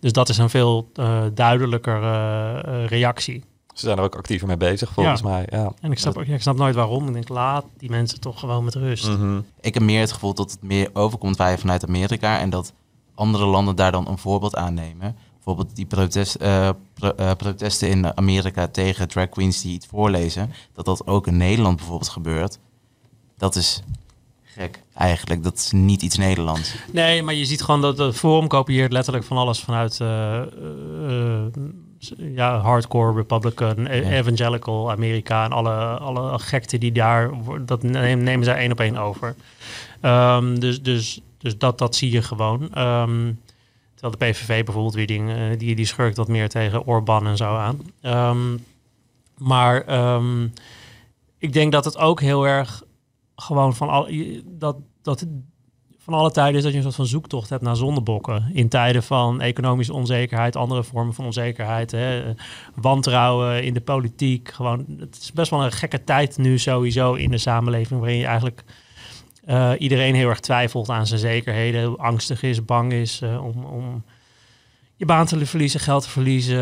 Dus 0.00 0.12
dat 0.12 0.28
is 0.28 0.38
een 0.38 0.50
veel 0.50 0.90
eh, 0.94 1.22
duidelijker 1.34 2.02
eh, 2.02 2.86
reactie. 2.86 3.44
Ze 3.74 3.84
zijn 3.84 3.98
er 3.98 4.04
ook 4.04 4.16
actiever 4.16 4.46
mee 4.46 4.56
bezig, 4.56 4.92
volgens 4.92 5.22
mij. 5.22 5.46
Ja. 5.50 5.72
En 5.80 5.90
ik 5.92 5.98
snap, 5.98 6.16
ook- 6.16 6.24
ja, 6.26 6.34
ik 6.34 6.42
snap 6.42 6.56
nooit 6.56 6.74
waarom. 6.74 7.06
Ik 7.06 7.12
denk, 7.12 7.28
laat 7.28 7.64
die 7.76 7.90
mensen 7.90 8.20
toch 8.20 8.40
gewoon 8.40 8.64
met 8.64 8.74
rust. 8.74 9.08
Mhm. 9.08 9.40
Ik 9.60 9.74
heb 9.74 9.82
meer 9.82 10.00
het 10.00 10.12
gevoel 10.12 10.34
dat 10.34 10.50
het 10.50 10.62
meer 10.62 10.90
overkomt 10.92 11.36
wij 11.36 11.58
vanuit 11.58 11.86
Amerika 11.86 12.38
en 12.38 12.50
dat 12.50 12.72
andere 13.14 13.44
landen 13.46 13.76
daar 13.76 13.92
dan 13.92 14.08
een 14.08 14.18
voorbeeld 14.18 14.56
aan 14.56 14.74
nemen. 14.74 15.16
Bijvoorbeeld 15.34 15.76
die 15.76 15.86
protest, 15.86 16.36
pro- 16.94 17.34
protesten 17.36 17.88
in 17.88 18.16
Amerika 18.16 18.66
tegen 18.68 19.08
drag 19.08 19.28
queens 19.28 19.62
die 19.62 19.72
iets 19.72 19.86
voorlezen, 19.86 20.52
dat 20.72 20.84
dat 20.84 21.06
ook 21.06 21.26
in 21.26 21.36
Nederland 21.36 21.76
bijvoorbeeld 21.76 22.10
gebeurt. 22.10 22.58
Dat 23.38 23.54
is 23.56 23.82
gek 24.44 24.82
eigenlijk. 24.94 25.42
Dat 25.42 25.54
is 25.54 25.70
niet 25.72 26.02
iets 26.02 26.16
Nederlands. 26.16 26.74
Nee, 26.92 27.22
maar 27.22 27.34
je 27.34 27.44
ziet 27.44 27.62
gewoon 27.62 27.80
dat 27.80 27.96
de 27.96 28.12
Forum 28.12 28.48
kopieert 28.48 28.92
letterlijk 28.92 29.24
van 29.24 29.36
alles 29.36 29.60
vanuit 29.60 30.00
eh, 30.00 30.40
eh, 30.40 31.44
ja, 32.16 32.58
hardcore 32.58 33.14
Republican, 33.14 33.86
e- 33.86 33.96
Ja. 33.96 34.10
evangelical 34.10 34.90
Amerika 34.90 35.44
en 35.44 35.52
alle, 35.52 35.74
alle 35.98 36.38
gekte 36.38 36.78
die 36.78 36.92
daar, 36.92 37.30
dat 37.64 37.82
nemen, 37.82 38.24
nemen 38.24 38.44
zij 38.44 38.56
één 38.56 38.72
op 38.72 38.80
één 38.80 38.96
over. 38.96 39.34
Ehm, 40.00 40.58
dus 40.58 40.82
dus, 40.82 41.20
dus 41.38 41.58
dat, 41.58 41.78
dat 41.78 41.96
zie 41.96 42.10
je 42.10 42.22
gewoon. 42.22 42.62
Ehm, 42.74 43.32
terwijl 43.94 44.18
de 44.18 44.24
PVV 44.26 44.64
bijvoorbeeld 44.64 44.94
weer 44.94 45.06
dingen, 45.06 45.50
eh, 45.50 45.58
die, 45.58 45.74
die 45.74 45.86
schurkt 45.86 46.16
wat 46.16 46.28
meer 46.28 46.48
tegen 46.48 46.86
Orbán 46.86 47.26
en 47.26 47.36
zo 47.36 47.56
aan. 47.56 47.80
Ehm, 48.00 48.56
maar 49.38 49.84
ik 51.38 51.52
denk 51.52 51.72
dat 51.72 51.84
het 51.84 51.96
ook 51.98 52.20
heel 52.20 52.46
erg 52.46 52.82
gewoon 53.40 53.74
van 53.74 53.88
al 53.88 54.08
dat, 54.44 54.76
dat 55.02 55.26
van 55.98 56.14
alle 56.14 56.30
tijden 56.30 56.56
is 56.56 56.62
dat 56.62 56.70
je 56.70 56.76
een 56.76 56.84
soort 56.84 56.94
van 56.94 57.06
zoektocht 57.06 57.50
hebt 57.50 57.62
naar 57.62 57.76
zondebokken. 57.76 58.50
In 58.52 58.68
tijden 58.68 59.02
van 59.02 59.40
economische 59.40 59.92
onzekerheid, 59.92 60.56
andere 60.56 60.84
vormen 60.84 61.14
van 61.14 61.24
onzekerheid, 61.24 61.90
hè, 61.90 62.34
wantrouwen 62.74 63.64
in 63.64 63.74
de 63.74 63.80
politiek. 63.80 64.50
Gewoon, 64.50 64.84
het 64.98 65.18
is 65.20 65.32
best 65.32 65.50
wel 65.50 65.64
een 65.64 65.72
gekke 65.72 66.04
tijd 66.04 66.38
nu 66.38 66.58
sowieso 66.58 67.14
in 67.14 67.30
de 67.30 67.38
samenleving, 67.38 68.00
waarin 68.00 68.18
je 68.18 68.24
eigenlijk 68.24 68.64
eh, 69.44 69.72
iedereen 69.78 70.14
heel 70.14 70.28
erg 70.28 70.40
twijfelt 70.40 70.88
aan 70.88 71.06
zijn 71.06 71.20
zekerheden, 71.20 71.96
angstig 71.96 72.42
is, 72.42 72.64
bang 72.64 72.92
is 72.92 73.20
eh, 73.20 73.44
om, 73.44 73.64
om 73.64 74.04
je 74.98 75.04
baan 75.04 75.26
te 75.26 75.46
verliezen, 75.46 75.80
geld 75.80 76.02
te 76.02 76.08
verliezen. 76.08 76.58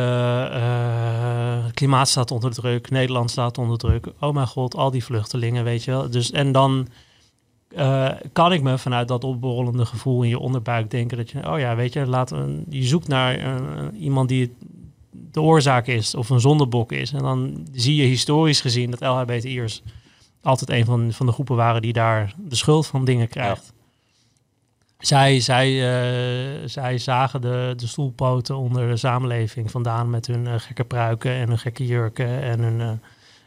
eh, 0.53 1.65
klimaat 1.75 2.09
staat 2.09 2.31
onder 2.31 2.53
druk, 2.53 2.91
Nederland 2.91 3.31
staat 3.31 3.59
onder 3.59 3.79
druk. 3.79 4.07
Oh 4.21 4.35
mijn 4.35 4.47
god, 4.47 4.75
al 4.75 4.91
die 4.91 5.05
vluchtelingen, 5.05 5.65
weet 5.65 5.85
je 5.85 5.91
wel. 5.91 6.11
Dus, 6.11 6.31
en 6.31 6.53
dan 6.53 6.89
eh, 7.69 8.11
kan 8.33 8.53
ik 8.53 8.63
me 8.63 8.79
vanuit 8.79 9.09
dat 9.09 9.25
opborrelende 9.25 9.87
gevoel 9.87 10.23
in 10.23 10.29
je 10.29 10.39
onderbuik 10.39 10.91
denken 10.91 11.17
dat 11.17 11.31
je, 11.31 11.51
oh 11.51 11.59
ja, 11.59 11.77
weet 11.77 11.93
je, 11.93 12.25
je 12.69 12.85
zoekt 12.85 13.09
naar 13.09 13.39
iemand 13.95 14.29
die 14.29 14.55
de 15.33 15.41
oorzaak 15.41 15.87
is 15.87 16.15
of 16.15 16.31
een 16.31 16.41
zondebok 16.41 16.93
is. 16.93 17.13
En 17.13 17.23
dan 17.23 17.67
zie 17.73 17.97
je 17.97 18.07
historisch 18.07 18.61
gezien 18.61 18.91
dat 18.91 19.01
LHBTI'ers 19.01 19.83
altijd 20.43 20.71
een 20.71 20.85
van, 20.85 21.13
van 21.13 21.27
de 21.27 21.33
groepen 21.33 21.57
waren 21.57 21.83
die 21.83 21.93
daar 21.93 22.35
de 22.37 22.57
schuld 22.57 22.87
van 22.87 23.05
dingen 23.05 23.29
krijgt. 23.29 23.73
Zij, 24.99 25.41
zij, 25.41 25.67
eh, 25.67 26.69
zij 26.69 26.99
zagen 26.99 27.41
de, 27.41 27.73
de 27.77 27.87
stoelpoten 27.87 28.57
onder 28.57 28.89
de 28.89 28.97
samenleving 28.97 29.71
vandaan 29.71 30.11
met 30.11 30.27
hun 30.27 30.47
eh, 30.47 30.55
gekke 30.57 30.85
pruiken 30.85 31.33
en 31.33 31.49
hun 31.49 31.59
gekke 31.59 31.87
jurken 31.87 32.43
en 32.43 32.61
hun 32.61 32.81
eh, 32.81 32.91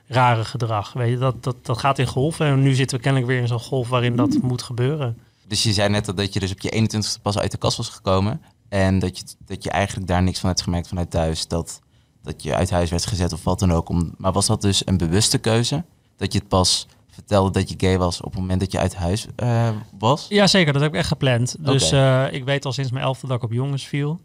rare 0.08 0.46
gedrag. 0.46 0.94
Weet 0.94 1.10
je, 1.10 1.18
dat, 1.18 1.44
dat, 1.44 1.56
dat 1.62 1.78
gaat 1.78 2.00
in 2.00 2.08
golven 2.08 2.46
en 2.46 2.62
nu 2.62 2.74
zitten 2.74 2.98
we 2.98 3.04
kennelijk 3.04 3.32
weer 3.32 3.42
in 3.42 3.48
zo'n 3.48 3.60
golf 3.60 3.90
waarin 3.90 4.16
dat 4.16 4.42
moet 4.42 4.62
gebeuren. 4.62 5.18
Dus 5.48 5.64
je 5.64 5.74
zei 5.74 5.90
net 5.90 6.06
dat 6.06 6.34
je 6.34 6.40
dus 6.40 6.52
op 6.52 6.60
je 6.60 6.88
21ste 6.88 7.22
pas 7.22 7.38
uit 7.38 7.52
de 7.52 7.58
kast 7.58 7.78
was 7.78 7.90
gekomen. 7.90 8.42
En 8.70 9.00
dat 9.00 9.18
je, 9.18 9.24
dat 9.46 9.64
je 9.64 9.70
eigenlijk 9.70 10.08
daar 10.08 10.24
niks 10.24 10.40
van 10.40 10.50
hebt 10.50 10.62
gemerkt 10.62 10.88
vanuit 10.88 11.12
thuis. 11.12 11.48
Dat, 11.48 11.82
dat 12.24 12.44
je 12.44 12.56
uit 12.56 12.70
huis 12.70 12.90
werd 12.90 13.06
gezet 13.06 13.34
of 13.34 13.44
wat 13.44 13.60
dan 13.60 13.72
ook. 13.72 13.90
Om, 13.90 14.14
maar 14.18 14.32
was 14.32 14.46
dat 14.46 14.62
dus 14.62 14.88
een 14.88 14.98
bewuste 14.98 15.38
keuze? 15.38 15.84
Dat 16.18 16.34
je 16.34 16.40
het 16.40 16.48
pas 16.48 16.88
vertelde 17.10 17.52
dat 17.52 17.70
je 17.70 17.76
gay 17.78 17.98
was 17.98 18.22
op 18.22 18.32
het 18.32 18.40
moment 18.40 18.60
dat 18.60 18.72
je 18.72 18.80
uit 18.80 18.96
huis 18.96 19.28
eh, 19.36 19.70
was? 20.00 20.26
Ja, 20.30 20.48
zeker. 20.48 20.74
Dat 20.74 20.82
heb 20.82 20.92
ik 20.92 20.98
echt 20.98 21.08
gepland. 21.08 21.56
Dus 21.60 21.92
eh, 21.92 22.26
ik 22.32 22.44
weet 22.44 22.66
al 22.66 22.74
sinds 22.74 22.92
mijn 22.92 23.06
elfde 23.06 23.28
dat 23.28 23.38
ik 23.38 23.44
op 23.44 23.52
jongens 23.52 23.88
viel. 23.88 24.20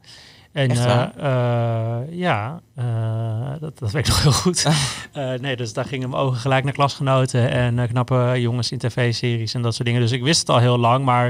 En 0.54 0.70
eh, 0.70 1.02
eh, 1.16 2.02
ja, 2.10 2.60
eh, 2.74 2.84
dat, 3.60 3.78
dat 3.78 3.90
weet 3.90 4.08
ik 4.08 4.12
nog 4.12 4.22
heel 4.22 4.32
goed. 4.32 4.66
Nee, 5.40 5.56
dus 5.56 5.72
daar 5.72 5.84
gingen 5.84 6.10
mijn 6.10 6.22
ogen 6.22 6.36
gelijk 6.36 6.64
naar 6.64 6.72
klasgenoten 6.72 7.50
en 7.50 7.88
knappe 7.88 8.34
jongens 8.36 8.72
in 8.72 8.78
tv-series 8.78 9.54
en 9.54 9.62
dat 9.62 9.74
soort 9.74 9.86
dingen. 9.86 10.00
Dus 10.02 10.12
ik 10.12 10.22
wist 10.22 10.40
het 10.40 10.48
al 10.48 10.58
heel 10.58 10.78
lang, 10.78 11.04
maar 11.04 11.24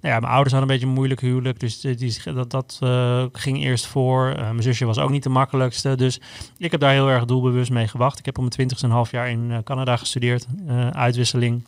nou 0.00 0.14
ja, 0.14 0.20
mijn 0.20 0.32
ouders 0.32 0.52
hadden 0.52 0.60
een 0.60 0.74
beetje 0.74 0.86
een 0.86 0.98
moeilijk 0.98 1.20
huwelijk, 1.20 1.60
dus 1.60 1.80
die, 1.80 2.16
dat, 2.34 2.50
dat 2.50 2.78
ging 3.32 3.62
eerst 3.62 3.86
voor. 3.86 4.34
Mijn 4.36 4.62
zusje 4.62 4.84
was 4.84 4.98
ook 4.98 5.10
niet 5.10 5.22
de 5.22 5.28
makkelijkste, 5.28 5.96
dus 5.96 6.20
ik 6.58 6.70
heb 6.70 6.80
daar 6.80 6.92
heel 6.92 7.08
erg 7.08 7.24
doelbewust 7.24 7.70
mee 7.70 7.88
gewacht. 7.88 8.18
Ik 8.18 8.24
heb 8.24 8.34
op 8.34 8.40
mijn 8.40 8.54
twintigste 8.54 8.86
een 8.86 8.92
half 8.92 9.10
jaar 9.10 9.30
in 9.30 9.60
Canada 9.64 9.96
gestudeerd, 9.96 10.46
uitwisseling. 10.92 11.64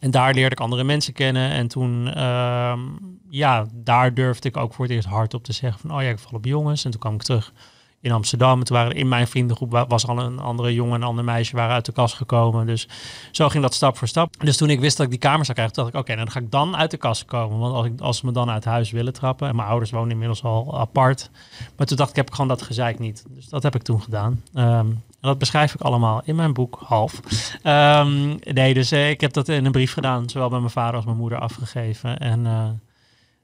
En 0.00 0.10
daar 0.10 0.34
leerde 0.34 0.54
ik 0.54 0.60
andere 0.60 0.84
mensen 0.84 1.12
kennen. 1.12 1.50
En 1.50 1.68
toen, 1.68 2.12
ehm, 2.14 2.80
ja, 3.28 3.66
daar 3.74 4.14
durfde 4.14 4.48
ik 4.48 4.56
ook 4.56 4.74
voor 4.74 4.84
het 4.84 4.94
eerst 4.94 5.08
hardop 5.08 5.44
te 5.44 5.52
zeggen 5.52 5.80
van, 5.80 5.96
oh 5.96 6.02
ja, 6.02 6.08
ik 6.08 6.18
val 6.18 6.38
op 6.38 6.44
jongens. 6.44 6.84
En 6.84 6.90
toen 6.90 7.00
kwam 7.00 7.14
ik 7.14 7.22
terug 7.22 7.52
in 8.00 8.12
Amsterdam. 8.12 8.58
En 8.58 8.64
toen 8.64 8.76
waren 8.76 8.92
in 8.94 9.08
mijn 9.08 9.26
vriendengroep 9.28 9.70
wa- 9.70 9.86
was 9.86 10.06
al 10.06 10.18
een 10.18 10.38
andere 10.38 10.74
jongen 10.74 10.94
en 10.94 11.00
een 11.00 11.06
ander 11.08 11.24
meisje 11.24 11.56
waren 11.56 11.74
uit 11.74 11.84
de 11.84 11.92
kast 11.92 12.14
gekomen. 12.14 12.66
Dus 12.66 12.88
zo 13.30 13.48
ging 13.48 13.62
dat 13.62 13.74
stap 13.74 13.96
voor 13.96 14.08
stap. 14.08 14.34
Dus 14.44 14.56
toen 14.56 14.70
ik 14.70 14.80
wist 14.80 14.96
dat 14.96 15.06
ik 15.06 15.12
die 15.12 15.20
kamer 15.20 15.44
zou 15.44 15.52
krijgen, 15.56 15.76
dacht 15.76 15.88
ik, 15.88 15.94
oké, 15.94 16.12
nou, 16.12 16.24
dan 16.24 16.30
ga 16.34 16.40
ik 16.40 16.50
dan 16.50 16.76
uit 16.76 16.90
de 16.90 16.96
kast 16.96 17.24
komen. 17.24 17.58
Want 17.58 17.74
als, 17.74 17.86
ik, 17.86 18.00
als 18.00 18.16
ze 18.18 18.26
me 18.26 18.32
dan 18.32 18.50
uit 18.50 18.64
huis 18.64 18.90
willen 18.90 19.12
trappen, 19.12 19.48
en 19.48 19.56
mijn 19.56 19.68
ouders 19.68 19.90
wonen 19.90 20.10
inmiddels 20.10 20.42
al 20.42 20.78
apart. 20.80 21.30
Maar 21.76 21.86
toen 21.86 21.96
dacht 21.96 22.10
ik, 22.10 22.16
heb 22.16 22.26
ik 22.26 22.32
gewoon 22.34 22.48
dat 22.48 22.62
gezeik 22.62 22.98
niet. 22.98 23.24
Dus 23.28 23.48
dat 23.48 23.62
heb 23.62 23.74
ik 23.74 23.82
toen 23.82 24.02
gedaan. 24.02 24.42
Ehm, 24.54 24.86
en 25.20 25.28
dat 25.28 25.38
beschrijf 25.38 25.74
ik 25.74 25.80
allemaal 25.80 26.22
in 26.24 26.34
mijn 26.34 26.52
boek, 26.52 26.80
half. 26.84 27.20
Ehm, 27.62 28.36
nee, 28.40 28.74
dus 28.74 28.90
eh, 28.90 29.10
ik 29.10 29.20
heb 29.20 29.32
dat 29.32 29.48
in 29.48 29.64
een 29.64 29.72
brief 29.72 29.92
gedaan, 29.92 30.28
zowel 30.28 30.48
bij 30.48 30.58
mijn 30.58 30.70
vader 30.70 30.94
als 30.94 31.04
mijn 31.04 31.16
moeder 31.16 31.38
afgegeven. 31.38 32.18
En 32.18 32.46
eh, 32.46 32.68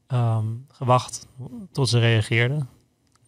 ehm, 0.07 0.45
gewacht 0.73 1.27
tot 1.73 1.89
ze 1.89 1.99
reageerden. 1.99 2.69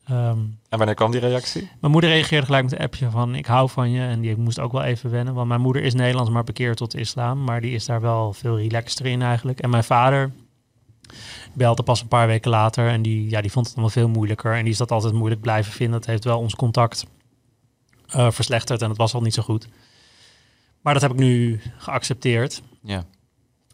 Ehm, 0.05 0.39
En 0.69 0.79
wanneer 0.79 0.95
kwam 0.95 1.11
die 1.11 1.21
reactie? 1.21 1.71
mijn 1.81 1.93
moeder 1.93 2.11
reageerde 2.11 2.47
gelijk 2.47 2.65
met 2.65 2.73
een 2.73 2.79
appje 2.79 3.11
van 3.11 3.35
ik 3.35 3.47
hou 3.47 3.69
van 3.71 3.91
je. 3.91 4.01
En 4.01 4.21
die 4.21 4.37
moest 4.37 4.61
ook 4.61 4.73
wel 4.73 4.83
even 4.83 5.11
wennen. 5.11 5.35
Want 5.35 5.49
mijn 5.49 5.61
moeder 5.61 5.83
is 5.83 5.95
Nederlands, 5.95 6.31
maar 6.31 6.45
bekeerd 6.45 6.77
tot 6.77 6.91
de 6.91 7.01
islam. 7.01 7.45
Maar 7.45 7.61
die 7.61 7.73
is 7.73 7.85
daar 7.85 8.01
wel 8.01 8.33
veel 8.33 8.59
relaxter 8.59 9.07
in 9.07 9.23
eigenlijk. 9.23 9.61
En 9.61 9.71
mijn 9.71 9.85
vader 9.85 10.33
belde 11.55 11.83
pas 11.83 12.01
een 12.01 12.09
paar 12.09 12.27
weken 12.27 12.51
later. 12.51 12.89
En 12.89 13.03
die, 13.03 13.31
ja, 13.31 13.41
die 13.41 13.51
vond 13.51 13.67
het 13.67 13.75
allemaal 13.75 13.95
veel 13.95 14.09
moeilijker. 14.09 14.55
En 14.55 14.63
die 14.63 14.73
is 14.73 14.79
dat 14.79 14.91
altijd 14.91 15.13
moeilijk 15.13 15.41
blijven 15.41 15.73
vinden. 15.73 15.99
Dat 15.99 16.09
heeft 16.09 16.25
wel 16.25 16.39
ons 16.39 16.55
contact 16.55 17.07
verslechterd. 18.09 18.83
En 18.83 18.89
het 18.89 18.99
was 18.99 19.15
al 19.15 19.21
niet 19.21 19.35
zo 19.35 19.43
goed. 19.43 19.69
Maar 20.81 20.93
dat 20.93 21.03
heb 21.03 21.13
ik 21.13 21.19
nu 21.19 21.61
geaccepteerd. 21.77 22.63
Ja. 22.83 23.05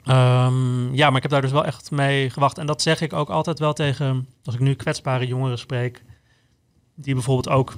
Ehm, 0.05 0.95
ja, 0.95 1.07
maar 1.07 1.17
ik 1.17 1.23
heb 1.23 1.31
daar 1.31 1.41
dus 1.41 1.51
wel 1.53 1.65
echt 1.65 1.91
mee 1.91 2.31
gewacht. 2.31 2.59
En 2.59 2.67
dat 2.67 2.83
zeg 2.83 3.01
ik 3.01 3.13
ook 3.13 3.31
altijd 3.31 3.59
wel 3.59 3.73
tegen, 3.73 4.29
als 4.45 4.55
ik 4.55 4.61
nu 4.61 4.75
kwetsbare 4.75 5.27
jongeren 5.27 5.59
spreek, 5.59 6.03
die 6.95 7.15
bijvoorbeeld 7.15 7.49
ook 7.49 7.77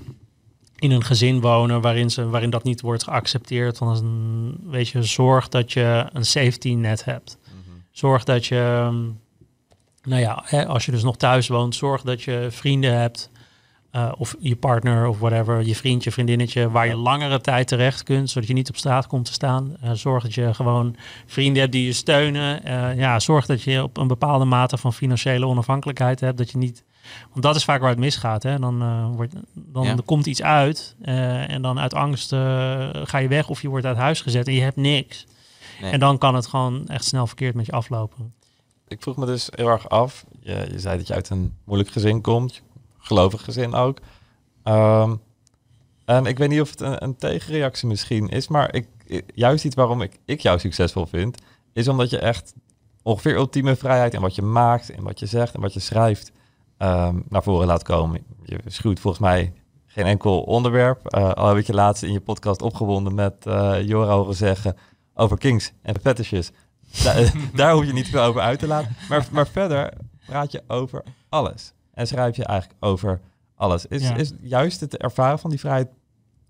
in 0.79 0.91
een 0.91 1.05
gezin 1.05 1.41
wonen 1.41 1.81
waarin, 1.81 2.11
ze, 2.11 2.29
waarin 2.29 2.51
dat 2.51 2.65
niet 2.65 2.81
wordt 2.81 3.05
geaccepteerd. 3.05 3.81
Een, 3.81 4.59
weet 4.65 4.89
je, 4.89 5.03
zorg 5.03 5.49
dat 5.49 5.73
je 5.73 6.07
een 6.13 6.27
safety 6.27 6.75
net 6.75 7.05
hebt. 7.05 7.39
Zorg 7.91 8.25
dat 8.25 8.47
je, 8.47 8.57
ehm, 8.57 9.03
nou 10.03 10.21
ja, 10.21 10.43
hè, 10.45 10.67
als 10.67 10.85
je 10.85 10.91
dus 10.91 11.03
nog 11.03 11.17
thuis 11.17 11.49
woont, 11.49 11.75
zorg 11.75 12.03
dat 12.03 12.23
je 12.23 12.47
vrienden 12.51 12.99
hebt. 12.99 13.31
Eh, 13.91 14.13
of 14.19 14.35
je 14.41 14.57
partner 14.57 15.07
of 15.09 15.19
whatever, 15.19 15.63
je 15.67 15.75
vriendje, 15.75 16.13
vriendinnetje, 16.13 16.71
waar 16.71 16.87
je 16.87 16.97
langere 16.97 17.41
tijd 17.41 17.69
terecht 17.69 18.03
kunt, 18.03 18.31
zodat 18.31 18.49
je 18.49 18.55
niet 18.55 18.69
op 18.69 18.77
straat 18.77 19.07
komt 19.07 19.25
te 19.25 19.33
staan. 19.33 19.77
Eh, 19.81 19.91
zorg 19.93 20.23
dat 20.23 20.35
je 20.35 20.55
gewoon 20.55 20.97
vrienden 21.27 21.61
hebt 21.61 21.73
die 21.73 21.85
je 21.87 21.93
steunen. 21.93 22.65
Eh, 22.65 22.97
ja, 22.99 23.19
zorg 23.21 23.47
dat 23.47 23.63
je 23.63 23.83
op 23.83 23.97
een 23.97 24.07
bepaalde 24.09 24.45
mate 24.45 24.77
van 24.79 24.93
financiële 24.93 25.47
onafhankelijkheid 25.47 26.21
hebt. 26.21 26.39
Dat 26.39 26.51
je 26.51 26.59
niet. 26.59 26.85
Want 27.31 27.43
dat 27.43 27.57
is 27.57 27.65
vaak 27.65 27.81
waar 27.81 27.91
het 27.91 27.99
misgaat. 27.99 28.43
Hè? 28.43 28.59
Dan, 28.59 28.83
eh, 28.83 29.07
wordt, 29.17 29.35
dan 29.53 29.85
Ja. 29.85 29.97
er 29.97 30.03
komt 30.03 30.27
iets 30.27 30.43
uit. 30.43 30.97
eh, 31.03 31.51
en 31.51 31.63
dan 31.63 31.79
uit 31.79 31.95
angst 31.95 32.33
eh, 32.33 32.89
ga 32.93 33.19
je 33.19 33.29
weg 33.29 33.49
of 33.49 33.63
je 33.63 33.69
wordt 33.69 33.87
uit 33.87 33.97
huis 33.97 34.21
gezet 34.21 34.47
en 34.47 34.55
je 34.55 34.61
hebt 34.63 34.77
niks. 34.77 35.27
Nee. 35.81 35.91
En 35.91 36.01
dan 36.01 36.19
kan 36.19 36.35
het 36.35 36.47
gewoon 36.47 36.89
echt 36.89 37.05
snel 37.05 37.27
verkeerd 37.27 37.55
met 37.55 37.67
je 37.67 37.73
aflopen. 37.73 38.35
Ik 38.89 39.03
vroeg 39.03 39.17
me 39.17 39.27
dus 39.27 39.49
heel 39.55 39.69
erg 39.69 39.89
af. 39.89 40.25
Je, 40.41 40.67
je 40.71 40.79
zei 40.81 40.97
dat 40.97 41.07
je 41.07 41.15
uit 41.15 41.31
een 41.31 41.55
moeilijk 41.65 41.91
gezin 41.91 42.21
komt. 42.21 42.63
Gelovig 43.07 43.45
gezin 43.45 43.75
ook. 43.75 43.99
Ehm, 44.63 45.15
en 46.05 46.27
ik 46.27 46.39
weet 46.39 46.49
niet 46.49 46.61
of 46.61 46.71
het 46.71 46.81
een, 46.81 47.17
tegenreactie 47.17 47.89
misschien 47.89 48.29
is. 48.29 48.49
Maar 48.49 48.75
ik, 48.75 48.89
juist 49.35 49.65
iets 49.65 49.75
waarom 49.75 50.03
ik, 50.03 50.19
ik 50.25 50.41
jou 50.41 50.59
succesvol 50.59 51.07
vind. 51.07 51.43
Is 51.73 51.89
omdat 51.89 52.11
je 52.11 52.19
echt 52.19 52.55
ongeveer 53.03 53.35
ultieme 53.35 53.77
vrijheid 53.77 54.15
in 54.15 54.21
wat 54.21 54.35
je 54.35 54.43
maakt. 54.43 54.91
In 54.91 55.03
wat 55.03 55.19
je 55.19 55.27
zegt 55.27 55.55
en 55.55 55.61
wat 55.61 55.73
je 55.75 55.81
schrijft. 55.81 56.33
ehm, 56.79 57.21
naar 57.29 57.43
voren 57.43 57.67
laat 57.67 57.83
komen. 57.83 58.25
Je 58.45 58.59
schuwt 58.67 59.01
volgens 59.01 59.23
mij 59.23 59.53
geen 59.87 60.05
enkel 60.05 60.41
onderwerp. 60.43 61.07
Eh, 61.07 61.33
al 61.33 61.49
heb 61.49 61.57
ik 61.57 61.67
je 61.67 61.75
laatst 61.75 62.03
in 62.03 62.13
je 62.13 62.21
podcast 62.21 62.63
opgewonden 62.63 63.15
met 63.15 63.47
eh 63.47 63.83
Jora 63.83 64.33
zeggen 64.33 64.77
over 65.15 65.39
kings 65.39 65.73
en 65.83 65.95
fetishes. 66.03 66.51
Da- 67.03 67.31
daar 67.55 67.73
hoef 67.73 67.85
je 67.87 67.93
niet 67.93 68.09
veel 68.09 68.23
over 68.23 68.41
uit 68.41 68.59
te 68.59 68.67
laten. 68.67 68.97
Maar, 69.09 69.29
maar 69.33 69.47
verder 69.47 69.93
praat 70.27 70.53
je 70.53 70.63
over 70.67 71.03
alles. 71.29 71.73
En 71.97 72.07
schrijf 72.07 72.37
je 72.37 72.45
eigenlijk 72.45 72.85
over 72.85 73.21
alles. 73.55 73.87
Is, 73.87 74.03
Ja. 74.03 74.15
is 74.15 74.33
juist 74.41 74.81
het 74.81 74.97
ervaren 74.97 75.39
van 75.39 75.51
die 75.51 75.59
vrijheid 75.59 75.89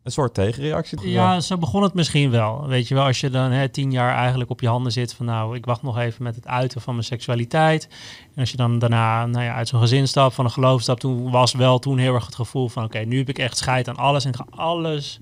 een 0.02 0.12
soort 0.12 0.34
tegenreactie? 0.34 1.08
Ja, 1.08 1.40
zo 1.40 1.58
begon 1.58 1.82
het 1.82 1.94
misschien 1.94 2.30
wel. 2.30 2.66
Weet 2.66 2.88
je 2.88 2.94
wel, 2.94 3.04
als 3.04 3.20
je 3.20 3.30
dan 3.30 3.50
hè, 3.50 3.68
tien 3.68 3.90
jaar 3.90 4.14
eigenlijk 4.14 4.50
op 4.50 4.60
je 4.60 4.68
handen 4.68 4.92
zit 4.92 5.14
van 5.14 5.26
nou, 5.26 5.56
ik 5.56 5.64
wacht 5.64 5.82
nog 5.82 5.98
even 5.98 6.22
met 6.22 6.34
het 6.34 6.46
uiten 6.46 6.80
van 6.80 6.94
mijn 6.94 7.06
seksualiteit. 7.06 7.88
En 8.34 8.40
als 8.40 8.50
je 8.50 8.56
dan 8.56 8.78
daarna 8.78 9.26
nou 9.26 9.44
ja, 9.44 9.54
uit 9.54 9.68
zo'n 9.68 9.80
gezin 9.80 10.08
stapt, 10.08 10.34
van 10.34 10.44
een 10.44 10.50
geloof 10.50 10.82
stapt, 10.82 11.00
toen 11.00 11.30
was 11.30 11.52
wel 11.52 11.78
toen 11.78 11.98
heel 11.98 12.14
erg 12.14 12.26
het 12.26 12.34
gevoel 12.34 12.68
van 12.68 12.84
oké, 12.84 12.98
nu 12.98 13.18
heb 13.18 13.28
ik 13.28 13.38
echt 13.38 13.56
scheid 13.56 13.88
aan 13.88 13.96
alles 13.96 14.24
en 14.24 14.30
ik 14.30 14.36
ga 14.36 14.46
alles, 14.50 15.20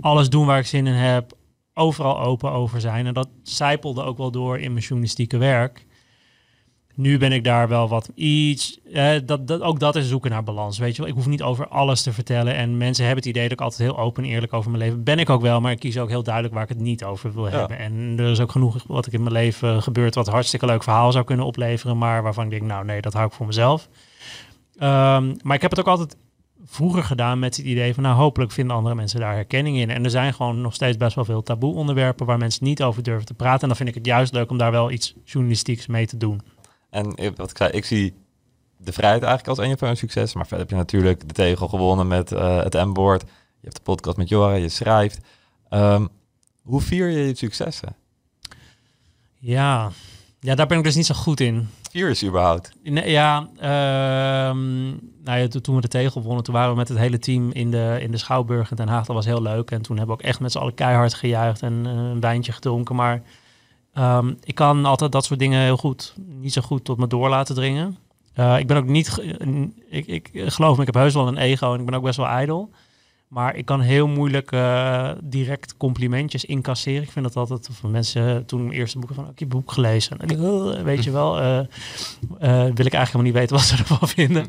alles 0.00 0.28
doen 0.28 0.46
waar 0.46 0.58
ik 0.58 0.66
zin 0.66 0.86
in 0.86 0.94
heb. 0.94 1.32
Overal 1.74 2.20
open 2.20 2.50
over 2.50 2.80
zijn. 2.80 3.06
En 3.06 3.14
dat 3.14 3.28
zijpelde 3.42 4.02
ook 4.02 4.16
wel 4.18 4.30
door 4.30 4.58
in 4.58 4.72
mijn 4.72 4.84
journalistieke 4.84 5.36
werk. 5.36 5.86
Nu 6.94 7.18
ben 7.18 7.32
ik 7.32 7.44
daar 7.44 7.68
wel 7.68 7.88
wat 7.88 8.10
iets. 8.14 8.78
eh, 8.92 9.10
dat, 9.24 9.46
dat, 9.46 9.60
ook 9.60 9.80
dat 9.80 9.96
is 9.96 10.08
zoeken 10.08 10.30
naar 10.30 10.42
balans. 10.42 10.78
Weet 10.78 10.96
je 10.96 11.02
wel, 11.02 11.10
ik 11.10 11.16
hoef 11.16 11.26
niet 11.26 11.42
over 11.42 11.68
alles 11.68 12.02
te 12.02 12.12
vertellen. 12.12 12.54
En 12.54 12.76
mensen 12.76 13.04
hebben 13.04 13.24
het 13.24 13.32
idee 13.32 13.42
dat 13.48 13.52
ik 13.52 13.60
altijd 13.60 13.80
heel 13.90 13.98
open 13.98 14.24
en 14.24 14.30
eerlijk 14.30 14.52
over 14.52 14.70
mijn 14.70 14.82
leven. 14.82 15.02
Ben 15.04 15.18
ik 15.18 15.30
ook 15.30 15.40
wel, 15.42 15.60
maar 15.60 15.72
ik 15.72 15.78
kies 15.78 15.98
ook 15.98 16.08
heel 16.08 16.22
duidelijk 16.22 16.54
waar 16.54 16.62
ik 16.62 16.68
het 16.68 16.78
niet 16.80 17.04
over 17.04 17.32
wil 17.34 17.48
Ja. 17.48 17.58
hebben. 17.58 17.78
En 17.78 18.14
er 18.18 18.30
is 18.30 18.40
ook 18.40 18.50
genoeg 18.52 18.84
wat 18.86 19.06
ik 19.06 19.12
in 19.12 19.20
mijn 19.22 19.32
leven 19.34 19.82
gebeurt. 19.82 20.14
wat 20.14 20.26
hartstikke 20.28 20.66
leuk 20.66 20.82
verhaal 20.82 21.12
zou 21.12 21.24
kunnen 21.24 21.46
opleveren. 21.46 21.98
Maar 21.98 22.22
waarvan 22.22 22.44
ik 22.44 22.50
denk, 22.50 22.62
nou 22.62 22.84
nee, 22.84 23.00
dat 23.00 23.12
hou 23.12 23.26
ik 23.26 23.32
voor 23.32 23.46
mezelf. 23.46 23.88
Ehm, 24.78 25.34
maar 25.42 25.56
ik 25.56 25.62
heb 25.62 25.70
het 25.70 25.80
ook 25.80 25.86
altijd 25.86 26.16
vroeger 26.64 27.02
gedaan 27.04 27.38
met 27.38 27.56
het 27.56 27.66
idee 27.66 27.94
van, 27.94 28.02
nou 28.02 28.16
hopelijk 28.16 28.52
vinden 28.52 28.76
andere 28.76 28.94
mensen 28.94 29.20
daar 29.20 29.34
herkenning 29.34 29.76
in. 29.76 29.90
En 29.90 30.04
er 30.04 30.10
zijn 30.10 30.34
gewoon 30.34 30.60
nog 30.60 30.74
steeds 30.74 30.96
best 30.96 31.14
wel 31.14 31.24
veel 31.24 31.42
taboe 31.42 31.74
onderwerpen 31.74 32.26
waar 32.26 32.38
mensen 32.38 32.64
niet 32.64 32.82
over 32.82 33.02
durven 33.02 33.26
te 33.26 33.34
praten. 33.34 33.60
En 33.62 33.66
dan 33.68 33.76
vind 33.76 33.88
ik 33.88 33.94
het 33.94 34.06
juist 34.06 34.32
leuk 34.32 34.50
om 34.50 34.58
daar 34.58 34.70
wel 34.70 34.90
iets 34.90 35.14
journalistieks 35.24 35.86
mee 35.86 36.06
te 36.06 36.16
doen. 36.16 36.40
En 36.92 37.12
ik- 37.16 37.36
wat 37.36 37.50
ik 37.50 37.56
zei, 37.56 37.70
ik 37.70 37.84
zie 37.84 38.14
de 38.76 38.92
vrijheid 38.92 39.22
eigenlijk 39.22 39.58
als 39.58 39.68
een 39.68 39.78
van 39.78 39.88
hun 39.88 39.96
successen. 39.96 40.38
Maar 40.38 40.46
verder 40.46 40.66
heb 40.66 40.74
je 40.76 40.80
natuurlijk 40.82 41.28
de 41.28 41.34
tegel 41.34 41.68
gewonnen 41.68 42.06
met 42.06 42.32
eh, 42.32 42.62
het 42.62 42.74
M-woord. 42.74 43.20
Je 43.22 43.28
hebt 43.68 43.76
de 43.76 43.82
podcast 43.82 44.16
met 44.16 44.28
Joran, 44.28 44.60
je 44.60 44.68
schrijft. 44.68 45.18
Ehm, 45.68 46.06
hoe 46.62 46.80
vier 46.80 47.08
je 47.08 47.26
je 47.26 47.34
successen? 47.36 47.96
Ja. 49.38 49.90
ja, 50.40 50.54
daar 50.54 50.66
ben 50.66 50.78
ik 50.78 50.84
dus 50.84 50.94
niet 50.94 51.06
zo 51.06 51.14
goed 51.14 51.40
in. 51.40 51.68
Vier 51.90 52.10
is 52.10 52.24
überhaupt. 52.24 52.72
Nee, 52.82 53.10
ja, 53.10 53.48
ehm, 53.58 54.86
nou 55.24 55.38
ja, 55.38 55.48
to- 55.48 55.60
toen 55.60 55.74
we 55.74 55.80
de 55.80 55.88
tegel 55.88 56.22
wonnen, 56.22 56.44
toen 56.44 56.54
waren 56.54 56.70
we 56.70 56.76
met 56.76 56.88
het 56.88 56.98
hele 56.98 57.18
team 57.18 57.50
in 57.52 57.70
de, 57.70 57.98
in 58.00 58.10
de 58.10 58.16
Schouwburg 58.18 58.70
in 58.70 58.76
Den 58.76 58.88
Haag. 58.88 59.06
Dat 59.06 59.16
was 59.16 59.24
heel 59.24 59.42
leuk. 59.42 59.70
En 59.70 59.82
toen 59.82 59.96
hebben 59.96 60.16
we 60.16 60.22
ook 60.22 60.28
echt 60.28 60.40
met 60.40 60.52
z'n 60.52 60.58
allen 60.58 60.74
keihard 60.74 61.14
gejuicht 61.14 61.62
en 61.62 61.82
eh, 61.86 61.92
een 61.92 62.20
wijntje 62.20 62.52
gedronken. 62.52 62.94
Maar 62.94 63.22
ehm, 63.94 64.32
ik 64.44 64.54
kan 64.54 64.84
altijd 64.84 65.12
dat 65.12 65.24
soort 65.24 65.38
dingen 65.40 65.60
heel 65.62 65.76
goed, 65.76 66.14
niet 66.26 66.52
zo 66.52 66.62
goed 66.62 66.84
tot 66.84 66.98
me 66.98 67.06
door 67.06 67.28
laten 67.28 67.54
dringen. 67.54 67.96
Eh, 68.34 68.58
ik 68.58 68.66
ben 68.66 68.76
ook 68.76 68.86
niet, 68.86 69.22
ik, 69.90 70.06
ik 70.06 70.30
geloof 70.34 70.74
me, 70.76 70.80
ik 70.80 70.86
heb 70.92 71.02
heus 71.02 71.14
wel 71.14 71.28
een 71.28 71.36
ego 71.36 71.74
en 71.74 71.80
ik 71.80 71.86
ben 71.86 71.94
ook 71.94 72.02
best 72.04 72.16
wel 72.16 72.26
ijdel. 72.26 72.70
Maar 73.28 73.56
ik 73.56 73.64
kan 73.64 73.80
heel 73.80 74.06
moeilijk 74.08 74.52
eh, 74.52 75.10
direct 75.22 75.76
complimentjes 75.76 76.44
incasseren. 76.44 77.02
Ik 77.02 77.10
vind 77.10 77.24
dat 77.24 77.36
altijd, 77.36 77.68
of 77.68 77.82
mensen 77.90 78.28
eh, 78.36 78.36
toen 78.36 78.64
mijn 78.66 78.78
eerste 78.78 78.98
boeken 78.98 79.16
van, 79.16 79.28
ik 79.28 79.38
je 79.38 79.46
boek 79.46 79.72
gelezen. 79.72 80.18
En 80.18 80.28
ik, 80.28 80.40
"Oh, 80.40 80.80
weet 80.82 81.04
je 81.04 81.10
wel, 81.10 81.38
eh, 81.38 81.58
eh, 81.58 81.64
wil 82.74 82.86
ik 82.86 82.92
eigenlijk 82.92 82.92
helemaal 82.92 83.22
niet 83.22 83.32
weten 83.34 83.56
wat 83.56 83.64
ze 83.64 83.76
ervan 83.76 84.08
vinden. 84.08 84.46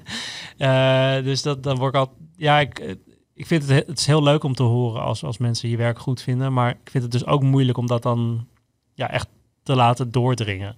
Eh, 0.58 1.24
dus 1.24 1.42
dat, 1.42 1.64
dan 1.64 1.78
word 1.78 1.94
ik 1.94 2.00
al, 2.00 2.12
ja, 2.36 2.60
ik, 2.60 2.80
eh, 2.80 2.96
ik 3.34 3.48
vind 3.48 3.62
het, 3.62 3.72
he- 3.72 3.84
het 3.88 4.00
is 4.00 4.06
heel 4.06 4.24
leuk 4.24 4.44
om 4.44 4.54
te 4.56 4.64
horen 4.64 5.02
als, 5.02 5.24
als 5.24 5.38
mensen 5.38 5.70
je 5.70 5.78
werk 5.78 6.00
goed 6.00 6.22
vinden. 6.22 6.54
Maar 6.54 6.70
ik 6.70 6.90
vind 6.92 7.04
het 7.04 7.12
dus 7.12 7.26
ook 7.26 7.44
moeilijk 7.44 7.78
om 7.78 7.88
dat 7.88 8.04
dan 8.04 8.46
ja, 8.96 9.10
echt 9.10 9.28
te 9.64 9.76
laten 9.76 10.12
doordringen. 10.12 10.76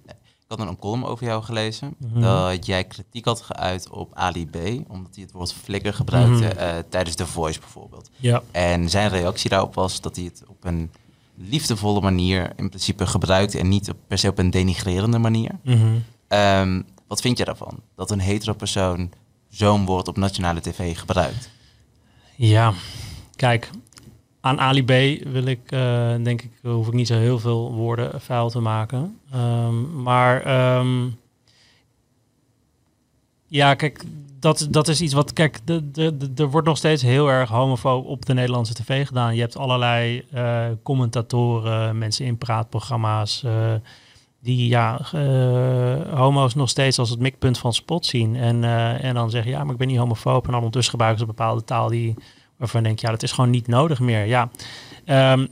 Ik 0.48 0.56
had 0.58 0.68
een 0.68 0.78
column 0.78 1.04
over 1.04 1.26
jou 1.26 1.42
gelezen. 1.42 1.94
Mhm. 1.98 2.20
Dat 2.20 2.66
jij 2.66 2.84
kritiek 2.84 3.24
had 3.24 3.40
geuit 3.40 3.90
op 3.90 4.14
Ali 4.14 4.46
B. 4.46 4.56
Omdat 4.88 5.14
hij 5.14 5.22
het 5.24 5.32
woord 5.32 5.52
flikker 5.52 5.94
gebruikte 5.94 6.44
Mhm. 6.44 6.56
eh, 6.58 6.74
tijdens 6.88 7.16
The 7.16 7.26
Voice 7.26 7.60
bijvoorbeeld. 7.60 8.10
Ja. 8.16 8.42
En 8.50 8.90
zijn 8.90 9.08
reactie 9.08 9.50
daarop 9.50 9.74
was 9.74 10.00
dat 10.00 10.16
hij 10.16 10.24
het 10.24 10.42
op 10.48 10.64
een 10.64 10.90
liefdevolle 11.34 12.00
manier 12.00 12.52
in 12.56 12.68
principe 12.68 13.06
gebruikte. 13.06 13.58
En 13.58 13.68
niet 13.68 13.90
op, 13.90 13.96
per 14.06 14.18
se 14.18 14.28
op 14.28 14.38
een 14.38 14.50
denigrerende 14.50 15.18
manier. 15.18 15.50
Mhm. 15.62 15.86
Ehm, 16.28 16.82
wat 17.08 17.20
vind 17.20 17.38
je 17.38 17.44
daarvan? 17.44 17.80
Dat 17.96 18.10
een 18.10 18.20
hetero 18.20 18.52
persoon 18.52 19.10
zo'n 19.48 19.84
woord 19.84 20.08
op 20.08 20.16
nationale 20.16 20.60
tv 20.60 20.98
gebruikt? 20.98 21.50
Ja, 22.36 22.72
kijk, 23.36 23.70
aan 24.46 24.60
Ali 24.60 24.84
B 24.84 25.22
wil 25.32 25.44
ik, 25.44 25.72
eh, 25.72 26.14
denk 26.22 26.42
ik, 26.42 26.50
hoef 26.62 26.86
ik 26.86 26.92
niet 26.92 27.06
zo 27.06 27.14
heel 27.14 27.38
veel 27.38 27.72
woorden 27.72 28.20
vuil 28.20 28.50
te 28.50 28.60
maken. 28.60 29.18
Ehm, 29.32 30.02
maar 30.02 30.42
ehm, 30.42 31.08
ja, 33.46 33.74
kijk, 33.74 34.04
dat, 34.40 34.66
dat 34.70 34.88
is 34.88 35.00
iets 35.00 35.14
wat, 35.14 35.32
kijk, 35.32 35.58
er 36.36 36.50
wordt 36.50 36.66
nog 36.66 36.76
steeds 36.76 37.02
heel 37.02 37.28
erg 37.28 37.48
homofoob 37.48 38.06
op 38.06 38.26
de 38.26 38.34
Nederlandse 38.34 38.74
tv 38.74 39.06
gedaan. 39.06 39.34
Je 39.34 39.40
hebt 39.40 39.56
allerlei 39.56 40.24
eh, 40.32 40.64
commentatoren, 40.82 41.98
mensen 41.98 42.26
in 42.26 42.38
praatprogramma's, 42.38 43.42
eh, 43.42 43.74
die 44.40 44.68
ja, 44.68 45.00
homo's 46.14 46.54
nog 46.54 46.68
steeds 46.68 46.98
als 46.98 47.10
het 47.10 47.18
mikpunt 47.18 47.58
van 47.58 47.72
spot 47.72 48.06
zien. 48.06 48.36
En, 48.36 48.64
en 49.00 49.14
dan 49.14 49.30
zeggen, 49.30 49.50
ja, 49.50 49.62
maar 49.62 49.72
ik 49.72 49.78
ben 49.78 49.88
niet 49.88 49.98
homofoob. 49.98 50.44
En 50.44 50.50
dan 50.50 50.56
ondertussen 50.56 50.92
gebruiken 50.92 51.20
ze 51.20 51.28
een 51.28 51.36
bepaalde 51.36 51.64
taal 51.64 51.88
die, 51.88 52.14
waarvan 52.56 52.80
je 52.80 52.86
denkt, 52.86 53.00
ja, 53.02 53.10
dat 53.10 53.22
is 53.22 53.32
gewoon 53.32 53.50
niet 53.50 53.66
nodig 53.66 54.00
meer. 54.00 54.24
Ja, 54.24 54.50
Ehm, 55.04 55.46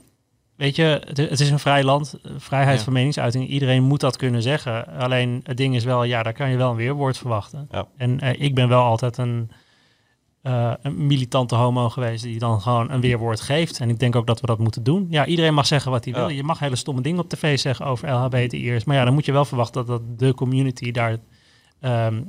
weet 0.55 0.75
je, 0.75 1.01
het, 1.05 1.17
het 1.17 1.39
is 1.39 1.49
een 1.49 1.59
vrij 1.59 1.83
land, 1.83 2.15
eh, 2.23 2.31
vrijheid 2.37 2.77
Ja. 2.77 2.83
van 2.83 2.93
meningsuiting. 2.93 3.47
Iedereen 3.47 3.83
moet 3.83 3.99
dat 3.99 4.17
kunnen 4.17 4.41
zeggen. 4.41 4.87
Alleen 4.97 5.41
het 5.43 5.57
ding 5.57 5.75
is 5.75 5.83
wel, 5.83 6.03
ja, 6.03 6.23
daar 6.23 6.33
kan 6.33 6.49
je 6.49 6.57
wel 6.57 6.69
een 6.69 6.75
weerwoord 6.75 7.17
verwachten. 7.17 7.67
Ja. 7.71 7.87
En 7.97 8.19
eh, 8.19 8.41
ik 8.41 8.55
ben 8.55 8.67
wel 8.67 8.83
altijd 8.83 9.17
een, 9.17 9.51
eh, 10.41 10.71
een 10.81 11.07
militante 11.07 11.55
homo 11.55 11.89
geweest 11.89 12.23
die 12.23 12.39
dan 12.39 12.61
gewoon 12.61 12.91
een 12.91 13.01
weerwoord 13.01 13.41
geeft. 13.41 13.79
En 13.79 13.89
ik 13.89 13.99
denk 13.99 14.15
ook 14.15 14.27
dat 14.27 14.41
we 14.41 14.47
dat 14.47 14.59
moeten 14.59 14.83
doen. 14.83 15.07
Ja, 15.09 15.25
iedereen 15.25 15.53
mag 15.53 15.65
zeggen 15.67 15.91
wat 15.91 16.03
hij 16.05 16.13
Ja. 16.13 16.19
wil. 16.19 16.29
Je 16.29 16.43
mag 16.43 16.59
hele 16.59 16.75
stomme 16.75 17.01
dingen 17.01 17.19
op 17.19 17.29
tv 17.29 17.59
zeggen 17.59 17.85
over 17.85 18.09
LHBTI'ers. 18.09 18.83
Maar 18.83 18.95
ja, 18.95 19.03
dan 19.05 19.13
moet 19.13 19.25
je 19.25 19.31
wel 19.31 19.45
verwachten 19.45 19.85
dat, 19.85 20.01
dat 20.01 20.19
de 20.19 20.33
community 20.33 20.91
daar 20.91 21.17
ehm, 21.79 22.21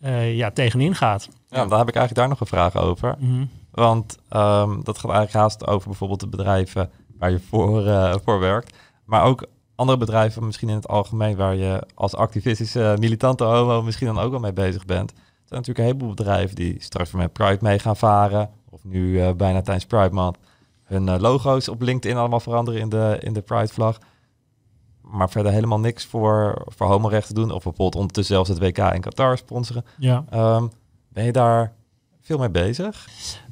eh, 0.00 0.36
ja, 0.36 0.50
tegenin 0.50 0.94
gaat. 0.94 1.28
Ja, 1.48 1.66
dan 1.66 1.78
heb 1.78 1.88
ik 1.88 1.94
eigenlijk 1.94 2.14
daar 2.14 2.28
nog 2.28 2.40
een 2.40 2.46
vraag 2.46 2.76
over. 2.76 3.14
Mhm. 3.18 3.44
Want 3.80 4.18
ehm, 4.28 4.82
dat 4.82 4.98
gaat 4.98 5.10
eigenlijk 5.10 5.32
haast 5.32 5.66
over 5.66 5.88
bijvoorbeeld 5.88 6.20
de 6.20 6.28
bedrijven 6.28 6.90
waar 7.18 7.30
je 7.30 7.40
voor, 7.40 7.86
eh, 7.86 8.14
voor 8.24 8.38
werkt. 8.38 8.76
Maar 9.04 9.24
ook 9.24 9.46
andere 9.74 9.98
bedrijven 9.98 10.46
misschien 10.46 10.68
in 10.68 10.74
het 10.74 10.88
algemeen 10.88 11.36
waar 11.36 11.54
je 11.54 11.82
als 11.94 12.14
activistische 12.14 12.96
militante 12.98 13.44
homo 13.44 13.82
misschien 13.82 14.06
dan 14.06 14.18
ook 14.18 14.30
wel 14.30 14.40
mee 14.40 14.52
bezig 14.52 14.84
bent. 14.84 15.10
Er 15.10 15.16
zijn 15.16 15.60
natuurlijk 15.60 15.78
een 15.78 15.84
heleboel 15.84 16.14
bedrijven 16.14 16.56
die 16.56 16.76
straks 16.78 17.10
met 17.10 17.32
Pride 17.32 17.58
mee 17.60 17.78
gaan 17.78 17.96
varen. 17.96 18.50
Of 18.70 18.84
nu 18.84 19.20
eh, 19.20 19.32
bijna 19.32 19.62
tijdens 19.62 19.86
Pride 19.86 20.14
Month 20.14 20.38
hun 20.84 21.08
eh, 21.08 21.20
logo's 21.20 21.68
op 21.68 21.82
LinkedIn 21.82 22.16
allemaal 22.16 22.40
veranderen 22.40 22.80
in 22.80 22.88
de, 22.88 23.16
in 23.20 23.32
de 23.32 23.40
Pride 23.40 23.72
vlag. 23.72 23.98
Maar 25.00 25.30
verder 25.30 25.52
helemaal 25.52 25.80
niks 25.80 26.06
voor, 26.06 26.62
voor 26.66 26.86
homorechten 26.86 27.34
doen. 27.34 27.50
Of 27.50 27.62
bijvoorbeeld 27.62 27.94
ondertussen 27.94 28.34
zelfs 28.34 28.48
het 28.48 28.58
WK 28.58 28.78
in 28.78 29.00
Qatar 29.00 29.36
sponsoren. 29.38 29.84
Ja. 29.98 30.24
Ehm, 30.30 30.66
ben 31.08 31.24
je 31.24 31.32
daar 31.32 31.72
veel 32.20 32.38
mee 32.38 32.50
bezig? 32.50 33.08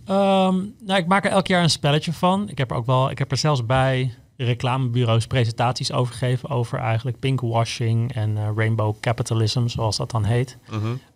Ehm, 0.08 0.56
nou, 0.80 1.00
ik 1.00 1.06
maak 1.06 1.24
er 1.24 1.30
elk 1.30 1.46
jaar 1.46 1.62
een 1.62 1.70
spelletje 1.70 2.12
van. 2.12 2.48
Ik 2.48 2.58
heb 2.58 2.70
er 2.70 2.76
ook 2.76 2.86
wel, 2.86 3.10
ik 3.10 3.18
heb 3.18 3.30
er 3.30 3.36
zelfs 3.36 3.66
bij 3.66 4.14
reclamebureaus 4.36 5.26
presentaties 5.26 5.92
over 5.92 6.14
gegeven 6.14 6.48
over 6.48 6.78
eigenlijk 6.78 7.18
pinkwashing 7.18 8.14
en 8.14 8.36
eh, 8.36 8.48
rainbow 8.56 8.94
capitalism, 9.00 9.66
zoals 9.66 9.96
dat 9.96 10.10
dan 10.10 10.24
heet. 10.24 10.58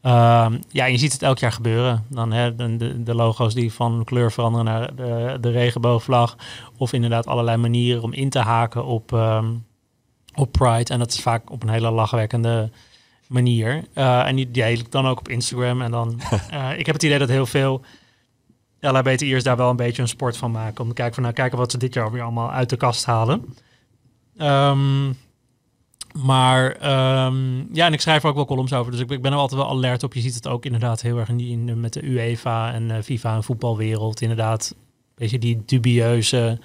Ehm, 0.00 0.58
ja, 0.68 0.84
je 0.84 0.98
ziet 0.98 1.12
het 1.12 1.22
elk 1.22 1.38
jaar 1.38 1.52
gebeuren. 1.52 2.06
Dan 2.08 2.32
hè, 2.32 2.54
de, 2.54 2.76
de, 2.76 3.02
de 3.02 3.14
logo's 3.14 3.54
die 3.54 3.72
van 3.72 4.04
kleur 4.04 4.32
veranderen 4.32 4.66
naar 4.66 4.94
de, 4.94 5.38
de 5.40 5.50
regenboogvlag. 5.50 6.36
Of 6.76 6.92
inderdaad 6.92 7.26
allerlei 7.26 7.56
manieren 7.56 8.02
om 8.02 8.12
in 8.12 8.30
te 8.30 8.38
haken 8.38 8.84
op, 8.84 9.12
ehm, 9.12 9.46
op 10.34 10.52
Pride. 10.52 10.92
En 10.92 10.98
dat 10.98 11.12
is 11.12 11.20
vaak 11.20 11.50
op 11.50 11.62
een 11.62 11.68
hele 11.68 11.90
lachwekkende 11.90 12.70
manier. 13.26 13.84
Eh, 13.94 14.26
en 14.26 14.36
die 14.36 14.50
deel 14.50 14.78
ik 14.78 14.90
dan 14.92 15.06
ook 15.06 15.18
op 15.18 15.28
Instagram. 15.28 15.82
En 15.82 15.90
dan, 15.90 16.20
eh, 16.50 16.78
ik 16.78 16.86
heb 16.86 16.94
het 16.94 17.04
idee 17.04 17.18
dat 17.18 17.28
heel 17.28 17.46
veel 17.46 17.82
LHBTI'ers 18.90 19.42
daar 19.42 19.56
wel 19.56 19.70
een 19.70 19.76
beetje 19.76 20.02
een 20.02 20.08
sport 20.08 20.36
van 20.36 20.50
maken. 20.50 20.82
Om 20.82 20.88
te 20.88 20.94
kijken 20.94 21.14
van, 21.14 21.22
nou, 21.22 21.34
kijken 21.34 21.58
wat 21.58 21.70
ze 21.70 21.78
dit 21.78 21.94
jaar 21.94 22.10
weer 22.10 22.22
allemaal 22.22 22.50
uit 22.50 22.68
de 22.68 22.76
kast 22.76 23.04
halen. 23.04 23.54
Ehm, 24.36 25.12
maar 26.24 26.72
ehm, 26.72 27.74
ja, 27.74 27.86
en 27.86 27.92
ik 27.92 28.00
schrijf 28.00 28.22
er 28.22 28.28
ook 28.28 28.34
wel 28.34 28.44
columns 28.44 28.72
over. 28.72 28.92
Dus 28.92 29.00
ik, 29.00 29.10
ik 29.10 29.22
ben 29.22 29.32
er 29.32 29.38
altijd 29.38 29.60
wel 29.60 29.70
alert 29.70 30.02
op. 30.02 30.14
Je 30.14 30.20
ziet 30.20 30.34
het 30.34 30.48
ook 30.48 30.64
inderdaad 30.64 31.00
heel 31.00 31.18
erg 31.18 31.28
in, 31.28 31.36
die, 31.36 31.50
in, 31.50 31.80
met 31.80 31.92
de 31.92 32.04
UEFA 32.04 32.72
en 32.72 32.90
eh, 32.90 33.02
FIFA 33.02 33.34
en 33.34 33.44
voetbalwereld. 33.44 34.20
Inderdaad, 34.20 34.74
een 34.76 35.12
beetje 35.14 35.38
die 35.38 35.62
dubieuze 35.66 36.58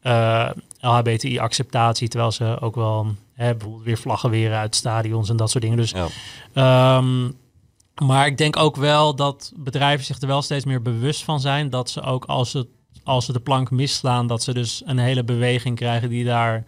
eh, 0.00 0.50
LHBTI-acceptatie. 0.80 2.08
Terwijl 2.08 2.32
ze 2.32 2.60
ook 2.60 2.74
wel 2.74 3.06
hè, 3.32 3.54
bijvoorbeeld 3.54 3.84
weer 3.84 3.98
vlaggen 3.98 4.30
weer 4.30 4.52
uit 4.52 4.74
stadions 4.74 5.28
en 5.28 5.36
dat 5.36 5.50
soort 5.50 5.62
dingen. 5.62 5.78
Dus 5.78 5.90
Ja. 5.90 6.06
Ehm, 6.52 7.30
maar 8.02 8.26
ik 8.26 8.38
denk 8.38 8.56
ook 8.56 8.76
wel 8.76 9.14
dat 9.14 9.52
bedrijven 9.56 10.04
zich 10.04 10.20
er 10.20 10.26
wel 10.26 10.42
steeds 10.42 10.64
meer 10.64 10.82
bewust 10.82 11.24
van 11.24 11.40
zijn 11.40 11.70
dat 11.70 11.90
ze 11.90 12.02
ook 12.02 12.24
als 12.24 12.50
ze, 12.50 12.68
als 13.04 13.24
ze 13.24 13.32
de 13.32 13.40
plank 13.40 13.70
misslaan, 13.70 14.26
dat 14.26 14.42
ze 14.42 14.54
dus 14.54 14.82
een 14.84 14.98
hele 14.98 15.24
beweging 15.24 15.76
krijgen 15.76 16.08
die 16.08 16.24
daar 16.24 16.64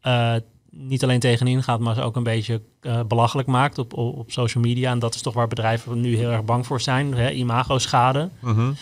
eh, 0.00 0.34
niet 0.78 1.02
alleen 1.02 1.20
tegenin 1.20 1.62
gaat, 1.62 1.80
maar 1.80 1.94
ze 1.94 2.02
ook 2.02 2.16
een 2.16 2.22
beetje 2.22 2.62
eh, 2.80 3.00
belachelijk 3.08 3.48
maakt 3.48 3.78
op, 3.78 3.92
op, 3.92 4.18
op 4.18 4.30
social 4.30 4.64
media. 4.64 4.90
En 4.90 4.98
dat 4.98 5.14
is 5.14 5.22
toch 5.22 5.34
waar 5.34 5.48
bedrijven 5.48 6.00
nu 6.00 6.16
heel 6.16 6.30
erg 6.30 6.44
bang 6.44 6.66
voor 6.66 6.80
zijn, 6.80 7.14
hè, 7.14 7.30
imago-schade. 7.30 8.28
Mhm. 8.40 8.72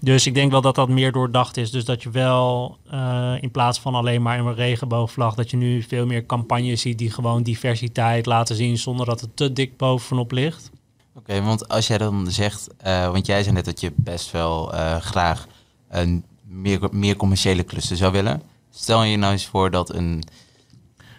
Dus 0.00 0.26
ik 0.26 0.34
denk 0.34 0.50
wel 0.50 0.60
dat 0.60 0.74
dat 0.74 0.88
meer 0.88 1.12
doordacht 1.12 1.56
is. 1.56 1.70
Dus 1.70 1.84
dat 1.84 2.02
je 2.02 2.10
wel 2.10 2.76
eh, 2.90 3.34
in 3.40 3.50
plaats 3.50 3.80
van 3.80 3.94
alleen 3.94 4.22
maar 4.22 4.38
een 4.38 4.54
regenboogvlag, 4.54 5.34
dat 5.34 5.50
je 5.50 5.56
nu 5.56 5.82
veel 5.82 6.06
meer 6.06 6.26
campagnes 6.26 6.80
ziet 6.80 6.98
die 6.98 7.10
gewoon 7.10 7.42
diversiteit 7.42 8.26
laten 8.26 8.56
zien 8.56 8.78
zonder 8.78 9.06
dat 9.06 9.20
het 9.20 9.36
te 9.36 9.52
dik 9.52 9.76
bovenop 9.76 10.32
ligt. 10.32 10.70
Oké, 11.18 11.42
want 11.42 11.68
als 11.68 11.86
jij 11.86 11.98
dan 11.98 12.30
zegt, 12.30 12.68
eh, 12.76 13.10
want 13.10 13.26
jij 13.26 13.42
zei 13.42 13.54
net 13.54 13.64
dat 13.64 13.80
je 13.80 13.92
best 13.96 14.30
wel 14.30 14.74
eh, 14.74 14.96
graag 14.96 15.46
een 15.88 16.24
meer, 16.46 16.88
meer 16.90 17.16
commerciële 17.16 17.62
klussen 17.62 17.96
zou 17.96 18.12
willen. 18.12 18.42
Stel 18.70 19.02
je 19.02 19.16
nou 19.16 19.32
eens 19.32 19.46
voor 19.46 19.70
dat 19.70 19.94
een 19.94 20.22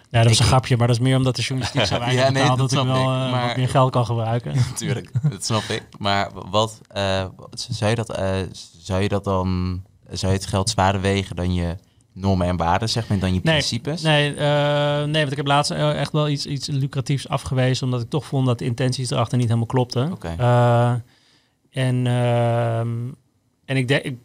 Ja, 0.09 0.21
dat 0.21 0.31
is 0.31 0.39
een 0.39 0.45
grapje, 0.45 0.77
maar 0.77 0.87
dat 0.87 0.95
is 0.95 1.01
meer 1.01 1.17
omdat 1.17 1.35
de 1.35 1.41
journalistiek 1.41 1.85
zo 1.85 1.99
weinig 1.99 2.23
Ja, 2.23 2.29
nee, 2.29 2.41
betaalt 2.41 2.59
dat 2.59 2.69
dat, 2.69 2.85
ik 2.85 2.91
wel 2.91 3.01
ik, 3.01 3.07
eh, 3.07 3.31
maar- 3.31 3.47
wat 3.47 3.57
meer 3.57 3.69
geld 3.69 3.91
kan 3.91 4.05
gebruiken. 4.05 4.55
Natuurlijk, 4.71 5.11
dat 5.29 5.45
snap 5.45 5.63
ik. 5.63 5.83
Maar 5.97 6.29
wat 6.49 6.81
zou 7.53 7.89
je 7.89 7.95
dat, 7.95 8.19
zou 8.77 9.01
je 9.01 9.09
dat 9.09 9.23
dan, 9.23 9.81
zou 10.11 10.31
je 10.31 10.37
het 10.37 10.47
geld 10.47 10.69
zwaarder 10.69 11.01
wegen 11.01 11.35
dan 11.35 11.53
je 11.53 11.75
normen 12.19 12.47
en 12.47 12.57
waarden, 12.57 12.89
zeg 12.89 13.07
maar, 13.07 13.19
dan 13.19 13.33
je 13.33 13.39
Nee, 13.43 13.53
principes? 13.53 14.01
Nee, 14.01 14.35
eh, 14.35 15.03
nee, 15.03 15.19
want 15.19 15.31
ik 15.31 15.37
heb 15.37 15.47
laatst 15.47 15.71
eh, 15.71 15.99
echt 15.99 16.11
wel 16.11 16.29
iets, 16.29 16.45
iets 16.45 16.67
lucratiefs 16.67 17.27
afgewezen, 17.27 17.85
omdat 17.85 18.01
ik 18.01 18.09
toch 18.09 18.25
vond 18.25 18.45
dat 18.45 18.59
de 18.59 18.65
intenties 18.65 19.09
erachter 19.09 19.37
niet 19.37 19.47
helemaal 19.47 19.67
klopten. 19.67 20.11
Oké. 20.11 20.35
Eh, 20.37 20.93
en, 21.71 22.07
ehm, 22.07 22.89
en 23.65 23.77
ik 23.77 23.87
denk, 23.87 24.15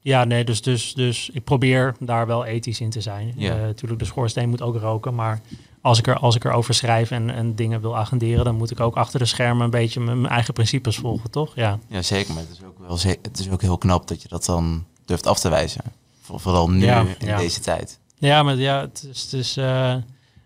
ja, 0.00 0.24
nee, 0.24 0.44
dus, 0.44 0.62
dus, 0.62 0.94
dus 0.94 1.30
ik 1.32 1.44
probeer 1.44 1.94
daar 2.00 2.26
wel 2.26 2.44
ethisch 2.44 2.80
in 2.80 2.90
te 2.90 3.00
zijn. 3.00 3.32
Ja. 3.36 3.56
Natuurlijk, 3.56 4.00
de 4.00 4.06
schoorsteen 4.06 4.48
moet 4.48 4.62
ook 4.62 4.76
roken, 4.76 5.14
maar 5.14 5.40
als 5.80 5.98
ik 5.98 6.06
er, 6.06 6.18
als 6.18 6.36
ik 6.36 6.44
erover 6.44 6.74
schrijf 6.74 7.10
en, 7.10 7.30
en 7.30 7.54
dingen 7.54 7.80
wil 7.80 7.96
agenderen, 7.96 8.44
dan 8.44 8.56
moet 8.56 8.70
ik 8.70 8.80
ook 8.80 8.96
achter 8.96 9.18
de 9.18 9.24
schermen 9.24 9.64
een 9.64 9.70
beetje 9.70 10.00
mijn, 10.00 10.26
eigen 10.26 10.54
principes 10.54 10.96
volgen, 10.96 11.30
toch? 11.30 11.54
Ja. 11.54 11.78
Ja, 11.88 12.02
zeker. 12.02 12.34
Maar 12.34 12.42
het 12.42 12.52
is, 12.52 12.64
ook 12.64 12.78
wel 12.78 12.98
het 13.22 13.38
is 13.38 13.50
ook 13.50 13.62
heel 13.62 13.78
knap 13.78 14.08
dat 14.08 14.22
je 14.22 14.28
dat 14.28 14.44
dan 14.44 14.84
durft 15.04 15.26
af 15.26 15.40
te 15.40 15.48
wijzen. 15.48 15.82
Voor- 16.30 16.40
Vooral 16.40 16.70
nu 16.70 16.84
Ja, 16.84 17.00
in 17.18 17.26
ja. 17.26 17.36
deze 17.36 17.60
tijd. 17.60 17.98
Ja, 18.18 18.42
maar 18.42 18.56
ja, 18.56 18.80
het 18.80 19.06
is, 19.12 19.22
het 19.22 19.32
is, 19.32 19.56
eh, 19.56 19.94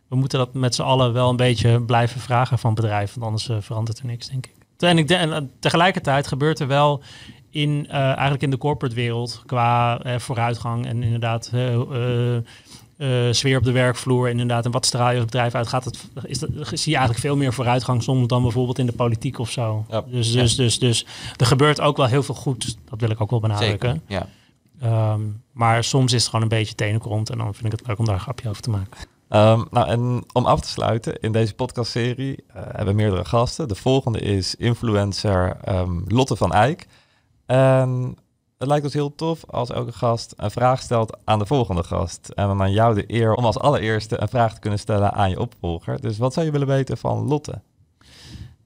we 0.08 0.16
moeten 0.16 0.38
dat 0.38 0.54
met 0.54 0.74
z'n 0.74 0.82
allen 0.82 1.12
wel 1.12 1.30
een 1.30 1.36
beetje 1.36 1.80
blijven 1.80 2.20
vragen 2.20 2.58
van 2.58 2.74
bedrijven, 2.74 3.20
want 3.20 3.26
anders 3.26 3.48
eh, 3.48 3.56
verandert 3.60 3.98
er 3.98 4.06
niks, 4.06 4.28
denk 4.28 4.46
ik. 4.46 4.52
En, 4.78 4.98
ik 4.98 5.08
denk, 5.08 5.20
en, 5.20 5.32
eh, 5.32 5.42
tegelijkertijd 5.60 6.26
gebeurt 6.26 6.60
er 6.60 6.66
wel 6.66 7.02
in, 7.50 7.86
eigenlijk 7.88 8.42
in 8.42 8.50
de 8.50 8.58
corporate 8.58 8.94
wereld 8.94 9.42
qua 9.46 10.00
vooruitgang 10.18 10.86
en 10.86 11.02
inderdaad 11.02 11.50
sfeer 13.30 13.56
op 13.58 13.64
de 13.64 13.72
werkvloer, 13.72 14.28
inderdaad, 14.28 14.64
en 14.64 14.70
wat 14.70 14.86
straal 14.86 15.10
je 15.10 15.14
als 15.16 15.24
bedrijf 15.24 15.54
uit, 15.54 15.68
gaat 15.68 15.84
het, 15.84 16.04
is 16.22 16.38
dat, 16.38 16.50
zie 16.72 16.90
je 16.92 16.96
eigenlijk 16.96 17.18
veel 17.18 17.36
meer 17.36 17.52
vooruitgang 17.52 18.02
soms 18.02 18.26
dan 18.26 18.42
bijvoorbeeld 18.42 18.78
in 18.78 18.86
de 18.86 18.92
politiek 18.92 19.38
of 19.38 19.50
zo. 19.50 19.84
Ja. 19.90 20.04
Dus, 20.06 20.32
dus, 20.32 20.56
dus, 20.56 20.78
dus 20.78 21.06
er 21.36 21.46
gebeurt 21.46 21.80
ook 21.80 21.96
wel 21.96 22.06
heel 22.06 22.22
veel 22.22 22.34
goed, 22.34 22.76
dat 22.90 23.00
wil 23.00 23.10
ik 23.10 23.20
ook 23.20 23.30
wel 23.30 23.40
benadrukken. 23.40 23.90
Zeker, 23.90 24.02
ja. 24.06 24.26
Ehm, 24.84 25.22
maar 25.52 25.84
soms 25.84 26.12
is 26.12 26.20
het 26.20 26.30
gewoon 26.30 26.42
een 26.42 26.58
beetje 26.58 26.74
tenenkront 26.74 27.30
en 27.30 27.38
dan 27.38 27.54
vind 27.54 27.72
ik 27.72 27.78
het 27.78 27.86
leuk 27.86 27.98
om 27.98 28.04
daar 28.04 28.14
een 28.14 28.20
grapje 28.20 28.48
over 28.48 28.62
te 28.62 28.70
maken. 28.70 28.96
Ehm, 29.28 29.62
nou, 29.70 29.88
en 29.88 30.24
om 30.32 30.46
af 30.46 30.60
te 30.60 30.68
sluiten, 30.68 31.20
in 31.20 31.32
deze 31.32 31.54
podcastserie 31.54 32.44
eh, 32.46 32.62
hebben 32.62 32.86
we 32.86 33.02
meerdere 33.02 33.24
gasten. 33.24 33.68
De 33.68 33.74
volgende 33.74 34.20
is 34.20 34.54
influencer 34.54 35.56
ehm, 35.60 36.00
Lotte 36.06 36.36
van 36.36 36.52
Eyck. 36.52 36.86
En 37.46 38.18
het 38.58 38.68
lijkt 38.68 38.84
ons 38.84 38.94
heel 38.94 39.14
tof 39.14 39.44
als 39.50 39.70
elke 39.70 39.92
gast 39.92 40.34
een 40.36 40.50
vraag 40.50 40.80
stelt 40.80 41.16
aan 41.24 41.38
de 41.38 41.46
volgende 41.46 41.82
gast. 41.82 42.28
En 42.28 42.46
dan 42.46 42.62
aan 42.62 42.72
jou 42.72 42.94
de 42.94 43.04
eer 43.06 43.34
om 43.34 43.44
als 43.44 43.58
allereerste 43.58 44.20
een 44.20 44.28
vraag 44.28 44.54
te 44.54 44.60
kunnen 44.60 44.78
stellen 44.78 45.12
aan 45.12 45.30
je 45.30 45.40
opvolger. 45.40 46.00
Dus 46.00 46.18
wat 46.18 46.32
zou 46.32 46.46
je 46.46 46.52
willen 46.52 46.66
weten 46.66 46.96
van 46.96 47.28
Lotte? 47.28 47.62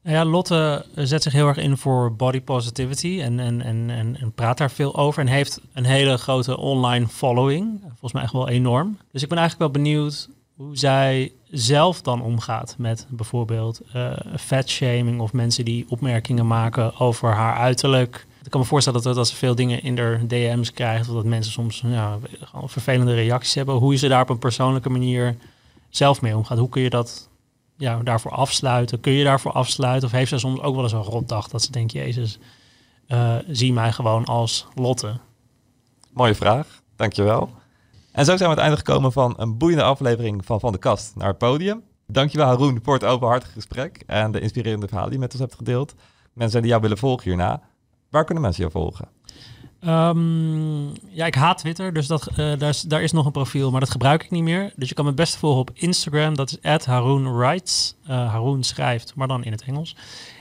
Nou 0.09 0.21
Ja, 0.21 0.27
Lotte 0.27 0.85
zet 0.95 1.23
zich 1.23 1.33
heel 1.33 1.47
erg 1.47 1.57
in 1.57 1.77
voor 1.77 2.15
body 2.15 2.41
positivity 2.41 3.21
en, 3.23 3.41
en, 3.41 3.63
en, 3.63 3.91
en, 3.91 4.33
praat 4.35 4.59
daar 4.59 4.71
veel 4.71 4.97
over. 4.97 5.21
En 5.21 5.27
heeft 5.27 5.61
een 5.73 5.85
hele 5.85 6.17
grote 6.17 6.57
online 6.57 7.07
following. 7.07 7.81
Volgens 7.89 8.13
mij 8.13 8.23
echt 8.23 8.33
wel 8.33 8.49
enorm. 8.49 8.99
Dus 9.13 9.23
ik 9.23 9.29
ben 9.29 9.39
eigenlijk 9.39 9.73
wel 9.73 9.83
benieuwd 9.83 10.29
hoe 10.57 10.77
zij 10.77 11.33
zelf 11.51 12.03
dan 12.03 12.23
omgaat 12.23 12.75
met 12.79 13.07
bijvoorbeeld 13.09 13.81
eh 13.93 14.13
fatshaming 14.39 15.21
of 15.21 15.33
mensen 15.33 15.65
die 15.65 15.87
opmerkingen 15.89 16.47
maken 16.47 16.99
over 16.99 17.35
haar 17.35 17.57
uiterlijk. 17.57 18.27
Ik 18.45 18.51
kan 18.51 18.61
me 18.61 18.67
voorstellen 18.67 19.03
dat, 19.03 19.15
dat 19.15 19.29
ze 19.29 19.37
veel 19.37 19.55
dingen 19.55 19.83
in 19.83 19.95
de 19.95 20.21
DM's 20.27 20.73
krijgt, 20.73 21.09
of 21.09 21.15
dat 21.15 21.25
mensen 21.25 21.53
soms 21.53 21.83
ja, 21.87 22.19
vervelende 22.65 23.15
reacties 23.15 23.55
hebben. 23.55 23.75
Hoe 23.75 23.97
ze 23.97 24.09
daar 24.09 24.23
op 24.23 24.29
een 24.29 24.39
persoonlijke 24.39 24.91
manier 24.91 25.37
zelf 25.89 26.21
mee 26.21 26.37
omgaat. 26.37 26.59
Hoe 26.59 26.69
kun 26.69 26.83
je 26.83 26.91
dat 26.91 27.29
ja, 27.79 28.03
daarvoor 28.03 28.31
afsluiten? 28.31 29.01
Kun 29.01 29.12
je 29.12 29.24
daarvoor 29.24 29.53
afsluiten? 29.53 30.09
Of 30.09 30.14
heeft 30.14 30.29
ze 30.29 30.39
soms 30.39 30.61
ook 30.61 30.74
wel 30.74 30.85
eens 30.85 30.93
een 30.93 31.03
rotdag 31.03 31.49
dat 31.49 31.62
ze 31.62 31.72
denkt, 31.72 31.93
Jezus, 31.93 32.39
eh, 33.07 33.37
zie 33.49 33.72
mij 33.72 33.93
gewoon 33.93 34.24
als 34.24 34.66
Lotte. 34.74 35.18
Mooie 36.12 36.35
vraag, 36.35 36.83
dankjewel. 36.97 37.51
En 38.12 38.24
zo 38.24 38.37
zijn 38.37 38.39
we 38.39 38.45
aan 38.45 38.51
het 38.51 38.61
einde 38.61 38.76
gekomen 38.76 39.12
van 39.12 39.35
een 39.37 39.59
boeiende 39.59 39.85
aflevering 39.85 40.45
van 40.45 40.61
Van 40.61 40.72
de 40.72 40.79
Kast 40.79 41.16
naar 41.16 41.29
het 41.29 41.39
podium. 41.39 41.83
Dankjewel 42.07 42.47
Haroon 42.47 42.81
voor 42.83 42.95
het 42.95 43.05
openhartige 43.05 43.53
gesprek 43.53 44.03
en 44.07 44.31
de 44.31 44.41
inspirerende 44.41 44.87
verhalen 44.87 45.11
die 45.11 45.18
je 45.18 45.24
met 45.24 45.33
ons 45.33 45.43
hebt 45.43 45.55
gedeeld. 45.55 45.95
Mensen 46.33 46.61
die 46.61 46.70
jou 46.70 46.83
willen 46.83 46.99
volgen 46.99 47.24
hierna, 47.24 47.62
waar 48.11 48.24
kunnen 48.24 48.43
mensen 48.43 48.61
jou 48.62 48.72
volgen? 48.72 49.09
Ehm, 49.81 50.87
ja, 50.89 51.26
ik 51.26 51.35
haat 51.35 51.59
Twitter, 51.59 51.93
dus 51.93 52.07
dat, 52.07 52.26
eh, 52.26 52.37
daar, 52.37 52.68
is, 52.68 52.81
daar 52.81 53.03
is 53.03 53.12
nog 53.12 53.26
een 53.26 53.33
profiel, 53.33 53.70
maar 53.70 53.81
dat 53.81 53.91
gebruik 53.91 54.22
ik 54.22 54.31
niet 54.31 54.43
meer. 54.43 54.72
Dus 54.76 54.89
je 54.89 54.95
kan 54.95 55.05
me 55.05 55.12
best 55.12 55.37
volgen 55.37 55.61
op 55.61 55.70
Instagram, 55.74 56.37
dat 56.37 56.59
is 56.61 56.85
@haroonwrites. 56.85 57.95
Eh 58.07 58.31
Haroon 58.31 58.62
schrijft, 58.62 59.14
maar 59.14 59.29
dan 59.29 59.45
in 59.45 59.53
het 59.53 59.62
Engels. 59.62 59.97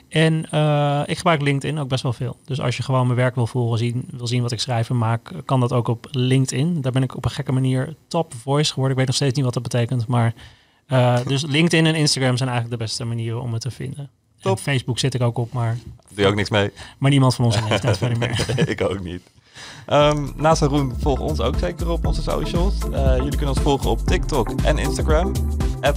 En 0.10 0.50
eh, 0.50 1.02
ik 1.06 1.18
gebruik 1.18 1.42
LinkedIn 1.42 1.80
ook 1.80 1.88
best 1.88 2.04
wel 2.04 2.14
veel. 2.14 2.38
Dus 2.46 2.62
als 2.62 2.78
je 2.78 2.84
gewoon 2.84 3.06
mijn 3.06 3.20
werk 3.20 3.36
wil 3.36 3.48
volgen, 3.48 3.78
zien, 3.78 4.08
wil 4.12 4.28
zien 4.28 4.42
wat 4.42 4.52
ik 4.52 4.60
schrijf 4.60 4.90
en 4.90 4.98
maak, 4.98 5.32
kan 5.46 5.60
dat 5.60 5.74
ook 5.74 5.88
op 5.88 6.08
LinkedIn. 6.12 6.82
Daar 6.82 6.92
ben 6.92 7.04
ik 7.04 7.16
op 7.16 7.26
een 7.26 7.32
gekke 7.32 7.52
manier 7.52 7.96
top 8.08 8.34
voice 8.34 8.70
geworden. 8.74 8.92
Ik 8.92 8.98
weet 8.98 9.08
nog 9.08 9.16
steeds 9.16 9.36
niet 9.36 9.46
wat 9.46 9.54
dat 9.54 9.64
betekent, 9.64 10.08
maar 10.08 10.34
dus 11.26 11.46
LinkedIn 11.46 11.86
en 11.86 11.96
Instagram 11.96 12.38
zijn 12.38 12.50
eigenlijk 12.50 12.80
de 12.80 12.86
beste 12.86 13.06
manieren 13.06 13.42
om 13.42 13.54
het 13.54 13.62
te 13.62 13.72
vinden. 13.72 14.10
Top. 14.42 14.58
En 14.58 14.64
Facebook 14.64 15.00
zit 15.00 15.14
ik 15.14 15.22
ook 15.22 15.38
op, 15.38 15.54
maar, 15.54 15.78
Doe 16.10 16.22
je 16.24 16.28
ook 16.28 16.36
niks 16.36 16.50
mee? 16.50 16.72
maar 16.98 17.12
niemand 17.12 17.36
van 17.36 17.46
ons 17.46 17.60
heeft 17.64 17.82
dat 17.82 17.98
verder 17.98 18.18
meer. 18.28 18.70
ik 18.70 18.82
ook 18.82 19.04
niet. 19.04 19.22
Ehm, 19.86 20.28
naast 20.36 20.62
Haroon, 20.62 20.94
volg 21.00 21.20
ons 21.20 21.42
ook 21.42 21.56
zeker 21.60 21.90
op 21.90 22.06
onze 22.06 22.22
socials. 22.22 22.74
Eh, 22.92 23.16
jullie 23.16 23.30
kunnen 23.30 23.50
ons 23.50 23.60
volgen 23.60 23.90
op 23.90 24.00
TikTok 24.08 24.50
en 24.64 24.78
Instagram. 24.78 25.32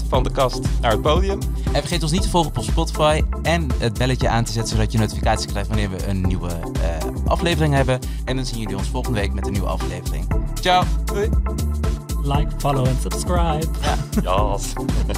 van 0.09 0.23
de 0.23 0.31
kast 0.31 0.61
naar 0.81 0.91
het 0.91 1.03
podium. 1.03 1.39
En 1.73 1.81
vergeet 1.81 2.03
ons 2.03 2.13
niet 2.13 2.23
te 2.23 2.29
volgen 2.29 2.57
op 2.57 2.63
Spotify 2.65 3.23
en 3.43 3.69
het 3.79 3.99
belletje 3.99 4.29
aan 4.29 4.45
te 4.45 4.53
zetten 4.53 4.77
zodat 4.77 4.93
je 4.93 4.99
notificaties 4.99 5.47
krijgt 5.47 5.69
wanneer 5.69 5.91
we 5.91 6.07
een 6.07 6.21
nieuwe 6.21 6.49
eh, 6.49 7.07
aflevering 7.27 7.75
hebben. 7.75 7.99
En 8.25 8.37
dan 8.37 8.45
zien 8.45 8.59
jullie 8.59 8.77
ons 8.77 8.89
volgende 8.89 9.21
week 9.21 9.33
met 9.33 9.47
een 9.47 9.53
nieuwe 9.53 9.69
aflevering. 9.69 10.27
Ciao! 10.61 10.85
Doei. 11.05 11.29
Like, 12.23 12.51
follow 12.59 12.87
en 12.87 12.97
subscribe. 13.01 13.67
Ja. 14.23 14.57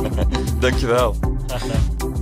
Dankjewel. 0.60 1.16
Graag 1.46 1.60
gedaan. 1.60 2.21